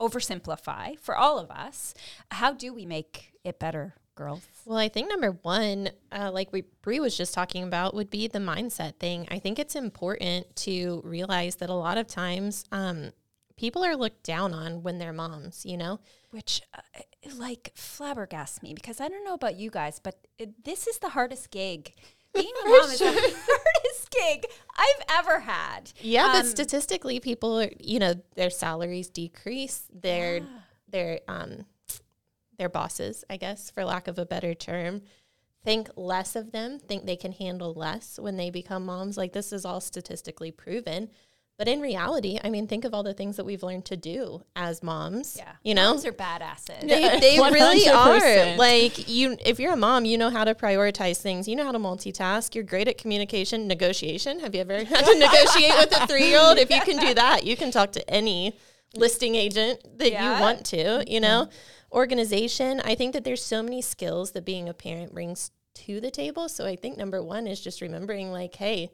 oversimplify 0.09 0.99
for 0.99 1.17
all 1.17 1.38
of 1.38 1.51
us. 1.51 1.95
How 2.31 2.53
do 2.53 2.73
we 2.73 2.87
make 2.87 3.33
it 3.45 3.59
better, 3.59 3.95
girls? 4.14 4.43
Well, 4.64 4.79
I 4.79 4.88
think 4.88 5.09
number 5.09 5.33
one, 5.43 5.90
uh, 6.12 6.31
like 6.33 6.53
we 6.53 6.64
Bree 6.83 7.01
was 7.01 7.17
just 7.17 7.35
talking 7.35 7.64
about, 7.64 7.95
would 7.95 8.11
be 8.11 8.29
the 8.29 8.38
mindset 8.38 8.97
thing. 8.97 9.27
I 9.31 9.38
think 9.38 9.59
it's 9.59 9.75
important 9.77 10.55
to 10.57 11.01
realize 11.05 11.57
that 11.57 11.71
a 11.71 11.75
lot 11.75 11.99
of 11.99 12.07
times 12.07 12.64
um, 12.73 13.12
people 13.57 13.85
are 13.85 13.97
looked 13.97 14.25
down 14.25 14.53
on 14.53 14.83
when 14.83 14.99
they're 14.99 15.12
moms. 15.12 15.64
You 15.67 15.77
know, 15.77 16.01
which 16.31 16.62
uh, 16.75 17.01
like 17.37 17.73
flabbergasts 17.77 18.62
me 18.62 18.75
because 18.75 19.01
I 19.01 19.09
don't 19.09 19.25
know 19.25 19.35
about 19.35 19.57
you 19.57 19.71
guys, 19.71 19.99
but 19.99 20.27
it, 20.38 20.64
this 20.64 20.87
is 20.87 20.99
the 20.99 21.11
hardest 21.11 21.51
gig 21.51 21.93
being 22.35 22.53
a 22.64 22.68
mom 22.68 22.90
is 22.90 22.99
the 22.99 23.05
hardest 23.12 24.11
gig 24.11 24.44
I've 24.77 25.18
ever 25.18 25.40
had. 25.40 25.92
Yeah, 26.01 26.27
um, 26.27 26.33
but 26.33 26.47
statistically, 26.47 27.20
people 27.20 27.61
are 27.61 27.70
you 27.79 27.99
know 27.99 28.14
their 28.35 28.51
salaries 28.51 29.09
decrease. 29.09 29.88
Their 29.92 30.38
yeah. 30.38 30.44
their 30.88 31.20
um 31.29 31.64
their 32.59 32.68
bosses, 32.68 33.25
I 33.29 33.37
guess, 33.37 33.70
for 33.70 33.85
lack 33.85 34.09
of 34.09 34.18
a 34.18 34.27
better 34.27 34.55
term, 34.55 35.03
think 35.64 35.88
less 35.97 36.37
of 36.37 36.53
them. 36.53 36.79
Think 36.79 37.07
they 37.07 37.16
can 37.16 37.33
handle 37.33 37.75
less 37.75 38.18
when 38.18 38.37
they 38.37 38.51
become 38.51 38.87
moms. 38.87 39.16
Like 39.16 39.33
this 39.33 39.53
is 39.53 39.64
all 39.64 39.81
statistically 39.81 40.51
proven. 40.51 41.11
But 41.57 41.69
in 41.69 41.81
reality, 41.81 42.40
I 42.43 42.51
mean, 42.51 42.67
think 42.67 42.85
of 42.85 42.93
all 42.93 43.05
the 43.05 43.14
things 43.14 43.37
that 43.37 43.45
we've 43.45 43.62
learned 43.62 43.85
to 43.87 43.97
do 43.97 44.43
as 44.57 44.83
moms. 44.83 45.37
Yeah, 45.37 45.53
you 45.62 45.73
know, 45.73 45.90
moms 45.90 46.05
are 46.05 46.12
badasses. 46.12 46.81
They, 46.81 47.21
they 47.21 47.38
really 47.53 47.88
are. 47.88 48.57
Like 48.57 49.09
you, 49.09 49.37
if 49.45 49.61
you're 49.61 49.73
a 49.73 49.77
mom, 49.77 50.05
you 50.05 50.19
know 50.19 50.31
how 50.31 50.43
to 50.43 50.55
prioritize 50.57 51.21
things. 51.21 51.47
You 51.47 51.55
know 51.55 51.64
how 51.64 51.71
to 51.71 51.79
multitask. 51.79 52.57
You're 52.57 52.64
great 52.64 52.88
at 52.88 52.99
communication, 52.99 53.69
negotiation. 53.69 54.40
Have 54.40 54.53
you 54.55 54.62
ever 54.62 54.83
had 54.85 55.05
to 55.05 55.17
negotiate 55.17 55.75
with 55.79 55.97
a 55.97 56.07
three 56.09 56.27
year 56.27 56.40
old? 56.40 56.59
If 56.59 56.71
you 56.71 56.81
can 56.81 56.99
do 56.99 57.14
that, 57.14 57.45
you 57.45 57.57
can 57.57 57.71
talk 57.71 57.93
to 57.93 58.11
any 58.11 58.59
listing 58.97 59.37
agent 59.37 59.81
that 59.99 60.11
yeah. 60.11 60.35
you 60.35 60.40
want 60.40 60.67
to. 60.67 61.05
You 61.07 61.21
know, 61.21 61.45
mm-hmm. 61.45 61.97
organization. 61.97 62.81
I 62.85 62.97
think 62.97 63.12
that 63.12 63.23
there's 63.23 63.45
so 63.45 63.62
many 63.62 63.81
skills 63.81 64.33
that 64.33 64.45
being 64.45 64.69
a 64.69 64.75
parent 64.75 65.14
brings 65.14 65.53
to 65.75 66.01
the 66.01 66.11
table. 66.11 66.49
So 66.49 66.67
I 66.67 66.75
think 66.75 66.97
number 66.97 67.23
one 67.23 67.47
is 67.47 67.61
just 67.61 67.81
remembering, 67.81 68.33
like, 68.33 68.57
hey 68.57 68.90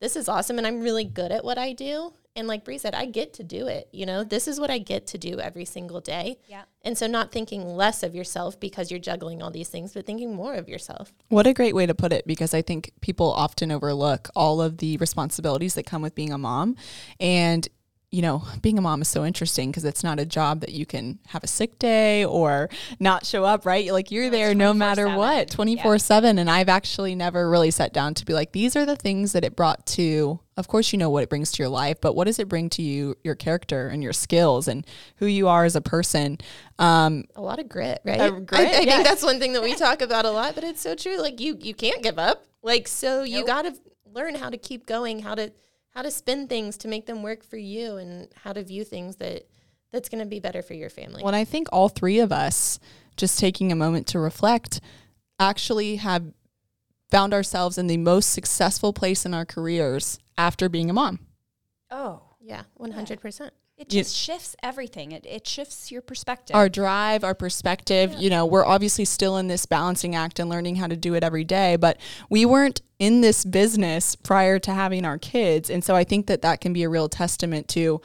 this 0.00 0.16
is 0.16 0.28
awesome 0.28 0.58
and 0.58 0.66
I'm 0.66 0.80
really 0.80 1.04
good 1.04 1.30
at 1.30 1.44
what 1.44 1.58
I 1.58 1.72
do. 1.72 2.12
And 2.36 2.46
like 2.46 2.64
Bree 2.64 2.78
said, 2.78 2.94
I 2.94 3.06
get 3.06 3.34
to 3.34 3.42
do 3.42 3.66
it. 3.66 3.88
You 3.92 4.06
know, 4.06 4.24
this 4.24 4.48
is 4.48 4.60
what 4.60 4.70
I 4.70 4.78
get 4.78 5.06
to 5.08 5.18
do 5.18 5.40
every 5.40 5.64
single 5.64 6.00
day. 6.00 6.38
Yeah. 6.48 6.62
And 6.82 6.96
so 6.96 7.06
not 7.06 7.32
thinking 7.32 7.66
less 7.66 8.02
of 8.02 8.14
yourself 8.14 8.58
because 8.58 8.90
you're 8.90 9.00
juggling 9.00 9.42
all 9.42 9.50
these 9.50 9.68
things, 9.68 9.92
but 9.92 10.06
thinking 10.06 10.34
more 10.34 10.54
of 10.54 10.68
yourself. 10.68 11.12
What 11.28 11.46
a 11.46 11.52
great 11.52 11.74
way 11.74 11.86
to 11.86 11.94
put 11.94 12.12
it 12.12 12.26
because 12.26 12.54
I 12.54 12.62
think 12.62 12.92
people 13.00 13.32
often 13.32 13.70
overlook 13.70 14.28
all 14.34 14.62
of 14.62 14.78
the 14.78 14.96
responsibilities 14.98 15.74
that 15.74 15.86
come 15.86 16.02
with 16.02 16.14
being 16.14 16.32
a 16.32 16.38
mom. 16.38 16.76
And 17.18 17.68
you 18.12 18.22
know, 18.22 18.42
being 18.60 18.76
a 18.76 18.80
mom 18.80 19.02
is 19.02 19.08
so 19.08 19.24
interesting 19.24 19.70
because 19.70 19.84
it's 19.84 20.02
not 20.02 20.18
a 20.18 20.24
job 20.24 20.60
that 20.62 20.72
you 20.72 20.84
can 20.84 21.20
have 21.28 21.44
a 21.44 21.46
sick 21.46 21.78
day 21.78 22.24
or 22.24 22.68
not 22.98 23.24
show 23.24 23.44
up, 23.44 23.64
right? 23.64 23.92
Like 23.92 24.10
you're 24.10 24.24
No, 24.24 24.30
there 24.30 24.52
no 24.54 24.74
matter 24.74 25.08
what, 25.16 25.48
24 25.48 25.98
7. 25.98 26.36
And 26.38 26.50
I've 26.50 26.68
actually 26.68 27.14
never 27.14 27.48
really 27.48 27.70
sat 27.70 27.92
down 27.92 28.14
to 28.14 28.24
be 28.24 28.32
like, 28.32 28.50
these 28.50 28.74
are 28.74 28.84
the 28.84 28.96
things 28.96 29.30
that 29.32 29.44
it 29.44 29.54
brought 29.54 29.86
to, 29.86 30.40
of 30.56 30.66
course, 30.66 30.92
you 30.92 30.98
know 30.98 31.08
what 31.08 31.22
it 31.22 31.28
brings 31.28 31.52
to 31.52 31.62
your 31.62 31.68
life, 31.68 32.00
but 32.00 32.14
what 32.16 32.24
does 32.24 32.40
it 32.40 32.48
bring 32.48 32.68
to 32.70 32.82
you, 32.82 33.14
your 33.22 33.36
character 33.36 33.86
and 33.86 34.02
your 34.02 34.12
skills 34.12 34.66
and 34.66 34.84
who 35.16 35.26
you 35.26 35.46
are 35.46 35.64
as 35.64 35.76
a 35.76 35.80
person? 35.80 36.38
Um, 36.80 37.26
A 37.36 37.40
lot 37.40 37.60
of 37.60 37.68
grit, 37.68 38.00
right? 38.04 38.20
Uh, 38.20 38.30
grit, 38.40 38.60
I, 38.74 38.78
I 38.78 38.80
yeah. 38.80 38.96
think 38.96 39.04
that's 39.04 39.22
one 39.22 39.38
thing 39.38 39.52
that 39.52 39.62
we 39.62 39.74
talk 39.76 40.02
about 40.02 40.24
a 40.24 40.30
lot, 40.32 40.56
but 40.56 40.64
it's 40.64 40.80
so 40.80 40.96
true. 40.96 41.18
Like 41.20 41.38
you, 41.38 41.56
you 41.60 41.74
can't 41.74 42.02
give 42.02 42.18
up. 42.18 42.44
Like 42.62 42.88
so, 42.88 43.22
you 43.22 43.38
Nope. 43.38 43.46
got 43.46 43.62
to 43.62 43.74
learn 44.04 44.34
how 44.34 44.50
to 44.50 44.58
keep 44.58 44.84
going, 44.86 45.20
how 45.20 45.36
to 45.36 45.52
how 45.90 46.02
to 46.02 46.10
spin 46.10 46.46
things 46.46 46.76
to 46.78 46.88
make 46.88 47.06
them 47.06 47.22
work 47.22 47.44
for 47.44 47.56
you, 47.56 47.96
and 47.96 48.28
how 48.42 48.52
to 48.52 48.62
view 48.62 48.84
things 48.84 49.16
that 49.16 49.48
that's 49.92 50.08
going 50.08 50.22
to 50.22 50.28
be 50.28 50.40
better 50.40 50.62
for 50.62 50.74
your 50.74 50.90
family. 50.90 51.22
Well, 51.22 51.34
I 51.34 51.44
think 51.44 51.68
all 51.72 51.88
three 51.88 52.20
of 52.20 52.30
us, 52.30 52.78
just 53.16 53.38
taking 53.38 53.72
a 53.72 53.76
moment 53.76 54.06
to 54.08 54.20
reflect, 54.20 54.80
actually 55.38 55.96
have 55.96 56.32
found 57.10 57.34
ourselves 57.34 57.76
in 57.76 57.88
the 57.88 57.96
most 57.96 58.26
successful 58.26 58.92
place 58.92 59.26
in 59.26 59.34
our 59.34 59.44
careers 59.44 60.20
after 60.38 60.68
being 60.68 60.90
a 60.90 60.92
mom. 60.92 61.26
Oh, 61.90 62.22
yeah, 62.40 62.62
one 62.74 62.92
hundred 62.92 63.20
percent. 63.20 63.52
It 63.80 63.88
just 63.88 64.14
shifts 64.14 64.54
everything. 64.62 65.12
It, 65.12 65.24
it 65.24 65.46
shifts 65.46 65.90
your 65.90 66.02
perspective. 66.02 66.54
Our 66.54 66.68
drive, 66.68 67.24
our 67.24 67.34
perspective, 67.34 68.14
you 68.18 68.28
know, 68.28 68.44
we're 68.44 68.66
obviously 68.66 69.06
still 69.06 69.38
in 69.38 69.48
this 69.48 69.64
balancing 69.64 70.14
act 70.14 70.38
and 70.38 70.50
learning 70.50 70.76
how 70.76 70.86
to 70.86 70.96
do 70.96 71.14
it 71.14 71.24
every 71.24 71.44
day, 71.44 71.76
but 71.76 71.98
we 72.28 72.44
weren't 72.44 72.82
in 72.98 73.22
this 73.22 73.42
business 73.42 74.16
prior 74.16 74.58
to 74.58 74.74
having 74.74 75.06
our 75.06 75.16
kids. 75.16 75.70
And 75.70 75.82
so 75.82 75.96
I 75.96 76.04
think 76.04 76.26
that 76.26 76.42
that 76.42 76.60
can 76.60 76.74
be 76.74 76.82
a 76.82 76.90
real 76.90 77.08
testament 77.08 77.68
to 77.68 78.02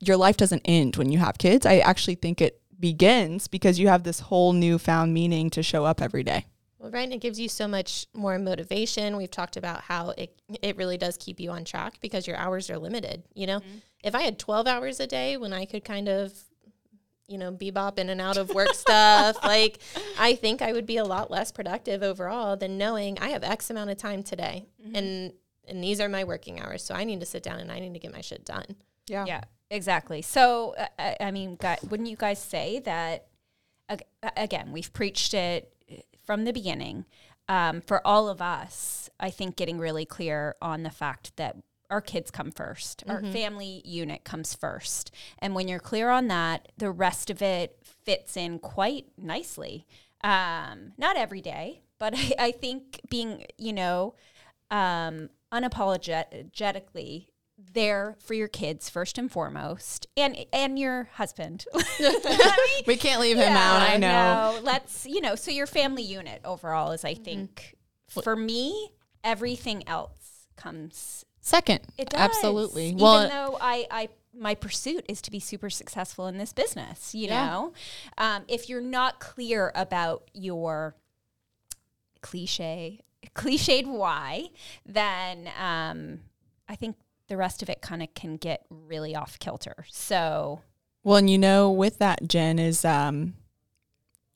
your 0.00 0.16
life 0.16 0.36
doesn't 0.36 0.62
end 0.64 0.96
when 0.96 1.12
you 1.12 1.20
have 1.20 1.38
kids. 1.38 1.64
I 1.64 1.78
actually 1.78 2.16
think 2.16 2.40
it 2.40 2.60
begins 2.80 3.46
because 3.46 3.78
you 3.78 3.86
have 3.86 4.02
this 4.02 4.18
whole 4.18 4.52
newfound 4.52 5.14
meaning 5.14 5.48
to 5.50 5.62
show 5.62 5.84
up 5.84 6.02
every 6.02 6.24
day. 6.24 6.46
Well, 6.82 6.90
right, 6.90 7.04
and 7.04 7.12
it 7.12 7.20
gives 7.20 7.38
you 7.38 7.48
so 7.48 7.68
much 7.68 8.08
more 8.12 8.36
motivation. 8.40 9.16
We've 9.16 9.30
talked 9.30 9.56
about 9.56 9.82
how 9.82 10.10
it 10.10 10.34
it 10.62 10.76
really 10.76 10.98
does 10.98 11.16
keep 11.16 11.38
you 11.38 11.52
on 11.52 11.64
track 11.64 12.00
because 12.00 12.26
your 12.26 12.36
hours 12.36 12.68
are 12.70 12.78
limited. 12.78 13.22
You 13.34 13.46
know, 13.46 13.60
if 14.02 14.16
I 14.16 14.22
had 14.22 14.36
twelve 14.36 14.66
hours 14.66 14.98
a 14.98 15.06
day 15.06 15.36
when 15.36 15.52
I 15.52 15.64
could 15.64 15.84
kind 15.84 16.08
of, 16.08 16.32
you 17.28 17.38
know, 17.38 17.52
bebop 17.52 18.00
in 18.00 18.08
and 18.08 18.20
out 18.20 18.36
of 18.36 18.52
work 18.52 18.74
stuff, 18.74 19.36
like 19.44 19.78
I 20.18 20.34
think 20.34 20.60
I 20.60 20.72
would 20.72 20.84
be 20.84 20.96
a 20.96 21.04
lot 21.04 21.30
less 21.30 21.52
productive 21.52 22.02
overall 22.02 22.56
than 22.56 22.78
knowing 22.78 23.16
I 23.20 23.28
have 23.28 23.44
X 23.44 23.70
amount 23.70 23.90
of 23.90 23.96
time 23.96 24.24
today, 24.24 24.66
and 24.92 25.32
and 25.68 25.84
these 25.84 26.00
are 26.00 26.08
my 26.08 26.24
working 26.24 26.60
hours. 26.60 26.82
So 26.82 26.96
I 26.96 27.04
need 27.04 27.20
to 27.20 27.26
sit 27.26 27.44
down 27.44 27.60
and 27.60 27.70
I 27.70 27.78
need 27.78 27.92
to 27.92 28.00
get 28.00 28.12
my 28.12 28.22
shit 28.22 28.44
done. 28.44 28.74
Yeah. 29.06 29.24
Yeah, 29.24 29.42
exactly. 29.70 30.20
So, 30.20 30.74
uh, 30.76 30.86
I, 30.98 31.16
I 31.20 31.30
mean, 31.30 31.54
gu 31.54 31.76
wouldn't 31.88 32.08
you 32.08 32.16
guys 32.16 32.42
say 32.42 32.80
that? 32.80 33.28
Again, 34.36 34.72
we've 34.72 34.92
preached 34.92 35.34
it 35.34 35.71
from 36.32 36.44
the 36.44 36.52
beginning. 36.54 37.04
Um, 37.46 37.82
for 37.82 38.00
all 38.06 38.30
of 38.30 38.40
us, 38.40 39.10
I 39.20 39.28
think 39.28 39.54
getting 39.54 39.76
really 39.76 40.06
clear 40.06 40.54
on 40.62 40.82
the 40.82 40.88
fact 40.88 41.36
that 41.36 41.58
our 41.90 42.00
kids 42.00 42.30
come 42.30 42.50
1st 42.50 43.06
our 43.06 43.20
family 43.32 43.82
unit 43.84 44.24
comes 44.24 44.54
first. 44.54 45.10
And 45.40 45.54
when 45.54 45.68
you're 45.68 45.78
clear 45.78 46.08
on 46.08 46.28
that, 46.28 46.68
the 46.78 46.90
rest 46.90 47.28
of 47.28 47.42
it 47.42 47.76
fits 47.82 48.34
in 48.34 48.60
quite 48.60 49.08
nicely. 49.18 49.86
Um, 50.24 50.92
not 50.96 51.18
every 51.18 51.42
day, 51.42 51.82
but 51.98 52.14
I, 52.16 52.32
I 52.38 52.50
think 52.52 53.02
being, 53.10 53.44
you 53.58 53.74
know, 53.74 54.14
um, 54.70 55.28
unapologetically 55.52 57.26
there 57.72 58.16
for 58.18 58.34
your 58.34 58.48
kids 58.48 58.88
first 58.90 59.18
and 59.18 59.30
foremost, 59.30 60.06
and 60.16 60.36
and 60.52 60.78
your 60.78 61.08
husband. 61.14 61.64
I 61.74 61.82
mean, 62.76 62.82
We 62.86 62.96
can't 62.96 63.20
leave 63.20 63.36
him 63.36 63.52
yeah, 63.52 63.72
out. 63.72 63.82
I 63.82 63.96
know. 63.96 64.56
no, 64.56 64.60
let's 64.62 65.06
you 65.06 65.20
know. 65.20 65.34
So 65.34 65.50
your 65.50 65.66
family 65.66 66.02
unit 66.02 66.40
overall 66.44 66.92
is, 66.92 67.04
I 67.04 67.14
think, 67.14 67.74
for 68.08 68.36
me, 68.36 68.90
everything 69.24 69.86
else 69.88 70.46
comes. 70.56 71.24
Second. 71.40 71.80
It 71.98 72.10
does 72.10 72.20
Absolutely. 72.20 72.86
Even 72.88 72.98
well, 72.98 73.28
though 73.28 73.58
I, 73.60 73.86
I, 73.90 74.08
my 74.32 74.54
pursuit 74.54 75.04
is 75.08 75.20
to 75.22 75.30
be 75.32 75.40
super 75.40 75.70
successful 75.70 76.28
in 76.28 76.38
this 76.38 76.52
business. 76.52 77.14
You 77.16 77.26
Yeah. 77.26 77.46
know, 77.46 77.72
um, 78.16 78.44
if 78.46 78.68
you're 78.68 78.80
not 78.80 79.18
clear 79.18 79.72
about 79.74 80.30
your 80.34 80.94
cliche, 82.20 83.00
cliched 83.34 83.86
why, 83.86 84.50
then 84.86 85.50
um, 85.60 86.20
I 86.68 86.76
think 86.76 86.96
the 87.32 87.36
rest 87.38 87.62
of 87.62 87.70
it 87.70 87.80
kind 87.80 88.02
of 88.02 88.12
can 88.14 88.36
get 88.36 88.60
really 88.68 89.16
off 89.16 89.38
kilter. 89.38 89.86
So 89.90 90.60
well, 91.02 91.16
and 91.16 91.30
you 91.30 91.38
know, 91.38 91.70
with 91.70 91.98
that, 91.98 92.28
Jen 92.28 92.58
is 92.58 92.84
um, 92.84 93.32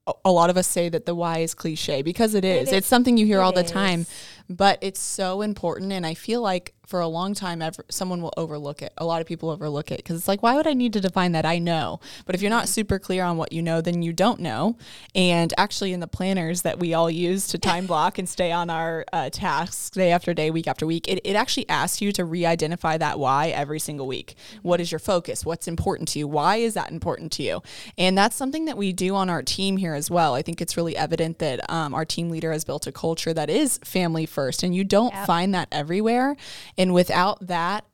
a- 0.06 0.30
lot 0.30 0.48
of 0.48 0.56
us 0.56 0.66
say 0.66 0.88
that 0.88 1.04
the 1.04 1.14
why 1.14 1.38
is 1.40 1.52
cliche 1.54 2.00
because 2.00 2.32
it 2.35 2.42
is. 2.42 2.68
is. 2.68 2.74
It's 2.74 2.87
something 2.87 3.18
you 3.18 3.26
hear 3.26 3.40
It 3.40 3.42
all 3.42 3.52
the 3.52 3.62
time, 3.62 4.00
is. 4.00 4.11
But 4.48 4.78
it's 4.80 5.00
so 5.00 5.42
important. 5.42 5.92
And 5.92 6.06
I 6.06 6.14
feel 6.14 6.40
like 6.40 6.74
for 6.87 7.00
a 7.00 7.09
long 7.09 7.35
time, 7.35 7.61
ever, 7.62 7.85
someone 7.90 8.22
will 8.22 8.32
overlook 8.37 8.80
it. 8.80 8.92
A 8.96 9.04
lot 9.04 9.20
of 9.20 9.26
people 9.26 9.50
overlook 9.50 9.90
it 9.90 9.96
because 9.96 10.16
it's 10.16 10.28
like, 10.28 10.42
why 10.42 10.54
would 10.54 10.68
I 10.68 10.72
need 10.72 10.92
to 10.92 11.00
define 11.00 11.32
that? 11.32 11.44
I 11.44 11.59
know. 11.59 11.98
But 12.26 12.37
if 12.37 12.42
you're 12.42 12.50
Mm-hmm. 12.50 12.59
not 12.59 12.68
super 12.68 13.00
clear 13.00 13.24
on 13.24 13.37
what 13.37 13.52
you 13.52 13.61
know, 13.61 13.80
then 13.80 14.02
you 14.02 14.12
don't 14.12 14.38
know. 14.38 14.76
And 15.14 15.52
actually, 15.59 15.92
in 15.92 15.98
the 15.98 16.06
planners 16.06 16.62
that 16.62 16.78
we 16.78 16.94
all 16.94 17.11
use 17.11 17.48
to 17.48 17.59
time 17.59 17.87
block 17.88 18.18
and 18.18 18.28
stay 18.28 18.52
on 18.52 18.70
our 18.70 19.04
uh, 19.12 19.30
tasks 19.30 19.90
day 19.90 20.12
after 20.12 20.32
day, 20.32 20.50
week 20.52 20.68
after 20.68 20.87
week, 20.87 21.09
it, 21.09 21.20
it 21.24 21.35
actually 21.35 21.68
asks 21.68 22.00
you 22.00 22.12
to 22.12 22.24
re 22.24 22.46
identify 22.46 22.96
that 22.98 23.18
why 23.18 23.48
every 23.48 23.80
single 23.80 24.06
week. 24.06 24.37
What 24.62 24.80
is 24.80 24.92
your 24.92 25.00
focus? 25.00 25.44
What's 25.44 25.66
important 25.66 26.09
to 26.11 26.20
you? 26.20 26.28
Why 26.28 26.56
is 26.56 26.74
that 26.74 26.92
important 26.92 27.32
to 27.32 27.42
you? 27.42 27.62
And 27.98 28.16
that's 28.16 28.37
something 28.37 28.66
that 28.66 28.76
we 28.76 28.92
do 28.92 29.16
on 29.16 29.28
our 29.28 29.42
team 29.42 29.76
here 29.76 29.94
as 29.94 30.09
well. 30.09 30.35
I 30.35 30.42
think 30.42 30.61
it's 30.61 30.76
really 30.76 30.96
evident 30.96 31.40
that 31.40 31.68
um, 31.68 31.94
our 31.94 32.04
team 32.04 32.30
leader 32.30 32.52
has 32.52 32.64
built 32.64 32.87
a 32.87 32.92
culture 32.92 33.35
that 33.35 33.50
is 33.50 33.78
family 33.78 34.24
first, 34.37 34.62
and 34.62 34.75
you 34.75 34.85
don't 34.85 35.14
Yep. 35.14 35.27
find 35.27 35.55
that 35.55 35.68
everywhere. 35.72 36.37
And 36.79 36.88
without 36.94 37.37
that, 37.46 37.85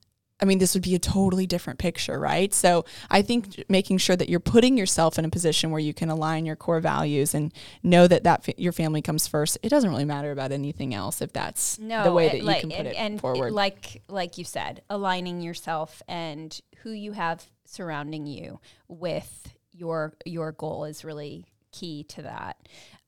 I 0.41 0.45
mean, 0.45 0.59
this 0.59 0.75
would 0.75 0.83
be 0.83 0.97
a 0.97 0.99
totally 0.99 1.47
different 1.47 1.79
picture, 1.79 2.19
right? 2.19 2.53
So 2.53 2.85
I 3.09 3.23
think 3.23 3.43
making 3.69 3.99
sure 3.99 4.17
that 4.17 4.29
you're 4.29 4.41
putting 4.55 4.77
yourself 4.77 5.17
in 5.17 5.25
a 5.25 5.29
position 5.29 5.71
where 5.71 5.79
you 5.89 5.95
can 5.95 6.11
align 6.11 6.45
your 6.47 6.57
core 6.57 6.81
values 6.81 7.33
and 7.33 7.53
know 7.85 8.09
that 8.09 8.25
that 8.25 8.59
your 8.59 8.73
family 8.73 9.03
comes 9.03 9.29
first. 9.29 9.57
It 9.63 9.69
doesn't 9.69 9.89
really 9.89 10.05
matter 10.05 10.33
about 10.33 10.51
anything 10.51 10.95
else 10.95 11.23
if 11.23 11.33
that's 11.33 11.79
no, 11.79 12.03
the 12.03 12.13
way 12.13 12.27
that 12.29 12.39
you 12.39 12.43
like, 12.43 12.61
can 12.63 12.71
put 12.71 12.79
and, 12.81 12.89
it 12.89 12.97
and 12.97 13.21
forward. 13.21 13.53
like 13.53 14.03
like 14.09 14.37
you 14.37 14.45
said, 14.45 14.83
aligning 14.91 15.43
yourself 15.43 16.03
and 16.09 16.61
who 16.83 16.91
you 16.91 17.13
have 17.13 17.39
surrounding 17.65 18.27
you 18.27 18.59
with 18.89 19.55
your 19.73 20.15
your 20.27 20.51
goal 20.51 20.83
is 20.91 21.05
really 21.05 21.47
key 21.71 22.03
to 22.15 22.23
that. 22.23 22.57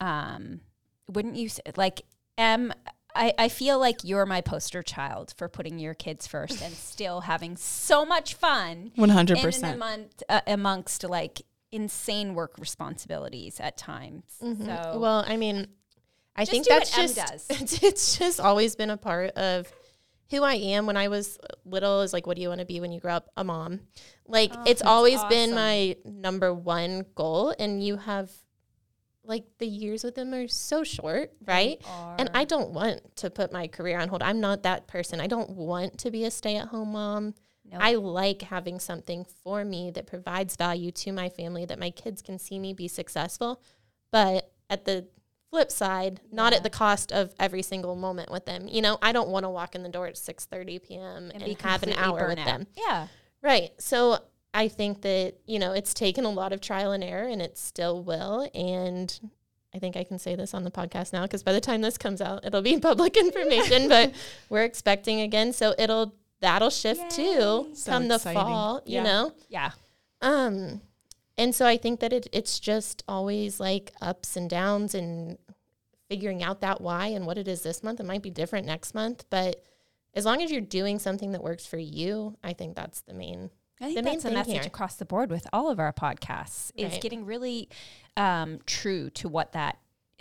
Um, 0.01 0.61
wouldn't 1.09 1.35
you 1.35 1.47
s- 1.47 1.61
like? 1.77 2.03
Em, 2.39 2.73
I, 3.15 3.33
I 3.39 3.49
feel 3.49 3.79
like 3.79 4.03
you're 4.03 4.27
my 4.27 4.41
poster 4.41 4.83
child 4.83 5.35
for 5.37 5.49
putting 5.49 5.79
your 5.79 5.95
kids 5.95 6.27
first 6.27 6.61
and 6.63 6.73
still 6.75 7.21
having 7.23 7.57
so 7.57 8.05
much 8.05 8.35
fun 8.35 8.93
One 8.97 9.09
hundred 9.11 9.39
in 9.39 9.45
and 9.45 9.53
percent. 9.53 9.75
among, 9.77 10.05
uh, 10.29 10.41
amongst 10.47 11.05
like 11.05 11.43
insane 11.73 12.35
work 12.35 12.59
responsibilities 12.59 13.61
at 13.61 13.77
times. 13.77 14.25
So 14.41 14.99
Well, 14.99 15.25
I 15.27 15.37
mean, 15.37 15.69
I 16.37 16.45
think 16.45 16.67
that's 16.67 16.95
just 16.95 17.17
does. 17.17 17.47
It's, 17.51 17.83
it's 17.83 18.19
just 18.19 18.41
always 18.41 18.75
been 18.77 18.91
a 18.91 18.97
part 18.97 19.31
of 19.33 19.73
who 20.31 20.43
I 20.43 20.55
am 20.55 20.87
when 20.87 20.97
I 20.97 21.09
was 21.09 21.39
little 21.65 22.01
is 22.03 22.13
like 22.13 22.27
what 22.27 22.37
do 22.37 22.43
you 22.43 22.49
want 22.49 22.61
to 22.61 22.65
be 22.67 22.81
when 22.81 22.91
you 22.93 22.99
grow 23.01 23.15
up? 23.15 23.29
A 23.37 23.45
mom. 23.45 23.81
Like 24.27 24.53
Oh, 24.55 24.63
it's 24.67 24.83
always 24.83 25.23
been 25.25 25.55
my 25.55 25.97
number 26.05 26.53
one 26.53 27.05
goal 27.15 27.55
and 27.59 27.85
you 27.85 27.97
have 27.97 28.31
like 29.25 29.45
the 29.59 29.67
years 29.67 30.05
with 30.05 30.15
them 30.15 30.33
are 30.35 30.49
so 30.49 30.85
short, 30.85 31.33
right? 31.47 31.83
And 32.19 32.31
I 32.35 32.45
don't 32.45 32.71
want 32.71 33.17
to 33.17 33.31
put 33.31 33.53
my 33.53 33.67
career 33.69 33.99
on 33.99 34.09
hold. 34.09 34.23
I'm 34.23 34.41
not 34.41 34.63
that 34.65 34.87
person. 34.87 35.21
I 35.21 35.27
don't 35.27 35.51
want 35.51 35.99
to 35.99 36.11
be 36.11 36.25
a 36.25 36.31
stay-at-home 36.31 36.93
mom. 36.93 37.35
Nope. 37.71 37.81
I 37.83 37.95
like 37.95 38.43
having 38.43 38.79
something 38.79 39.25
for 39.43 39.65
me 39.65 39.91
that 39.93 40.07
provides 40.07 40.57
value 40.57 40.91
to 40.91 41.13
my 41.13 41.31
family 41.31 41.65
that 41.65 41.79
my 41.79 41.91
kids 41.91 42.21
can 42.21 42.39
see 42.39 42.59
me 42.59 42.75
be 42.75 42.89
successful. 42.89 43.63
But 44.13 44.53
at 44.69 44.85
the 44.85 45.07
flip 45.51 45.71
side, 45.71 46.21
not 46.31 46.53
at 46.53 46.63
the 46.63 46.71
cost 46.71 47.11
of 47.11 47.33
every 47.39 47.63
single 47.63 47.97
moment 47.97 48.31
with 48.31 48.45
them. 48.45 48.69
You 48.69 48.83
know, 48.83 48.99
I 49.01 49.13
don't 49.13 49.29
want 49.29 49.45
to 49.45 49.49
walk 49.49 49.75
in 49.75 49.83
the 49.83 49.89
door 49.89 50.07
at 50.07 50.17
6:30 50.17 50.83
p.m. 50.83 51.31
and, 51.33 51.43
be 51.43 51.57
have 51.63 51.83
an 51.83 51.95
hour 51.95 52.29
with 52.29 52.39
out. 52.39 52.45
them. 52.45 52.67
Yeah. 52.77 53.07
Right. 53.41 53.71
So 53.79 54.19
I 54.55 54.69
think 54.69 55.03
that, 55.03 55.35
you 55.47 55.59
know, 55.59 55.73
it's 55.73 55.93
taken 55.93 56.25
a 56.25 56.31
lot 56.31 56.53
of 56.53 56.61
trial 56.61 56.93
and 56.93 57.03
error 57.03 57.27
and 57.27 57.43
it 57.43 57.59
still 57.59 58.03
will. 58.03 58.49
And 58.55 59.13
I 59.75 59.81
think 59.81 59.97
I 59.97 60.05
can 60.05 60.19
say 60.19 60.37
this 60.37 60.55
on 60.55 60.63
the 60.63 60.71
podcast 60.71 61.13
now 61.13 61.23
because 61.23 61.43
by 61.43 61.53
the 61.53 61.61
time 61.61 61.81
this 61.81 61.99
comes 61.99 62.21
out, 62.21 62.45
it'll 62.47 62.63
be 62.63 62.79
public 62.79 63.17
information, 63.19 63.89
but 63.89 64.15
we're 64.49 64.63
expecting 64.63 65.21
again. 65.21 65.53
So 65.53 65.75
it'll 65.77 66.15
that'll 66.41 66.71
shift 66.71 67.11
too 67.11 67.71
So 67.75 67.91
come 67.91 68.07
the 68.07 68.15
exciting. 68.15 68.41
fall, 68.41 68.83
you 68.87 69.03
know? 69.03 69.33
Yeah. 69.49 69.73
Um, 70.23 70.81
and 71.37 71.53
so 71.53 71.67
I 71.67 71.77
think 71.77 71.99
that 71.99 72.13
it, 72.13 72.29
it's 72.33 72.61
just 72.61 73.03
always 73.09 73.59
like 73.59 73.93
ups 74.01 74.37
and 74.37 74.49
downs 74.49 74.95
and 74.95 75.37
figuring 76.09 76.45
out 76.45 76.61
that 76.61 76.81
why 76.81 77.09
and 77.09 77.27
what 77.27 77.39
it 77.39 77.49
is 77.49 77.63
this 77.63 77.83
month. 77.83 77.99
It 77.99 78.07
might 78.07 78.23
be 78.23 78.31
different 78.31 78.67
next 78.67 78.95
month, 78.95 79.25
but 79.31 79.65
as 80.15 80.25
long 80.25 80.43
as 80.43 80.53
you're 80.53 80.61
doing 80.61 81.01
something 81.01 81.33
that 81.33 81.43
works 81.43 81.67
for 81.67 81.79
you, 81.79 82.37
I 82.45 82.53
think 82.53 82.77
that's 82.77 83.01
the 83.01 83.15
main. 83.15 83.51
I 83.81 83.87
think 83.87 83.97
The 83.97 84.03
main 84.03 84.13
that's 84.15 84.25
a 84.25 84.31
message 84.31 84.53
here. 84.55 84.63
across 84.63 84.97
the 84.97 85.05
board 85.05 85.31
with 85.31 85.47
all 85.53 85.69
of 85.71 85.79
our 85.81 85.93
podcasts 85.93 86.71
is 86.77 86.99
getting 86.99 87.27
really 87.27 87.69
um, 88.17 88.61
true 88.67 89.11
to 89.11 89.29
what 89.29 89.53
that 89.53 89.79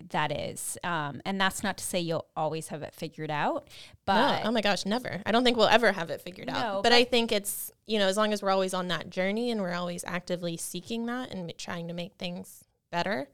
that 0.09 0.31
is. 0.31 0.75
Um, 0.83 1.21
and 1.23 1.39
that's 1.39 1.61
not 1.63 1.77
to 1.77 1.83
say 1.83 1.99
you'll 1.99 2.25
always 2.35 2.69
have 2.69 2.81
it 2.81 2.95
figured 2.95 3.29
out, 3.29 3.67
but 4.05 4.41
no, 4.41 4.49
oh 4.49 4.51
my 4.51 4.61
gosh, 4.61 4.85
never. 4.87 5.21
I 5.25 5.31
don't 5.31 5.43
think 5.43 5.55
we'll 5.55 5.67
ever 5.67 5.91
have 5.91 6.09
it 6.09 6.19
figured 6.19 6.47
No, 6.47 6.53
out. 6.53 6.73
But, 6.83 6.89
but- 6.89 6.93
I 6.93 7.03
think 7.03 7.31
it's 7.31 7.71
you 7.85 7.99
know 7.99 8.07
as 8.07 8.17
long 8.17 8.33
as 8.33 8.41
we're 8.41 8.49
always 8.49 8.73
on 8.73 8.87
that 8.87 9.09
journey 9.11 9.51
and 9.51 9.61
we're 9.61 9.73
always 9.75 10.03
actively 10.05 10.57
seeking 10.57 11.05
that 11.05 11.31
and 11.31 11.53
trying 11.59 11.87
to 11.89 11.93
make 11.93 12.15
things 12.15 12.63
better. 12.91 13.29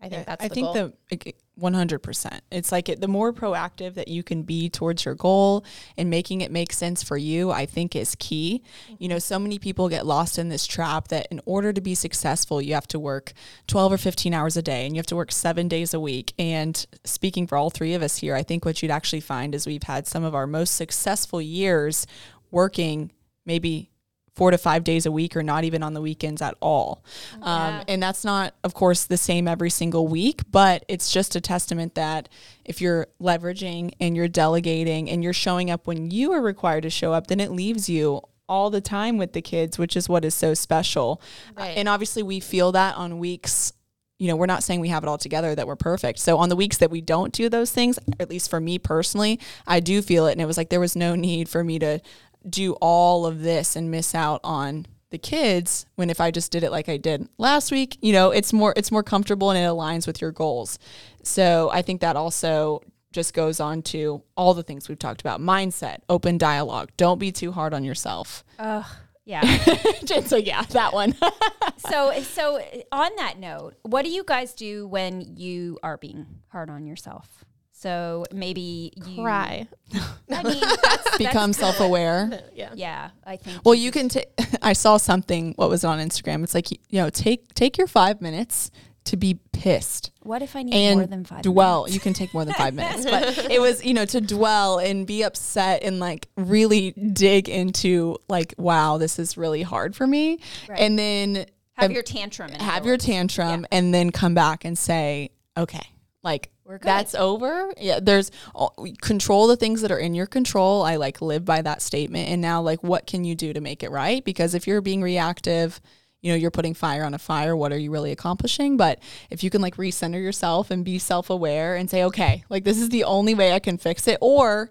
I 0.00 0.08
think 0.10 0.26
that's 0.26 0.44
I 0.44 0.48
the 0.48 0.54
think 0.54 0.64
goal. 0.66 0.74
the 0.74 0.92
like, 1.10 1.36
100%. 1.60 2.40
It's 2.50 2.72
like 2.72 2.88
it, 2.88 3.00
the 3.00 3.08
more 3.08 3.32
proactive 3.32 3.94
that 3.94 4.08
you 4.08 4.22
can 4.22 4.42
be 4.42 4.68
towards 4.68 5.04
your 5.04 5.14
goal 5.14 5.64
and 5.96 6.08
making 6.08 6.40
it 6.40 6.50
make 6.50 6.72
sense 6.72 7.02
for 7.02 7.16
you, 7.16 7.50
I 7.50 7.66
think 7.66 7.96
is 7.96 8.14
key. 8.18 8.62
You 8.98 9.08
know, 9.08 9.18
so 9.18 9.38
many 9.38 9.58
people 9.58 9.88
get 9.88 10.06
lost 10.06 10.38
in 10.38 10.48
this 10.48 10.66
trap 10.66 11.08
that 11.08 11.26
in 11.30 11.40
order 11.44 11.72
to 11.72 11.80
be 11.80 11.94
successful, 11.94 12.62
you 12.62 12.74
have 12.74 12.88
to 12.88 12.98
work 12.98 13.32
12 13.66 13.92
or 13.92 13.98
15 13.98 14.34
hours 14.34 14.56
a 14.56 14.62
day 14.62 14.86
and 14.86 14.94
you 14.94 15.00
have 15.00 15.06
to 15.06 15.16
work 15.16 15.32
7 15.32 15.68
days 15.68 15.92
a 15.92 16.00
week. 16.00 16.32
And 16.38 16.86
speaking 17.04 17.46
for 17.46 17.58
all 17.58 17.70
three 17.70 17.94
of 17.94 18.02
us 18.02 18.18
here, 18.18 18.34
I 18.34 18.42
think 18.42 18.64
what 18.64 18.82
you'd 18.82 18.90
actually 18.90 19.20
find 19.20 19.54
is 19.54 19.66
we've 19.66 19.82
had 19.82 20.06
some 20.06 20.24
of 20.24 20.34
our 20.34 20.46
most 20.46 20.74
successful 20.74 21.42
years 21.42 22.06
working 22.50 23.10
maybe 23.44 23.90
four 24.38 24.52
to 24.52 24.56
five 24.56 24.84
days 24.84 25.04
a 25.04 25.10
week 25.10 25.36
or 25.36 25.42
not 25.42 25.64
even 25.64 25.82
on 25.82 25.94
the 25.94 26.00
weekends 26.00 26.40
at 26.40 26.54
all. 26.60 27.04
Um, 27.42 27.82
and 27.88 28.00
that's 28.00 28.24
not, 28.24 28.54
of 28.62 28.72
course, 28.72 29.04
the 29.04 29.16
same 29.16 29.48
every 29.48 29.68
single 29.68 30.06
week, 30.06 30.42
but 30.52 30.84
it's 30.86 31.12
just 31.12 31.34
a 31.34 31.40
testament 31.40 31.96
that 31.96 32.28
if 32.64 32.80
you're 32.80 33.08
leveraging 33.20 33.94
and 33.98 34.16
you're 34.16 34.28
delegating 34.28 35.10
and 35.10 35.24
you're 35.24 35.32
showing 35.32 35.72
up 35.72 35.88
when 35.88 36.12
you 36.12 36.30
are 36.32 36.40
required 36.40 36.84
to 36.84 36.90
show 36.90 37.12
up, 37.12 37.26
then 37.26 37.40
it 37.40 37.50
leaves 37.50 37.88
you 37.88 38.22
all 38.48 38.70
the 38.70 38.80
time 38.80 39.18
with 39.18 39.32
the 39.32 39.42
kids, 39.42 39.76
which 39.76 39.96
is 39.96 40.08
what 40.08 40.24
is 40.24 40.36
so 40.36 40.54
special. 40.54 41.20
Right. 41.56 41.76
And 41.76 41.88
obviously, 41.88 42.22
we 42.22 42.38
feel 42.38 42.70
that 42.72 42.94
on 42.96 43.18
weeks. 43.18 43.72
You 44.20 44.26
know, 44.26 44.36
we're 44.36 44.46
not 44.46 44.64
saying 44.64 44.80
we 44.80 44.88
have 44.88 45.04
it 45.04 45.08
all 45.08 45.18
together 45.18 45.54
that 45.54 45.68
we're 45.68 45.76
perfect. 45.76 46.18
So 46.18 46.38
on 46.38 46.48
the 46.48 46.56
weeks 46.56 46.78
that 46.78 46.90
we 46.90 47.00
don't 47.00 47.32
do 47.32 47.48
those 47.48 47.70
things, 47.70 48.00
at 48.18 48.28
least 48.28 48.50
for 48.50 48.58
me 48.60 48.76
personally, 48.76 49.38
I 49.64 49.78
do 49.78 50.02
feel 50.02 50.26
it. 50.26 50.32
And 50.32 50.40
it 50.40 50.46
was 50.46 50.56
like 50.56 50.70
there 50.70 50.80
was 50.80 50.96
no 50.96 51.14
need 51.14 51.48
for 51.48 51.62
me 51.62 51.78
to 51.78 52.00
do 52.50 52.74
all 52.74 53.26
of 53.26 53.42
this 53.42 53.76
and 53.76 53.90
miss 53.90 54.14
out 54.14 54.40
on 54.44 54.86
the 55.10 55.18
kids 55.18 55.86
when 55.94 56.10
if 56.10 56.20
I 56.20 56.30
just 56.30 56.52
did 56.52 56.62
it 56.62 56.70
like 56.70 56.88
I 56.88 56.96
did 56.96 57.28
last 57.38 57.70
week, 57.72 57.96
you 58.02 58.12
know, 58.12 58.30
it's 58.30 58.52
more 58.52 58.74
it's 58.76 58.92
more 58.92 59.02
comfortable 59.02 59.50
and 59.50 59.58
it 59.58 59.62
aligns 59.62 60.06
with 60.06 60.20
your 60.20 60.32
goals. 60.32 60.78
So 61.22 61.70
I 61.72 61.82
think 61.82 62.00
that 62.00 62.16
also 62.16 62.82
just 63.12 63.32
goes 63.32 63.58
on 63.58 63.82
to 63.82 64.22
all 64.36 64.54
the 64.54 64.62
things 64.62 64.88
we've 64.88 64.98
talked 64.98 65.20
about. 65.20 65.40
Mindset, 65.40 65.98
open 66.08 66.36
dialogue. 66.36 66.90
Don't 66.96 67.18
be 67.18 67.32
too 67.32 67.52
hard 67.52 67.72
on 67.72 67.84
yourself. 67.84 68.44
Oh, 68.58 68.86
yeah. 69.24 69.42
so 70.24 70.36
yeah, 70.36 70.62
that 70.62 70.92
one. 70.92 71.14
so 71.78 72.12
so 72.22 72.62
on 72.92 73.10
that 73.16 73.38
note, 73.38 73.74
what 73.82 74.04
do 74.04 74.10
you 74.10 74.24
guys 74.24 74.54
do 74.54 74.86
when 74.86 75.36
you 75.36 75.78
are 75.82 75.96
being 75.96 76.26
hard 76.48 76.70
on 76.70 76.86
yourself? 76.86 77.44
So 77.80 78.24
maybe 78.32 78.92
you 79.06 79.22
cry. 79.22 79.68
I 80.30 80.42
mean, 80.42 80.60
that's, 80.82 81.16
Become 81.16 81.52
that's 81.52 81.58
self 81.58 81.78
aware. 81.80 82.42
Yeah. 82.54 82.70
Yeah, 82.74 83.10
I 83.24 83.36
think. 83.36 83.64
Well, 83.64 83.74
you 83.76 83.92
can. 83.92 84.08
take, 84.08 84.26
I 84.62 84.72
saw 84.72 84.96
something. 84.96 85.52
What 85.54 85.70
was 85.70 85.84
it 85.84 85.86
on 85.86 86.00
Instagram? 86.00 86.42
It's 86.42 86.54
like 86.54 86.72
you 86.72 86.78
know, 86.92 87.08
take 87.08 87.54
take 87.54 87.78
your 87.78 87.86
five 87.86 88.20
minutes 88.20 88.72
to 89.04 89.16
be 89.16 89.38
pissed 89.52 90.10
What 90.22 90.42
if 90.42 90.54
I 90.56 90.62
need 90.64 90.74
and 90.74 90.98
more 90.98 91.06
than 91.06 91.24
five? 91.24 91.42
dwell. 91.42 91.86
You 91.88 92.00
can 92.00 92.12
take 92.14 92.34
more 92.34 92.44
than 92.44 92.54
five 92.54 92.74
minutes, 92.74 93.04
but 93.04 93.38
it 93.50 93.60
was 93.60 93.84
you 93.84 93.94
know 93.94 94.04
to 94.06 94.20
dwell 94.20 94.80
and 94.80 95.06
be 95.06 95.22
upset 95.22 95.84
and 95.84 96.00
like 96.00 96.26
really 96.36 96.90
dig 96.92 97.48
into 97.48 98.16
like, 98.28 98.54
wow, 98.58 98.98
this 98.98 99.20
is 99.20 99.36
really 99.38 99.62
hard 99.62 99.94
for 99.94 100.06
me, 100.06 100.40
Right. 100.68 100.80
and 100.80 100.98
then 100.98 101.46
have 101.74 101.92
your 101.92 102.02
tantrum. 102.02 102.50
have 102.50 102.84
your 102.84 102.94
words. 102.94 103.04
tantrum 103.06 103.66
and 103.70 103.94
then 103.94 104.10
come 104.10 104.34
back 104.34 104.64
and 104.64 104.76
say, 104.76 105.30
okay, 105.56 105.86
like 106.28 106.50
that's 106.82 107.14
over. 107.14 107.72
Yeah, 107.80 107.98
there's 108.00 108.30
oh, 108.54 108.70
control 109.00 109.46
the 109.46 109.56
things 109.56 109.80
that 109.80 109.90
are 109.90 109.98
in 109.98 110.14
your 110.14 110.26
control. 110.26 110.82
I 110.82 110.96
like 110.96 111.22
live 111.22 111.44
by 111.46 111.62
that 111.62 111.80
statement. 111.80 112.28
And 112.28 112.42
now, 112.42 112.60
like, 112.60 112.82
what 112.82 113.06
can 113.06 113.24
you 113.24 113.34
do 113.34 113.54
to 113.54 113.60
make 113.60 113.82
it 113.82 113.90
right? 113.90 114.22
Because 114.22 114.54
if 114.54 114.66
you're 114.66 114.82
being 114.82 115.00
reactive, 115.00 115.80
you 116.20 116.30
know, 116.30 116.36
you're 116.36 116.50
putting 116.50 116.74
fire 116.74 117.04
on 117.04 117.14
a 117.14 117.18
fire. 117.18 117.56
What 117.56 117.72
are 117.72 117.78
you 117.78 117.90
really 117.90 118.12
accomplishing? 118.12 118.76
But 118.76 118.98
if 119.30 119.42
you 119.42 119.48
can 119.48 119.62
like 119.62 119.76
recenter 119.76 120.22
yourself 120.22 120.70
and 120.70 120.84
be 120.84 120.98
self 120.98 121.30
aware 121.30 121.76
and 121.76 121.88
say, 121.88 122.04
okay, 122.04 122.44
like 122.50 122.64
this 122.64 122.78
is 122.78 122.90
the 122.90 123.04
only 123.04 123.34
way 123.34 123.54
I 123.54 123.60
can 123.60 123.78
fix 123.78 124.06
it, 124.06 124.18
or 124.20 124.70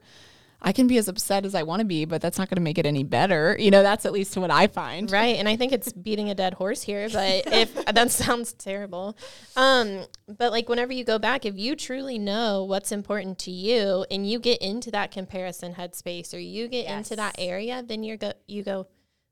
I 0.61 0.71
can 0.71 0.87
be 0.87 0.97
as 0.97 1.07
upset 1.07 1.45
as 1.45 1.53
I 1.53 1.63
want 1.63 1.81
to 1.81 1.85
be, 1.85 2.05
but 2.05 2.19
that's 2.21 2.37
not 2.39 2.49
going 2.49 2.55
to 2.55 2.61
make 2.63 2.77
it 2.79 2.85
any 2.85 3.03
better. 3.03 3.55
You 3.59 3.69
know, 3.69 3.83
that's 3.83 4.05
at 4.05 4.11
least 4.11 4.35
what 4.37 4.49
I 4.49 4.67
find. 4.67 5.11
Right. 5.11 5.35
And 5.37 5.47
I 5.47 5.55
think 5.55 5.71
it's 5.71 5.93
beating 5.93 6.29
a 6.31 6.35
dead 6.35 6.55
horse 6.55 6.81
here, 6.81 7.07
but 7.09 7.43
if 7.53 7.85
that 7.93 8.11
sounds 8.11 8.53
terrible. 8.53 9.15
Um, 9.55 10.05
but 10.27 10.51
like 10.51 10.67
whenever 10.67 10.91
you 10.93 11.03
go 11.03 11.19
back, 11.19 11.45
if 11.45 11.55
you 11.57 11.75
truly 11.75 12.17
know 12.17 12.63
what's 12.63 12.91
important 12.91 13.37
to 13.39 13.51
you 13.51 14.05
and 14.09 14.27
you 14.29 14.39
get 14.39 14.59
into 14.61 14.89
that 14.91 15.11
comparison 15.11 15.75
headspace 15.75 16.33
or 16.33 16.39
you 16.39 16.67
get 16.67 16.87
into 16.89 17.15
that 17.15 17.35
area, 17.37 17.83
then 17.85 18.03
you're 18.03 18.17
go 18.17 18.33
you 18.47 18.63
go, 18.63 18.87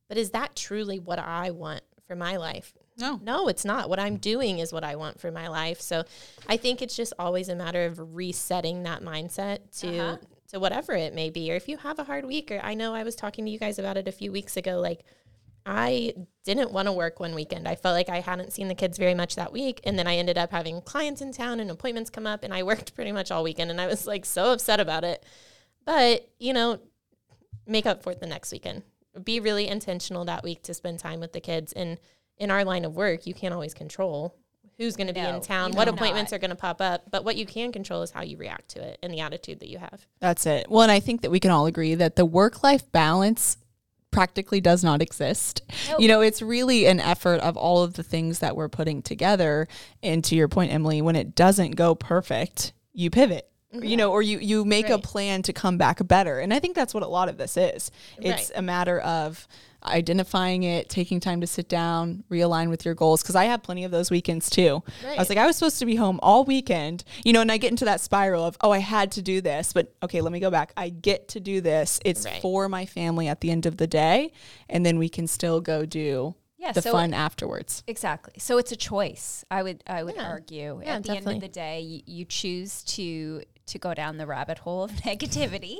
but 0.07 0.17
is 0.17 0.29
that 0.31 0.55
truly 0.55 0.99
what 0.99 1.17
I 1.17 1.49
want 1.51 1.81
for 2.07 2.15
my 2.15 2.37
life? 2.37 2.73
No. 2.97 3.19
No, 3.23 3.47
it's 3.47 3.65
not. 3.65 3.89
What 3.89 3.99
I'm 3.99 4.17
doing 4.17 4.59
is 4.59 4.71
what 4.71 4.83
I 4.83 4.95
want 4.95 5.19
for 5.19 5.31
my 5.31 5.47
life. 5.47 5.81
So 5.81 6.03
I 6.47 6.55
think 6.57 6.81
it's 6.83 6.95
just 6.95 7.13
always 7.17 7.49
a 7.49 7.55
matter 7.55 7.85
of 7.85 8.15
resetting 8.15 8.83
that 8.83 9.01
mindset 9.01 9.59
to 9.79 9.97
Uh-huh. 9.97 10.17
To 10.49 10.59
whatever 10.59 10.93
it 10.93 11.13
may 11.13 11.29
be. 11.29 11.51
Or 11.51 11.55
if 11.55 11.67
you 11.67 11.77
have 11.77 11.99
a 11.99 12.03
hard 12.03 12.25
week, 12.25 12.51
or 12.51 12.59
I 12.63 12.73
know 12.73 12.93
I 12.93 13.03
was 13.03 13.15
talking 13.15 13.45
to 13.45 13.51
you 13.51 13.59
guys 13.59 13.79
about 13.79 13.97
it 13.97 14.07
a 14.07 14.11
few 14.11 14.31
weeks 14.31 14.57
ago, 14.57 14.79
like 14.79 15.03
I 15.65 16.13
didn't 16.43 16.71
want 16.71 16.87
to 16.87 16.91
work 16.91 17.19
one 17.19 17.33
weekend. 17.33 17.67
I 17.67 17.75
felt 17.75 17.93
like 17.93 18.09
I 18.09 18.19
hadn't 18.19 18.53
seen 18.53 18.67
the 18.67 18.75
kids 18.75 18.97
very 18.97 19.15
much 19.15 19.35
that 19.35 19.51
week. 19.51 19.81
And 19.83 19.97
then 19.97 20.07
I 20.07 20.17
ended 20.17 20.37
up 20.37 20.51
having 20.51 20.81
clients 20.81 21.21
in 21.21 21.31
town 21.31 21.59
and 21.59 21.71
appointments 21.71 22.11
come 22.11 22.27
up, 22.27 22.43
and 22.43 22.53
I 22.53 22.63
worked 22.63 22.93
pretty 22.95 23.11
much 23.11 23.31
all 23.31 23.43
weekend. 23.43 23.71
And 23.71 23.81
I 23.81 23.87
was 23.87 24.05
like 24.05 24.25
so 24.25 24.51
upset 24.51 24.79
about 24.79 25.03
it. 25.03 25.25
But, 25.85 26.29
you 26.39 26.53
know, 26.53 26.79
make 27.65 27.85
up 27.85 28.03
for 28.03 28.11
it 28.11 28.19
the 28.19 28.27
next 28.27 28.51
weekend. 28.51 28.83
Be 29.23 29.39
really 29.39 29.67
intentional 29.67 30.25
that 30.25 30.43
week 30.43 30.61
to 30.63 30.73
spend 30.73 30.99
time 30.99 31.19
with 31.19 31.33
the 31.33 31.39
kids. 31.39 31.73
And 31.73 31.97
in 32.37 32.51
our 32.51 32.63
line 32.63 32.85
of 32.85 32.95
work, 32.95 33.25
you 33.25 33.33
can't 33.33 33.53
always 33.53 33.73
control 33.73 34.35
who's 34.77 34.95
going 34.95 35.07
to 35.07 35.13
be 35.13 35.21
No, 35.21 35.35
in 35.35 35.41
town, 35.41 35.71
what 35.71 35.85
cannot. 35.85 35.95
appointments 35.95 36.33
are 36.33 36.39
going 36.39 36.49
to 36.49 36.55
pop 36.55 36.81
up. 36.81 37.03
But 37.09 37.23
what 37.23 37.35
you 37.35 37.45
can 37.45 37.71
control 37.71 38.01
is 38.01 38.11
how 38.11 38.23
you 38.23 38.37
react 38.37 38.69
to 38.69 38.81
it 38.81 38.99
and 39.01 39.13
the 39.13 39.19
attitude 39.21 39.59
that 39.61 39.69
you 39.69 39.77
have. 39.77 40.05
That's 40.19 40.45
it. 40.45 40.67
Well, 40.69 40.81
and 40.83 40.91
I 40.91 40.99
think 40.99 41.21
that 41.21 41.31
we 41.31 41.39
can 41.39 41.51
all 41.51 41.65
agree 41.65 41.95
that 41.95 42.15
the 42.15 42.25
work 42.25 42.63
life 42.63 42.91
balance 42.91 43.57
practically 44.11 44.61
does 44.61 44.83
not 44.83 45.01
exist. 45.01 45.61
Nope. 45.89 45.99
You 45.99 46.07
know, 46.07 46.21
it's 46.21 46.41
really 46.41 46.85
an 46.85 46.99
effort 46.99 47.41
of 47.41 47.57
all 47.57 47.83
of 47.83 47.93
the 47.95 48.03
things 48.03 48.39
that 48.39 48.55
we're 48.55 48.69
putting 48.69 49.01
together. 49.01 49.67
And 50.01 50.23
to 50.25 50.35
your 50.35 50.47
point, 50.47 50.71
Emily, 50.71 51.01
when 51.01 51.15
it 51.17 51.35
doesn't 51.35 51.71
go 51.71 51.95
perfect, 51.95 52.71
you 52.93 53.09
pivot. 53.09 53.49
Mm-hmm. 53.77 53.85
You 53.85 53.97
know, 53.97 54.11
or 54.11 54.21
you 54.21 54.39
you 54.39 54.65
make 54.65 54.89
a 54.89 54.97
plan 54.97 55.41
to 55.43 55.53
come 55.53 55.77
back 55.77 56.05
better. 56.07 56.39
And 56.39 56.53
I 56.53 56.59
think 56.59 56.75
that's 56.75 56.93
what 56.93 57.03
a 57.03 57.07
lot 57.07 57.29
of 57.29 57.37
this 57.37 57.57
is. 57.57 57.91
It's 58.17 58.49
Right. 58.49 58.51
a 58.55 58.61
matter 58.61 58.99
of 58.99 59.47
identifying 59.83 60.63
it, 60.63 60.89
taking 60.89 61.19
time 61.19 61.41
to 61.41 61.47
sit 61.47 61.69
down, 61.69 62.23
realign 62.31 62.69
with 62.69 62.85
your 62.85 62.95
goals. 62.95 63.21
Cause 63.21 63.35
I 63.35 63.45
have 63.45 63.61
plenty 63.61 63.83
of 63.83 63.91
those 63.91 64.09
weekends 64.09 64.49
too. 64.49 64.81
I 65.05 65.15
was 65.17 65.29
like, 65.29 65.37
I 65.37 65.45
was 65.45 65.55
supposed 65.57 65.77
to 65.79 65.85
be 65.85 65.95
home 65.95 66.19
all 66.23 66.43
weekend, 66.43 67.03
you 67.23 67.31
know, 67.33 67.41
and 67.41 67.51
I 67.51 67.57
get 67.57 67.69
into 67.69 67.85
that 67.85 68.01
spiral 68.01 68.43
of, 68.43 68.57
oh, 68.61 68.71
I 68.71 68.79
had 68.79 69.11
to 69.13 69.21
do 69.21 69.41
this, 69.41 69.73
but 69.73 69.93
okay, 70.03 70.21
let 70.21 70.31
me 70.33 70.39
go 70.39 70.49
back. 70.49 70.73
I 70.75 70.89
get 70.89 71.27
to 71.29 71.39
do 71.39 71.61
this. 71.61 71.99
It's 72.03 72.25
Right. 72.25 72.41
for 72.41 72.67
my 72.67 72.85
family 72.87 73.27
at 73.27 73.41
the 73.41 73.51
end 73.51 73.67
of 73.67 73.77
the 73.77 73.85
day. 73.87 74.31
And 74.69 74.83
then 74.85 74.97
we 74.97 75.07
can 75.07 75.27
still 75.27 75.61
go 75.61 75.85
do 75.85 76.33
Yeah, 76.57 76.71
the 76.71 76.81
so- 76.81 76.91
fun 76.91 77.13
afterwards. 77.13 77.83
Exactly. 77.85 78.33
So 78.39 78.57
it's 78.57 78.71
a 78.71 78.75
choice. 78.75 79.45
I 79.51 79.61
would 79.61 79.83
I 79.85 80.03
would 80.03 80.15
Yeah. 80.15 80.27
argue. 80.29 80.81
Yeah, 80.83 80.95
At 80.95 81.03
the 81.03 81.15
end 81.17 81.27
of 81.27 81.39
the 81.41 81.47
day, 81.47 81.81
you, 81.81 82.01
you 82.07 82.25
choose 82.25 82.81
to 82.95 83.43
to 83.67 83.79
go 83.79 83.93
down 83.93 84.17
the 84.17 84.27
rabbit 84.27 84.59
hole 84.59 84.83
of 84.83 84.91
negativity, 85.03 85.77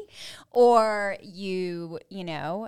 or 0.51 1.17
you 1.21 1.99
you 2.09 2.23
know 2.23 2.67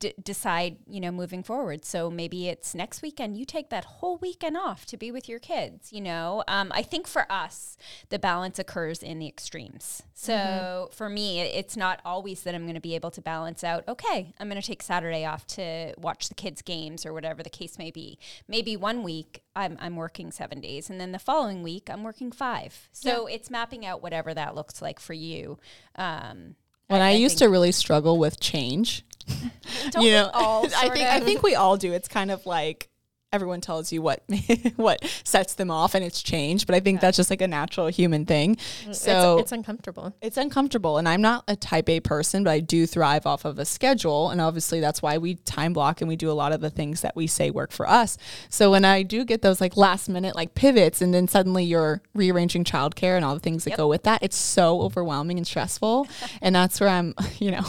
d- 0.00 0.14
decide 0.22 0.76
you 0.88 1.00
know 1.00 1.10
moving 1.10 1.42
forward. 1.42 1.84
So 1.84 2.10
maybe 2.10 2.48
it's 2.48 2.74
next 2.74 3.02
weekend. 3.02 3.36
You 3.38 3.44
take 3.44 3.70
that 3.70 3.84
whole 3.84 4.18
weekend 4.18 4.56
off 4.56 4.84
to 4.86 4.96
be 4.96 5.10
with 5.10 5.28
your 5.28 5.38
kids. 5.38 5.92
You 5.92 6.00
know, 6.00 6.42
um, 6.48 6.70
I 6.74 6.82
think 6.82 7.06
for 7.06 7.30
us 7.30 7.76
the 8.08 8.18
balance 8.18 8.58
occurs 8.58 9.02
in 9.02 9.18
the 9.18 9.26
extremes. 9.28 10.02
So 10.14 10.32
Mm-hmm. 10.32 10.94
for 10.94 11.08
me, 11.08 11.40
it's 11.40 11.76
not 11.76 12.00
always 12.04 12.42
that 12.42 12.54
I'm 12.54 12.62
going 12.64 12.74
to 12.74 12.80
be 12.80 12.94
able 12.94 13.10
to 13.12 13.20
balance 13.20 13.62
out. 13.62 13.84
Okay, 13.88 14.32
I'm 14.38 14.48
going 14.48 14.60
to 14.60 14.66
take 14.66 14.82
Saturday 14.82 15.24
off 15.24 15.46
to 15.48 15.94
watch 15.96 16.28
the 16.28 16.34
kids' 16.34 16.62
games 16.62 17.06
or 17.06 17.12
whatever 17.12 17.42
the 17.42 17.50
case 17.50 17.78
may 17.78 17.90
be. 17.90 18.18
Maybe 18.48 18.76
one 18.76 19.02
week 19.02 19.42
I'm 19.54 19.76
I'm 19.80 19.96
working 19.96 20.30
seven 20.32 20.60
days, 20.60 20.90
and 20.90 21.00
then 21.00 21.12
the 21.12 21.18
following 21.18 21.62
week 21.62 21.88
I'm 21.90 22.02
working 22.02 22.32
five. 22.32 22.88
So 22.92 23.26
it's 23.26 23.50
mapping 23.50 23.86
out 23.86 24.02
whatever 24.02 24.34
that 24.34 24.54
looks 24.54 24.82
like 24.82 24.98
for 25.00 25.14
you. 25.14 25.58
Um, 25.96 26.56
When 26.88 27.00
I, 27.00 27.08
I 27.08 27.12
used 27.12 27.38
to 27.38 27.46
really 27.46 27.72
struggle 27.72 28.18
with 28.18 28.40
change, 28.40 29.04
you 30.00 30.10
know, 30.10 30.30
all 30.32 30.66
I 30.76 30.88
think 30.88 31.08
I 31.08 31.20
think 31.20 31.42
we 31.42 31.54
all 31.54 31.76
do. 31.76 31.92
It's 31.92 32.08
kind 32.08 32.30
of 32.30 32.44
like 32.46 32.88
everyone 33.32 33.60
tells 33.60 33.92
you 33.92 34.02
what 34.02 34.22
what 34.76 35.04
sets 35.24 35.54
them 35.54 35.70
off, 35.70 35.94
and 35.94 36.04
it's 36.04 36.22
change. 36.22 36.66
But 36.66 36.74
I 36.74 36.80
think 36.80 37.00
that's 37.00 37.16
just 37.16 37.30
like 37.30 37.42
a 37.42 37.48
natural 37.48 37.88
human 37.88 38.24
thing. 38.26 38.56
Mm, 38.56 38.94
so 38.94 39.34
it's, 39.38 39.42
it's 39.42 39.52
uncomfortable. 39.52 40.14
it's 40.20 40.36
uncomfortable 40.36 40.98
and 40.98 41.08
i'm 41.08 41.20
not 41.20 41.44
a 41.48 41.56
type 41.56 41.88
a 41.88 42.00
person 42.00 42.44
but 42.44 42.50
i 42.50 42.60
do 42.60 42.86
thrive 42.86 43.26
off 43.26 43.44
of 43.44 43.58
a 43.58 43.64
schedule 43.64 44.30
and 44.30 44.40
obviously 44.40 44.80
that's 44.80 45.02
why 45.02 45.18
we 45.18 45.34
time 45.36 45.72
block 45.72 46.00
and 46.00 46.08
we 46.08 46.16
do 46.16 46.30
a 46.30 46.32
lot 46.32 46.52
of 46.52 46.60
the 46.60 46.70
things 46.70 47.00
that 47.00 47.14
we 47.16 47.26
say 47.26 47.50
work 47.50 47.72
for 47.72 47.88
us 47.88 48.16
so 48.48 48.70
when 48.70 48.84
i 48.84 49.02
do 49.02 49.24
get 49.24 49.42
those 49.42 49.60
like 49.60 49.76
last 49.76 50.08
minute 50.08 50.34
like 50.34 50.54
pivots 50.54 51.00
and 51.00 51.12
then 51.12 51.26
suddenly 51.28 51.64
you're 51.64 52.00
rearranging 52.14 52.64
childcare 52.64 53.16
and 53.16 53.24
all 53.24 53.34
the 53.34 53.40
things 53.40 53.64
that 53.64 53.76
go 53.76 53.88
with 53.88 54.02
that 54.04 54.22
it's 54.22 54.36
so 54.36 54.80
overwhelming 54.82 55.38
and 55.38 55.46
stressful 55.46 56.06
and 56.42 56.54
that's 56.54 56.80
where 56.80 56.88
i'm 56.88 57.14
you 57.38 57.50
know 57.50 57.62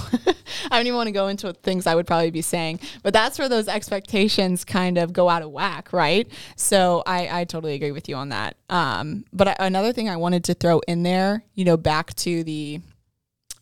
i 0.72 0.78
don't 0.78 0.88
even 0.88 0.96
want 0.96 1.08
to 1.08 1.12
go 1.14 1.28
into 1.28 1.52
things 1.54 1.88
i 1.88 1.96
would 1.96 2.08
probably 2.08 2.32
be 2.32 2.42
saying 2.42 2.80
but 3.04 3.14
that's 3.14 3.40
where 3.40 3.50
those 3.50 3.68
expectations 3.68 4.64
kind 4.66 4.98
of 4.98 5.14
go 5.14 5.30
out 5.30 5.42
of 5.42 5.49
whack 5.50 5.92
right 5.92 6.28
so 6.56 7.04
i 7.06 7.42
i 7.42 7.44
totally 7.44 7.74
agree 7.74 7.92
with 7.92 8.08
you 8.08 8.16
on 8.16 8.30
that 8.30 8.56
um 8.70 9.26
but 9.34 9.48
I, 9.48 9.56
another 9.60 9.92
thing 9.94 10.08
i 10.10 10.16
wanted 10.18 10.44
to 10.46 10.54
throw 10.54 10.80
in 10.88 11.04
there 11.04 11.44
you 11.56 11.66
know 11.66 11.78
back 11.78 12.14
to 12.16 12.44
the 12.44 12.82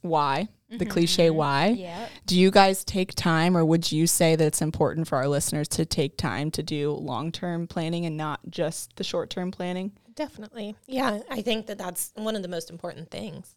why 0.02 0.48
the 0.70 0.86
cliche 0.86 1.30
why 1.30 1.68
Yeah. 1.68 2.08
do 2.26 2.38
you 2.38 2.52
guys 2.52 2.84
take 2.84 3.16
time 3.16 3.56
or 3.56 3.64
would 3.64 3.90
you 3.90 4.06
say 4.06 4.36
that 4.36 4.46
it's 4.46 4.62
important 4.62 5.08
for 5.08 5.16
our 5.18 5.28
listeners 5.28 5.70
to 5.70 5.86
take 5.86 6.18
time 6.18 6.52
to 6.52 6.62
do 6.62 6.92
long-term 6.92 7.68
planning 7.68 8.06
and 8.06 8.18
not 8.18 8.42
just 8.50 8.96
the 8.98 9.04
short-term 9.06 9.52
planning 9.52 9.94
Definitely. 10.16 10.76
Yeah, 10.88 11.20
I 11.30 11.44
think 11.44 11.68
that 11.68 11.78
that's 11.78 12.12
one 12.16 12.36
of 12.36 12.42
the 12.42 12.48
most 12.48 12.72
important 12.72 13.12
things. 13.12 13.54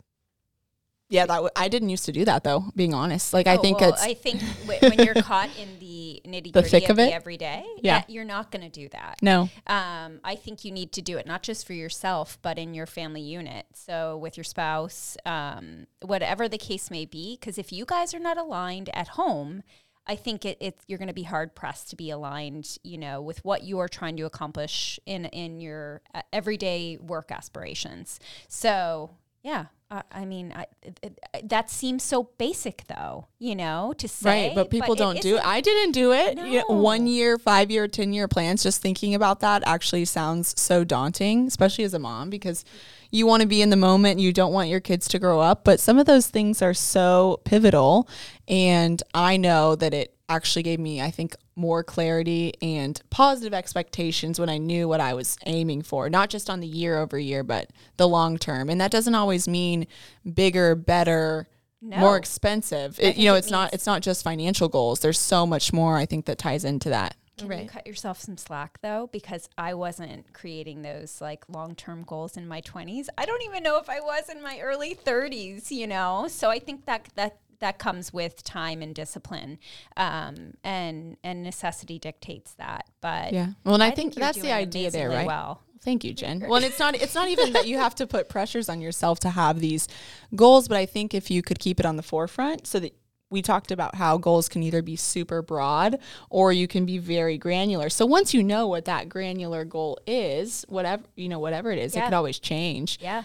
Yeah 1.11 1.27
that 1.27 1.35
w- 1.37 1.51
i 1.57 1.69
didn't 1.69 1.91
used 1.91 2.07
to 2.07 2.13
do 2.13 2.25
that 2.25 2.43
though 2.45 2.65
being 2.75 2.95
honest 2.95 3.35
like 3.35 3.47
i 3.47 3.57
Oh, 3.57 3.63
think 3.63 3.81
well, 3.81 3.91
it's 3.91 4.03
I 4.03 4.15
think 4.15 4.41
w- 4.63 4.81
when 4.89 5.01
you're 5.03 5.15
caught 5.31 5.51
in 5.55 5.79
the 5.79 6.23
nitty 6.27 6.53
gritty 6.53 6.85
of, 6.85 6.91
of 6.93 6.97
the 6.97 7.03
it? 7.05 7.13
everyday, 7.13 7.65
Yeah. 7.83 7.97
yeah, 7.99 8.03
you're 8.09 8.25
not 8.25 8.51
going 8.51 8.63
to 8.63 8.71
do 8.71 8.89
that. 8.91 9.19
no 9.23 9.51
Um, 9.67 10.21
I 10.25 10.37
think 10.37 10.65
you 10.65 10.73
need 10.73 10.93
to 10.93 11.03
do 11.03 11.19
it 11.19 11.27
not 11.27 11.43
just 11.43 11.67
for 11.67 11.75
yourself, 11.75 12.39
but 12.43 12.59
in 12.59 12.73
your 12.75 12.87
family 12.87 13.21
unit. 13.21 13.67
So 13.75 14.17
with 14.17 14.37
your 14.37 14.45
spouse, 14.45 15.17
um, 15.27 15.87
whatever 16.03 16.49
the 16.49 16.59
case 16.59 16.91
may 16.91 17.05
be. 17.05 17.37
Because 17.39 17.59
if 17.59 17.73
you 17.73 17.85
guys 17.85 18.15
are 18.15 18.19
not 18.21 18.39
aligned 18.39 18.89
at 18.95 19.09
home, 19.09 19.63
I 20.07 20.17
think 20.17 20.45
it, 20.45 20.57
it 20.61 20.81
you're 20.89 20.99
going 20.99 21.09
to 21.09 21.15
be 21.15 21.25
hard 21.25 21.55
pressed 21.55 21.91
to 21.91 21.97
be 21.97 22.11
aligned, 22.11 22.79
you 22.83 22.99
know, 22.99 23.21
with 23.21 23.45
what 23.45 23.63
you 23.63 23.79
are 23.81 23.89
trying 23.89 24.17
to 24.17 24.25
accomplish 24.25 24.99
in 25.07 25.27
in 25.27 25.61
your 25.61 26.03
uh, 26.15 26.23
everyday 26.33 26.97
work 26.97 27.31
aspirations. 27.31 28.19
So 28.49 29.11
yeah, 29.43 29.67
I, 29.91 30.03
I 30.13 30.25
mean, 30.25 30.53
I, 30.55 30.67
it, 30.83 31.01
it, 31.35 31.49
that 31.49 31.69
seems 31.69 32.03
so 32.03 32.31
basic, 32.39 32.85
though, 32.87 33.27
you 33.39 33.57
know, 33.57 33.93
to 33.99 34.07
say. 34.07 34.49
right 34.49 34.55
but 34.55 34.71
people 34.71 34.95
don't 34.95 35.21
do 35.21 35.37
it 35.37 35.45
i 35.45 35.61
didn't 35.61 35.93
do 35.93 36.13
it 36.13 36.39
You 36.39 36.59
know, 36.59 36.65
one 36.69 37.07
year 37.07 37.39
five 37.39 37.71
year 37.71 37.89
ten 37.89 38.13
year 38.13 38.29
plans 38.29 38.63
just 38.63 38.81
thinking 38.81 39.15
about 39.15 39.41
that 39.41 39.63
actually 39.67 40.05
sounds 40.05 40.59
so 40.61 40.85
daunting 40.85 41.47
especially 41.47 41.85
as 41.85 41.95
a 41.95 41.99
mom 41.99 42.31
because 42.31 42.65
you 43.11 43.27
want 43.27 43.41
to 43.43 43.49
be 43.49 43.63
in 43.63 43.71
the 43.71 43.77
moment 43.77 44.21
you 44.21 44.33
don't 44.33 44.53
want 44.53 44.69
your 44.69 44.81
kids 44.81 45.09
to 45.09 45.19
grow 45.19 45.41
up 45.41 45.65
but 45.65 45.81
some 45.81 45.99
of 45.99 46.07
those 46.07 46.27
things 46.29 46.63
are 46.63 46.75
so 46.75 47.41
pivotal 47.45 48.09
and 48.47 49.03
i 49.15 49.37
know 49.37 49.75
that 49.75 49.93
it 49.95 50.15
actually 50.31 50.63
gave 50.63 50.79
me 50.81 51.03
i 51.03 51.11
think 51.11 51.35
more 51.57 51.83
clarity 51.83 52.55
and 52.63 53.03
positive 53.11 53.53
expectations 53.53 54.39
when 54.39 54.49
i 54.49 54.57
knew 54.57 54.89
what 54.89 55.01
i 55.01 55.13
was 55.13 55.37
aiming 55.47 55.83
for 55.83 56.09
not 56.09 56.31
just 56.31 56.49
on 56.49 56.61
the 56.61 56.67
year 56.67 56.99
over 56.99 57.19
year 57.19 57.43
but 57.43 57.69
the 57.97 58.09
long 58.09 58.39
term 58.39 58.71
and 58.71 58.81
that 58.81 58.91
doesn't 58.91 59.15
always 59.15 59.47
mean 59.47 59.87
bigger 60.35 60.75
better 60.75 61.49
more 61.83 62.17
expensive. 62.17 62.99
It, 63.01 63.17
you 63.17 63.25
know, 63.25 63.35
it 63.35 63.39
it's 63.39 63.51
not 63.51 63.73
it's 63.73 63.87
not 63.87 64.03
just 64.03 64.23
financial 64.23 64.69
goals. 64.69 65.01
There's 65.01 65.19
so 65.19 65.47
much 65.47 65.73
more 65.73 65.97
I 65.97 66.05
think 66.05 66.27
that 66.27 66.37
ties 66.37 66.65
into 66.65 66.91
that. 66.91 67.17
Can 67.39 67.47
you 67.47 67.57
Right. 67.57 67.69
cut 67.69 67.87
yourself 67.87 68.21
some 68.21 68.37
slack 68.37 68.79
though? 68.83 69.09
Because 69.11 69.49
I 69.57 69.73
wasn't 69.73 70.31
creating 70.35 70.83
those 70.83 71.23
like 71.23 71.45
long 71.49 71.75
term 71.75 72.03
goals 72.03 72.37
in 72.37 72.47
my 72.47 72.61
20s. 72.61 73.07
I 73.17 73.25
don't 73.25 73.43
even 73.45 73.63
know 73.63 73.79
if 73.79 73.89
I 73.89 74.01
was 74.01 74.29
in 74.29 74.43
my 74.43 74.61
early 74.61 74.95
30s, 74.95 75.71
you 75.71 75.87
know? 75.87 76.27
So 76.29 76.51
I 76.51 76.59
think 76.59 76.85
that 76.85 77.09
that 77.15 77.39
that 77.61 77.79
comes 77.79 78.13
with 78.13 78.43
time 78.43 78.83
and 78.83 78.95
discipline, 78.95 79.59
um, 79.97 80.55
and 80.65 81.17
and 81.23 81.43
necessity 81.43 81.99
dictates 81.99 82.53
that. 82.55 82.87
But 83.01 83.33
Yeah. 83.33 83.49
Well, 83.65 83.75
and 83.75 83.83
I, 83.83 83.89
I 83.89 83.91
think, 83.93 84.17
you're 84.17 84.21
that's 84.25 84.41
the 84.41 84.53
idea 84.53 84.91
there, 84.91 85.09
right? 85.11 85.27
Well, 85.27 85.63
Thank 85.83 86.05
you, 86.05 86.13
Jen. 86.13 86.41
Well, 86.41 86.57
and 86.57 86.65
it's 86.65 86.79
not 86.79 86.95
it's 86.95 87.15
not 87.15 87.29
even 87.29 87.55
that 87.55 87.67
you 87.67 87.79
have 87.79 87.95
to 87.97 88.07
put 88.07 88.29
pressures 88.29 88.69
on 88.69 88.83
yourself 88.83 89.21
to 89.21 89.31
have 89.31 89.61
these 89.61 89.89
goals, 90.35 90.69
but 90.69 90.77
I 90.77 90.85
think 90.85 91.15
if 91.15 91.31
you 91.31 91.41
could 91.43 91.59
keep 91.59 91.81
it 91.81 91.87
on 91.87 91.97
the 91.97 92.03
forefront 92.03 92.67
so 92.67 92.79
that 92.81 92.95
we 93.31 93.41
talked 93.43 93.71
about 93.71 93.95
how 93.95 94.19
goals 94.19 94.49
can 94.49 94.63
either 94.63 94.83
be 94.83 94.97
super 94.97 95.41
broad 95.41 95.99
or 96.29 96.53
you 96.53 96.67
can 96.67 96.85
be 96.85 96.99
very 96.99 97.39
granular. 97.39 97.89
So 97.89 98.05
once 98.05 98.35
you 98.35 98.43
know 98.43 98.67
what 98.67 98.87
that 98.87 99.09
granular 99.09 99.65
goal 99.65 99.99
is, 100.07 100.67
whatever, 100.69 101.05
you 101.15 101.29
know, 101.29 101.39
whatever 101.39 101.71
it 101.71 101.79
is, 101.79 101.95
it 101.95 101.99
Yeah. 102.01 102.05
could 102.07 102.15
always 102.15 102.39
change. 102.41 102.99
yeah, 103.01 103.23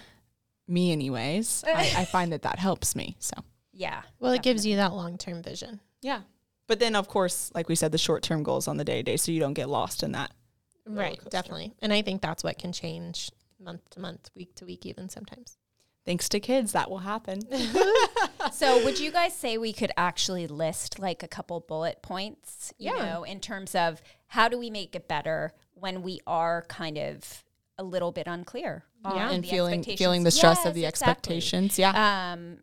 Me 0.67 0.91
anyways. 0.91 1.63
I, 1.67 1.91
I 1.97 2.05
find 2.05 2.31
that 2.31 2.43
that 2.43 2.59
helps 2.59 2.95
me. 2.95 3.15
So 3.19 3.33
yeah. 3.75 4.01
Well, 4.19 4.31
it 4.31 4.41
gives 4.41 4.65
you 4.65 4.77
that 4.77 4.93
long 4.93 5.17
term 5.17 5.43
vision. 5.43 5.79
Yeah. 6.01 6.21
But 6.67 6.79
then, 6.79 6.95
of 6.95 7.07
course, 7.07 7.51
like 7.53 7.69
we 7.69 7.75
said, 7.75 7.91
the 7.91 7.97
short 7.99 8.23
term 8.23 8.41
goals 8.41 8.67
on 8.67 8.77
the 8.77 8.83
day 8.83 8.97
to 8.97 9.03
day, 9.03 9.17
so 9.17 9.31
you 9.31 9.39
don't 9.39 9.53
get 9.53 9.69
lost 9.69 10.01
in 10.01 10.13
that. 10.13 10.31
Right, 10.87 11.19
definitely. 11.29 11.73
And 11.81 11.91
I 11.93 12.01
think 12.01 12.21
that's 12.21 12.43
what 12.43 12.57
can 12.57 12.71
change 12.71 13.29
month 13.59 13.87
to 13.91 13.99
month, 13.99 14.29
week 14.35 14.55
to 14.55 14.65
week, 14.65 14.85
even 14.85 15.09
sometimes. 15.09 15.57
Thanks 16.05 16.29
to 16.29 16.39
kids, 16.39 16.71
that 16.73 16.89
will 16.89 16.99
happen. 16.99 17.41
So 18.53 18.83
would 18.85 18.99
you 18.99 19.11
guys 19.11 19.35
say 19.35 19.57
we 19.57 19.73
could 19.73 19.91
actually 19.97 20.45
list 20.45 20.99
like 20.99 21.23
a 21.23 21.27
couple 21.27 21.59
bullet 21.61 22.03
points, 22.03 22.71
you 22.77 22.91
Yeah. 22.95 23.03
know, 23.03 23.23
in 23.23 23.39
terms 23.39 23.73
of 23.73 24.01
how 24.27 24.47
do 24.49 24.59
we 24.59 24.69
make 24.69 24.95
it 24.95 25.07
better 25.07 25.51
when 25.73 26.03
we 26.03 26.19
are 26.27 26.61
kind 26.69 26.97
of 26.99 27.43
a 27.79 27.83
little 27.83 28.11
bit 28.11 28.27
unclear 28.27 28.83
on 29.03 29.15
Yeah. 29.15 29.31
and 29.31 29.43
the 29.43 29.49
feeling 29.49 29.79
expectations? 29.79 29.99
feeling 29.99 30.23
the 30.23 30.31
stress 30.31 30.63
of 30.65 30.75
the 30.75 30.85
exactly. 30.85 31.35
expectations. 31.37 31.79
Yeah. 31.79 32.33
Um, 32.33 32.59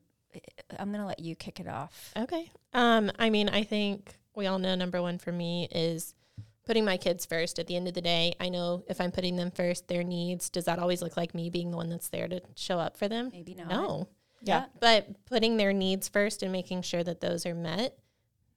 I'm 0.78 0.90
gonna 0.92 1.06
let 1.06 1.20
you 1.20 1.34
kick 1.36 1.60
it 1.60 1.68
off. 1.68 2.12
Okay. 2.16 2.50
Um, 2.72 3.10
I 3.18 3.30
mean, 3.30 3.48
I 3.48 3.62
think 3.64 4.14
we 4.34 4.46
all 4.46 4.58
know 4.58 4.74
number 4.74 5.00
one 5.02 5.18
for 5.18 5.32
me 5.32 5.68
is 5.70 6.14
putting 6.64 6.84
my 6.84 6.96
kids 6.96 7.26
first. 7.26 7.58
At 7.58 7.66
the 7.66 7.76
end 7.76 7.88
of 7.88 7.94
the 7.94 8.00
day, 8.00 8.34
I 8.40 8.48
know 8.48 8.84
if 8.88 9.00
I'm 9.00 9.10
putting 9.12 9.36
them 9.36 9.50
first, 9.50 9.88
their 9.88 10.02
needs, 10.04 10.48
does 10.48 10.64
that 10.66 10.78
always 10.78 11.02
look 11.02 11.16
like 11.16 11.34
me 11.34 11.50
being 11.50 11.70
the 11.70 11.76
one 11.76 11.90
that's 11.90 12.08
there 12.08 12.28
to 12.28 12.40
show 12.54 12.78
up 12.78 12.96
for 12.96 13.08
them? 13.08 13.30
Maybe 13.32 13.54
not. 13.54 13.68
No. 13.68 14.08
Yeah. 14.42 14.66
But 14.80 15.24
putting 15.26 15.56
their 15.56 15.72
needs 15.72 16.08
first 16.08 16.42
and 16.42 16.50
making 16.52 16.82
sure 16.82 17.02
that 17.04 17.20
those 17.20 17.46
are 17.46 17.54
met 17.54 17.98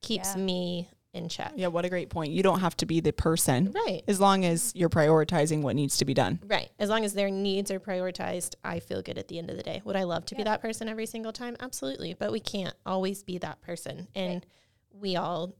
keeps 0.01 0.35
Yeah. 0.35 0.41
me 0.41 0.89
in 1.15 1.29
check. 1.29 1.53
yeah. 1.55 1.67
What 1.67 1.85
a 1.85 1.89
great 1.89 2.09
point. 2.09 2.31
You 2.31 2.43
don't 2.43 2.59
have 2.59 2.75
to 2.77 2.85
be 2.85 2.99
the 2.99 3.13
person 3.13 3.71
Right. 3.71 4.03
as 4.07 4.19
long 4.19 4.45
as 4.45 4.71
you're 4.75 4.89
prioritizing 4.89 5.61
what 5.61 5.75
needs 5.75 5.97
to 5.97 6.05
be 6.05 6.13
done. 6.13 6.39
Right. 6.45 6.69
As 6.77 6.89
long 6.89 7.05
as 7.05 7.13
their 7.13 7.29
needs 7.31 7.71
are 7.71 7.79
prioritized, 7.79 8.55
I 8.63 8.79
feel 8.79 9.01
good 9.01 9.17
at 9.17 9.27
the 9.27 9.39
end 9.39 9.49
of 9.49 9.57
the 9.57 9.63
day. 9.63 9.81
Would 9.85 9.95
I 9.95 10.03
love 10.03 10.25
to 10.27 10.35
be 10.35 10.43
that 10.43 10.61
person 10.61 10.87
every 10.89 11.05
single 11.05 11.31
time? 11.33 11.55
Absolutely. 11.59 12.13
But 12.13 12.31
we 12.31 12.39
can't 12.39 12.75
always 12.85 13.23
be 13.23 13.37
that 13.39 13.61
person. 13.61 14.07
And 14.13 14.45
we 14.91 15.15
all 15.15 15.55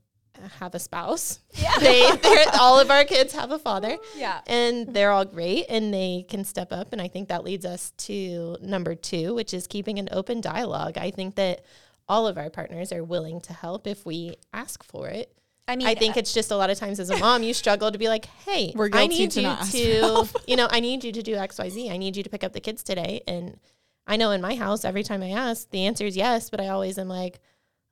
have 0.60 0.76
a 0.76 0.80
spouse. 0.80 1.40
Yeah. 1.54 1.72
They, 1.80 2.04
all 2.60 2.78
of 2.80 2.92
our 2.92 3.06
kids 3.06 3.34
have 3.34 3.52
a 3.52 3.60
father. 3.60 3.98
Yeah. 4.18 4.42
And 4.48 4.94
they're 4.94 5.12
all 5.12 5.24
great 5.26 5.66
and 5.70 5.94
they 5.94 6.26
can 6.28 6.44
step 6.44 6.74
up. 6.74 6.92
And 6.92 7.02
I 7.02 7.08
think 7.08 7.30
that 7.30 7.44
leads 7.46 7.66
us 7.66 7.92
to 8.00 8.58
number 8.62 8.96
two, 8.96 9.34
which 9.34 9.54
is 9.54 9.66
keeping 9.68 9.98
an 10.00 10.10
open 10.12 10.42
dialogue. 10.42 10.98
I 10.98 11.12
think 11.12 11.36
that 11.36 11.64
all 12.08 12.28
of 12.28 12.38
our 12.38 12.50
partners 12.50 12.92
are 12.92 13.04
willing 13.04 13.40
to 13.42 13.54
help 13.54 13.88
if 13.88 14.06
we 14.06 14.36
ask 14.54 14.84
for 14.84 15.08
it. 15.08 15.32
I 15.68 15.76
mean, 15.76 15.88
I 15.88 15.96
think 15.96 16.16
uh, 16.16 16.20
it's 16.20 16.34
just 16.34 16.52
a 16.52 16.56
lot 16.56 16.70
of 16.70 16.78
times 16.78 17.00
as 17.00 17.10
a 17.10 17.18
mom, 17.18 17.42
you 17.42 17.54
struggle 17.54 17.92
to 17.92 17.98
be 17.98 18.08
like, 18.08 18.26
hey, 18.46 18.72
We're 18.76 18.90
I 18.94 19.08
need 19.08 19.32
to 19.32 19.42
you 19.42 19.56
to, 19.72 20.30
you 20.48 20.56
know, 20.56 20.68
I 20.70 20.80
need 20.80 21.04
you 21.04 21.12
to 21.12 21.24
do 21.24 21.36
X, 21.36 21.58
Y, 21.58 21.70
Z. 21.70 21.90
I 21.90 21.98
need 21.98 22.16
you 22.16 22.24
to 22.24 22.30
pick 22.30 22.44
up 22.44 22.54
the 22.54 22.60
kids 22.60 22.84
today. 22.84 23.22
And 23.28 23.60
I 24.06 24.16
know 24.18 24.32
in 24.32 24.42
my 24.42 24.56
house, 24.56 24.86
every 24.86 25.02
time 25.02 25.24
I 25.24 25.30
ask, 25.30 25.70
the 25.72 25.86
answer 25.86 26.06
is 26.06 26.16
yes, 26.16 26.50
but 26.52 26.62
I 26.62 26.68
always 26.68 27.00
am 27.00 27.08
like, 27.08 27.40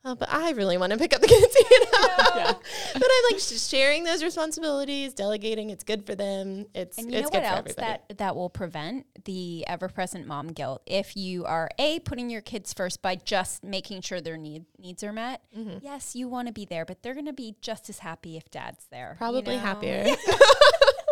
oh, 0.06 0.16
but 0.16 0.28
I 0.32 0.52
really 0.52 0.78
want 0.78 0.92
to 0.92 0.98
pick 0.98 1.14
up 1.16 1.22
the 1.22 1.28
kids, 1.28 1.56
you 1.70 1.80
know? 1.80 2.60
But 2.94 3.04
I'm 3.04 3.34
like 3.34 3.40
sharing 3.40 4.04
those 4.04 4.24
responsibilities, 4.24 5.14
delegating. 5.14 5.70
It's 5.70 5.84
good 5.84 6.06
for 6.06 6.16
them. 6.16 6.66
It's, 6.74 6.98
And 6.98 7.12
you 7.12 7.20
it's 7.20 7.26
know 7.26 7.30
good 7.30 7.44
what 7.44 7.50
for 7.50 7.56
else 7.58 7.60
everybody. 7.78 8.02
that 8.10 8.18
that 8.18 8.36
will 8.36 8.50
prevent 8.50 9.06
the 9.26 9.66
ever 9.68 9.88
present 9.90 10.28
mom 10.28 10.48
guilt 10.50 10.82
if 10.86 11.16
you 11.16 11.46
are 11.46 11.70
a 11.80 12.00
putting 12.00 12.30
your 12.30 12.42
kids 12.42 12.74
first 12.74 13.02
by 13.02 13.16
just 13.16 13.64
making 13.64 14.02
sure 14.02 14.20
their 14.22 14.38
need 14.38 14.66
needs 14.78 15.04
are 15.04 15.14
met. 15.14 15.42
Mm-hmm. 15.58 15.78
Yes, 15.82 16.16
you 16.16 16.28
want 16.28 16.48
to 16.48 16.54
be 16.54 16.66
there, 16.66 16.86
but 16.86 17.02
they're 17.02 17.14
going 17.14 17.26
to 17.26 17.34
be 17.34 17.56
just 17.62 17.90
as 17.90 18.00
happy 18.00 18.38
if 18.38 18.50
dad's 18.52 18.86
there. 18.92 19.12
you 19.12 19.18
Probably 19.18 19.56
know? 19.56 19.62
happier. 19.62 20.06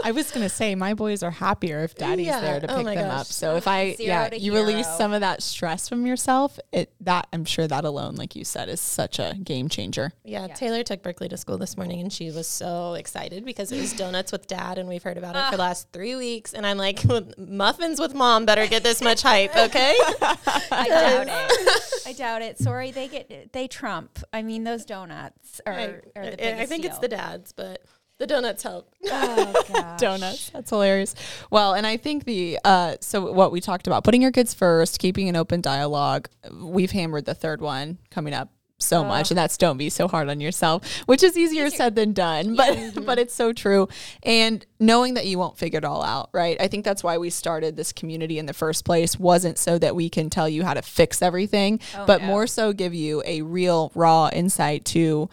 I 0.03 0.11
was 0.11 0.31
gonna 0.31 0.49
say 0.49 0.75
my 0.75 0.93
boys 0.93 1.23
are 1.23 1.31
happier 1.31 1.83
if 1.83 1.95
daddy's 1.95 2.27
Yeah. 2.27 2.39
there 2.41 2.59
to 2.59 2.71
Oh 2.71 2.77
pick 2.77 2.85
my 2.85 2.95
them 2.95 3.07
gosh. 3.09 3.21
up. 3.21 3.27
So 3.27 3.55
if 3.55 3.67
I 3.67 3.93
Zero 3.93 4.07
yeah, 4.07 4.29
to 4.29 4.39
you 4.39 4.53
release 4.53 4.87
some 4.97 5.13
of 5.13 5.21
that 5.21 5.41
stress 5.43 5.87
from 5.89 6.05
yourself, 6.05 6.59
it 6.71 6.91
that 7.01 7.27
I'm 7.33 7.45
sure 7.45 7.67
that 7.67 7.85
alone, 7.85 8.15
like 8.15 8.35
you 8.35 8.43
said, 8.43 8.69
is 8.69 8.81
such 8.81 9.19
a 9.19 9.35
game 9.43 9.69
changer. 9.69 10.11
Yeah, 10.23 10.47
Yeah. 10.47 10.53
Taylor 10.53 10.83
took 10.83 11.01
Berkeley 11.03 11.29
to 11.29 11.37
school 11.37 11.57
this 11.57 11.77
morning 11.77 11.99
and 12.01 12.11
she 12.11 12.31
was 12.31 12.47
so 12.47 12.93
excited 12.95 13.45
because 13.45 13.71
it 13.71 13.79
was 13.79 13.93
donuts 13.93 14.31
with 14.31 14.47
dad 14.47 14.77
and 14.77 14.87
we've 14.89 15.03
heard 15.03 15.17
about 15.17 15.35
it 15.35 15.45
for 15.51 15.57
the 15.57 15.63
ah. 15.63 15.67
last 15.67 15.87
three 15.91 16.15
weeks. 16.15 16.53
And 16.53 16.65
I'm 16.65 16.77
like, 16.77 16.99
muffins 17.37 17.99
with 17.99 18.13
mom 18.13 18.45
better 18.45 18.67
get 18.67 18.83
this 18.83 19.01
much 19.01 19.21
hype, 19.21 19.55
okay? 19.57 19.95
I 20.21 20.87
doubt 20.89 21.27
it. 21.27 21.29
I 21.29 22.01
I 22.11 22.13
doubt 22.13 22.41
it. 22.41 22.57
Sorry, 22.57 22.91
they 22.91 23.07
get 23.07 23.53
they 23.53 23.67
trump. 23.67 24.19
I 24.33 24.41
mean, 24.41 24.63
those 24.65 24.83
donuts 24.85 25.61
are, 25.65 25.73
I, 25.73 25.83
are 25.85 26.01
the 26.15 26.33
I- 26.33 26.35
biggest 26.35 26.61
I 26.61 26.65
think 26.65 26.85
it's 26.85 26.97
the 26.99 27.07
dads, 27.07 27.53
but 27.53 27.83
the 28.21 28.27
donuts 28.27 28.61
help. 28.61 28.87
oh, 29.09 29.95
donuts. 29.97 30.51
That's 30.51 30.69
hilarious. 30.69 31.15
Well, 31.49 31.73
and 31.73 31.87
I 31.87 31.97
think 31.97 32.25
the 32.25 32.59
uh, 32.63 32.97
so 33.01 33.31
what 33.31 33.51
we 33.51 33.59
talked 33.59 33.87
about, 33.87 34.03
putting 34.03 34.21
your 34.21 34.31
kids 34.31 34.53
first, 34.53 34.99
keeping 34.99 35.27
an 35.27 35.35
open 35.35 35.59
dialogue. 35.59 36.29
We've 36.53 36.91
hammered 36.91 37.25
the 37.25 37.33
third 37.33 37.61
one 37.61 37.97
coming 38.11 38.35
up 38.35 38.51
so 38.77 39.03
much, 39.03 39.31
and 39.31 39.37
that's 39.37 39.57
don't 39.57 39.77
be 39.77 39.89
so 39.89 40.07
hard 40.07 40.29
on 40.29 40.39
yourself, 40.39 41.01
which 41.07 41.23
is 41.23 41.35
easier 41.35 41.71
said 41.71 41.95
than 41.95 42.13
done, 42.13 42.55
but 42.55 42.93
but 43.05 43.17
it's 43.17 43.33
so 43.33 43.53
true. 43.53 43.89
And 44.21 44.63
knowing 44.79 45.15
that 45.15 45.25
you 45.25 45.39
won't 45.39 45.57
figure 45.57 45.79
it 45.79 45.85
all 45.85 46.03
out, 46.03 46.29
right? 46.31 46.57
I 46.61 46.67
think 46.67 46.85
that's 46.85 47.03
why 47.03 47.17
we 47.17 47.31
started 47.31 47.75
this 47.75 47.91
community 47.91 48.37
in 48.37 48.45
the 48.45 48.53
first 48.53 48.85
place. 48.85 49.19
wasn't 49.19 49.57
so 49.57 49.79
that 49.79 49.95
we 49.95 50.09
can 50.09 50.29
tell 50.29 50.47
you 50.47 50.63
how 50.63 50.75
to 50.75 50.83
fix 50.83 51.23
everything, 51.23 51.79
but 52.05 52.21
no. 52.21 52.27
more 52.27 52.45
so 52.45 52.71
give 52.71 52.93
you 52.93 53.23
a 53.25 53.41
real 53.41 53.91
raw 53.95 54.29
insight 54.31 54.85
to 54.85 55.27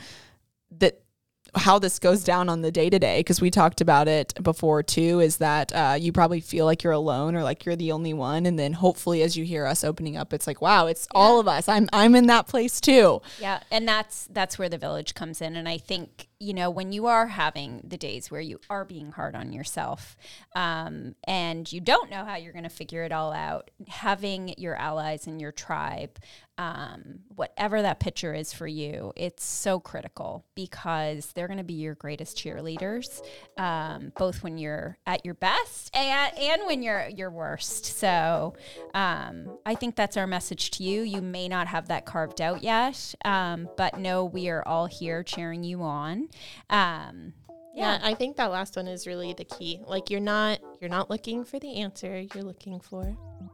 how 1.58 1.78
this 1.78 1.98
goes 1.98 2.24
down 2.24 2.48
on 2.48 2.62
the 2.62 2.70
day 2.70 2.88
to 2.88 2.98
day 2.98 3.20
because 3.20 3.40
we 3.40 3.50
talked 3.50 3.80
about 3.80 4.08
it 4.08 4.32
before 4.42 4.82
too 4.82 5.20
is 5.20 5.36
that 5.38 5.72
uh, 5.74 5.96
you 5.98 6.12
probably 6.12 6.40
feel 6.40 6.64
like 6.64 6.82
you're 6.82 6.92
alone 6.92 7.34
or 7.34 7.42
like 7.42 7.64
you're 7.64 7.76
the 7.76 7.92
only 7.92 8.14
one 8.14 8.46
and 8.46 8.58
then 8.58 8.72
hopefully 8.72 9.22
as 9.22 9.36
you 9.36 9.44
hear 9.44 9.66
us 9.66 9.84
opening 9.84 10.16
up 10.16 10.32
it's 10.32 10.46
like 10.46 10.62
wow 10.62 10.86
it's 10.86 11.06
all 11.14 11.38
of 11.40 11.46
us 11.46 11.68
i'm 11.68 11.88
i'm 11.92 12.14
in 12.14 12.26
that 12.26 12.46
place 12.46 12.80
too 12.80 13.20
Yeah, 13.40 13.60
and 13.70 13.86
that's 13.86 14.28
that's 14.30 14.58
where 14.58 14.68
the 14.68 14.78
village 14.78 15.14
comes 15.14 15.40
in. 15.40 15.56
And 15.56 15.68
I 15.68 15.78
think 15.78 16.27
you 16.40 16.54
know 16.54 16.70
when 16.70 16.92
you 16.92 17.06
are 17.06 17.26
having 17.26 17.82
the 17.84 17.96
days 17.96 18.30
where 18.30 18.40
you 18.40 18.60
are 18.70 18.84
being 18.84 19.10
hard 19.12 19.34
on 19.34 19.52
yourself, 19.52 20.16
um, 20.54 21.14
and 21.24 21.70
you 21.72 21.80
don't 21.80 22.10
know 22.10 22.24
how 22.24 22.36
you're 22.36 22.52
going 22.52 22.62
to 22.62 22.68
figure 22.68 23.02
it 23.02 23.12
all 23.12 23.32
out, 23.32 23.70
having 23.88 24.54
your 24.56 24.76
allies 24.76 25.26
and 25.26 25.40
your 25.40 25.52
tribe, 25.52 26.18
um, 26.58 27.20
whatever 27.36 27.82
that 27.82 28.00
picture 28.00 28.34
is 28.34 28.52
for 28.52 28.66
you, 28.66 29.12
it's 29.16 29.44
so 29.44 29.78
critical 29.78 30.44
because 30.56 31.26
they're 31.32 31.46
going 31.46 31.58
to 31.58 31.64
be 31.64 31.74
your 31.74 31.94
greatest 31.94 32.36
cheerleaders, 32.36 33.22
um, 33.56 34.12
both 34.16 34.42
when 34.42 34.58
you're 34.58 34.98
at 35.06 35.24
your 35.24 35.34
best 35.34 35.96
and 35.96 36.36
and 36.36 36.62
when 36.66 36.82
you're 36.82 37.08
your 37.08 37.30
worst. 37.30 37.84
So 37.98 38.54
um, 38.92 39.58
I 39.64 39.76
think 39.76 39.94
that's 39.94 40.16
our 40.16 40.26
message 40.26 40.72
to 40.72 40.82
you. 40.84 41.02
You 41.02 41.22
may 41.22 41.48
not 41.48 41.68
have 41.68 41.88
that 41.88 42.06
carved 42.06 42.40
out 42.40 42.62
yet, 42.62 43.14
um, 43.24 43.68
but 43.76 43.98
know 43.98 44.24
we 44.24 44.48
are 44.48 44.66
all 44.66 44.86
here 44.86 45.22
cheering 45.22 45.62
you 45.62 45.82
on. 45.82 46.27
Um, 46.70 47.32
Yeah, 47.74 48.00
I 48.02 48.14
think 48.14 48.36
that 48.36 48.50
last 48.50 48.74
one 48.76 48.88
is 48.88 49.06
really 49.06 49.32
the 49.34 49.44
key. 49.44 49.80
Like 49.86 50.10
you're 50.10 50.20
not 50.20 50.58
you're 50.80 50.90
not 50.90 51.10
looking 51.10 51.44
for 51.44 51.58
the 51.58 51.76
answer, 51.76 52.20
you're 52.34 52.44
looking 52.44 52.80
for 52.80 53.04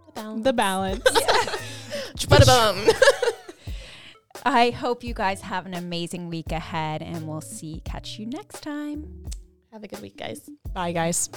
the 0.07 0.13
balance. 0.13 0.45
the 0.45 0.53
balance 0.53 1.05
Ba-da-bum. 2.29 2.89
I 4.47 4.71
hope 4.71 5.05
you 5.05 5.15
guys 5.15 5.41
have 5.43 5.67
an 5.67 5.75
amazing 5.75 6.29
week 6.29 6.53
ahead, 6.53 7.03
and 7.03 7.27
we'll 7.29 7.41
see 7.41 7.81
catch 7.85 8.19
you 8.19 8.27
next 8.27 8.63
time. 8.63 9.25
Have 9.73 9.85
a 9.85 9.89
good 9.89 10.01
week, 10.01 10.17
guys. 10.17 10.49
bye 10.73 10.93
guys 10.93 11.29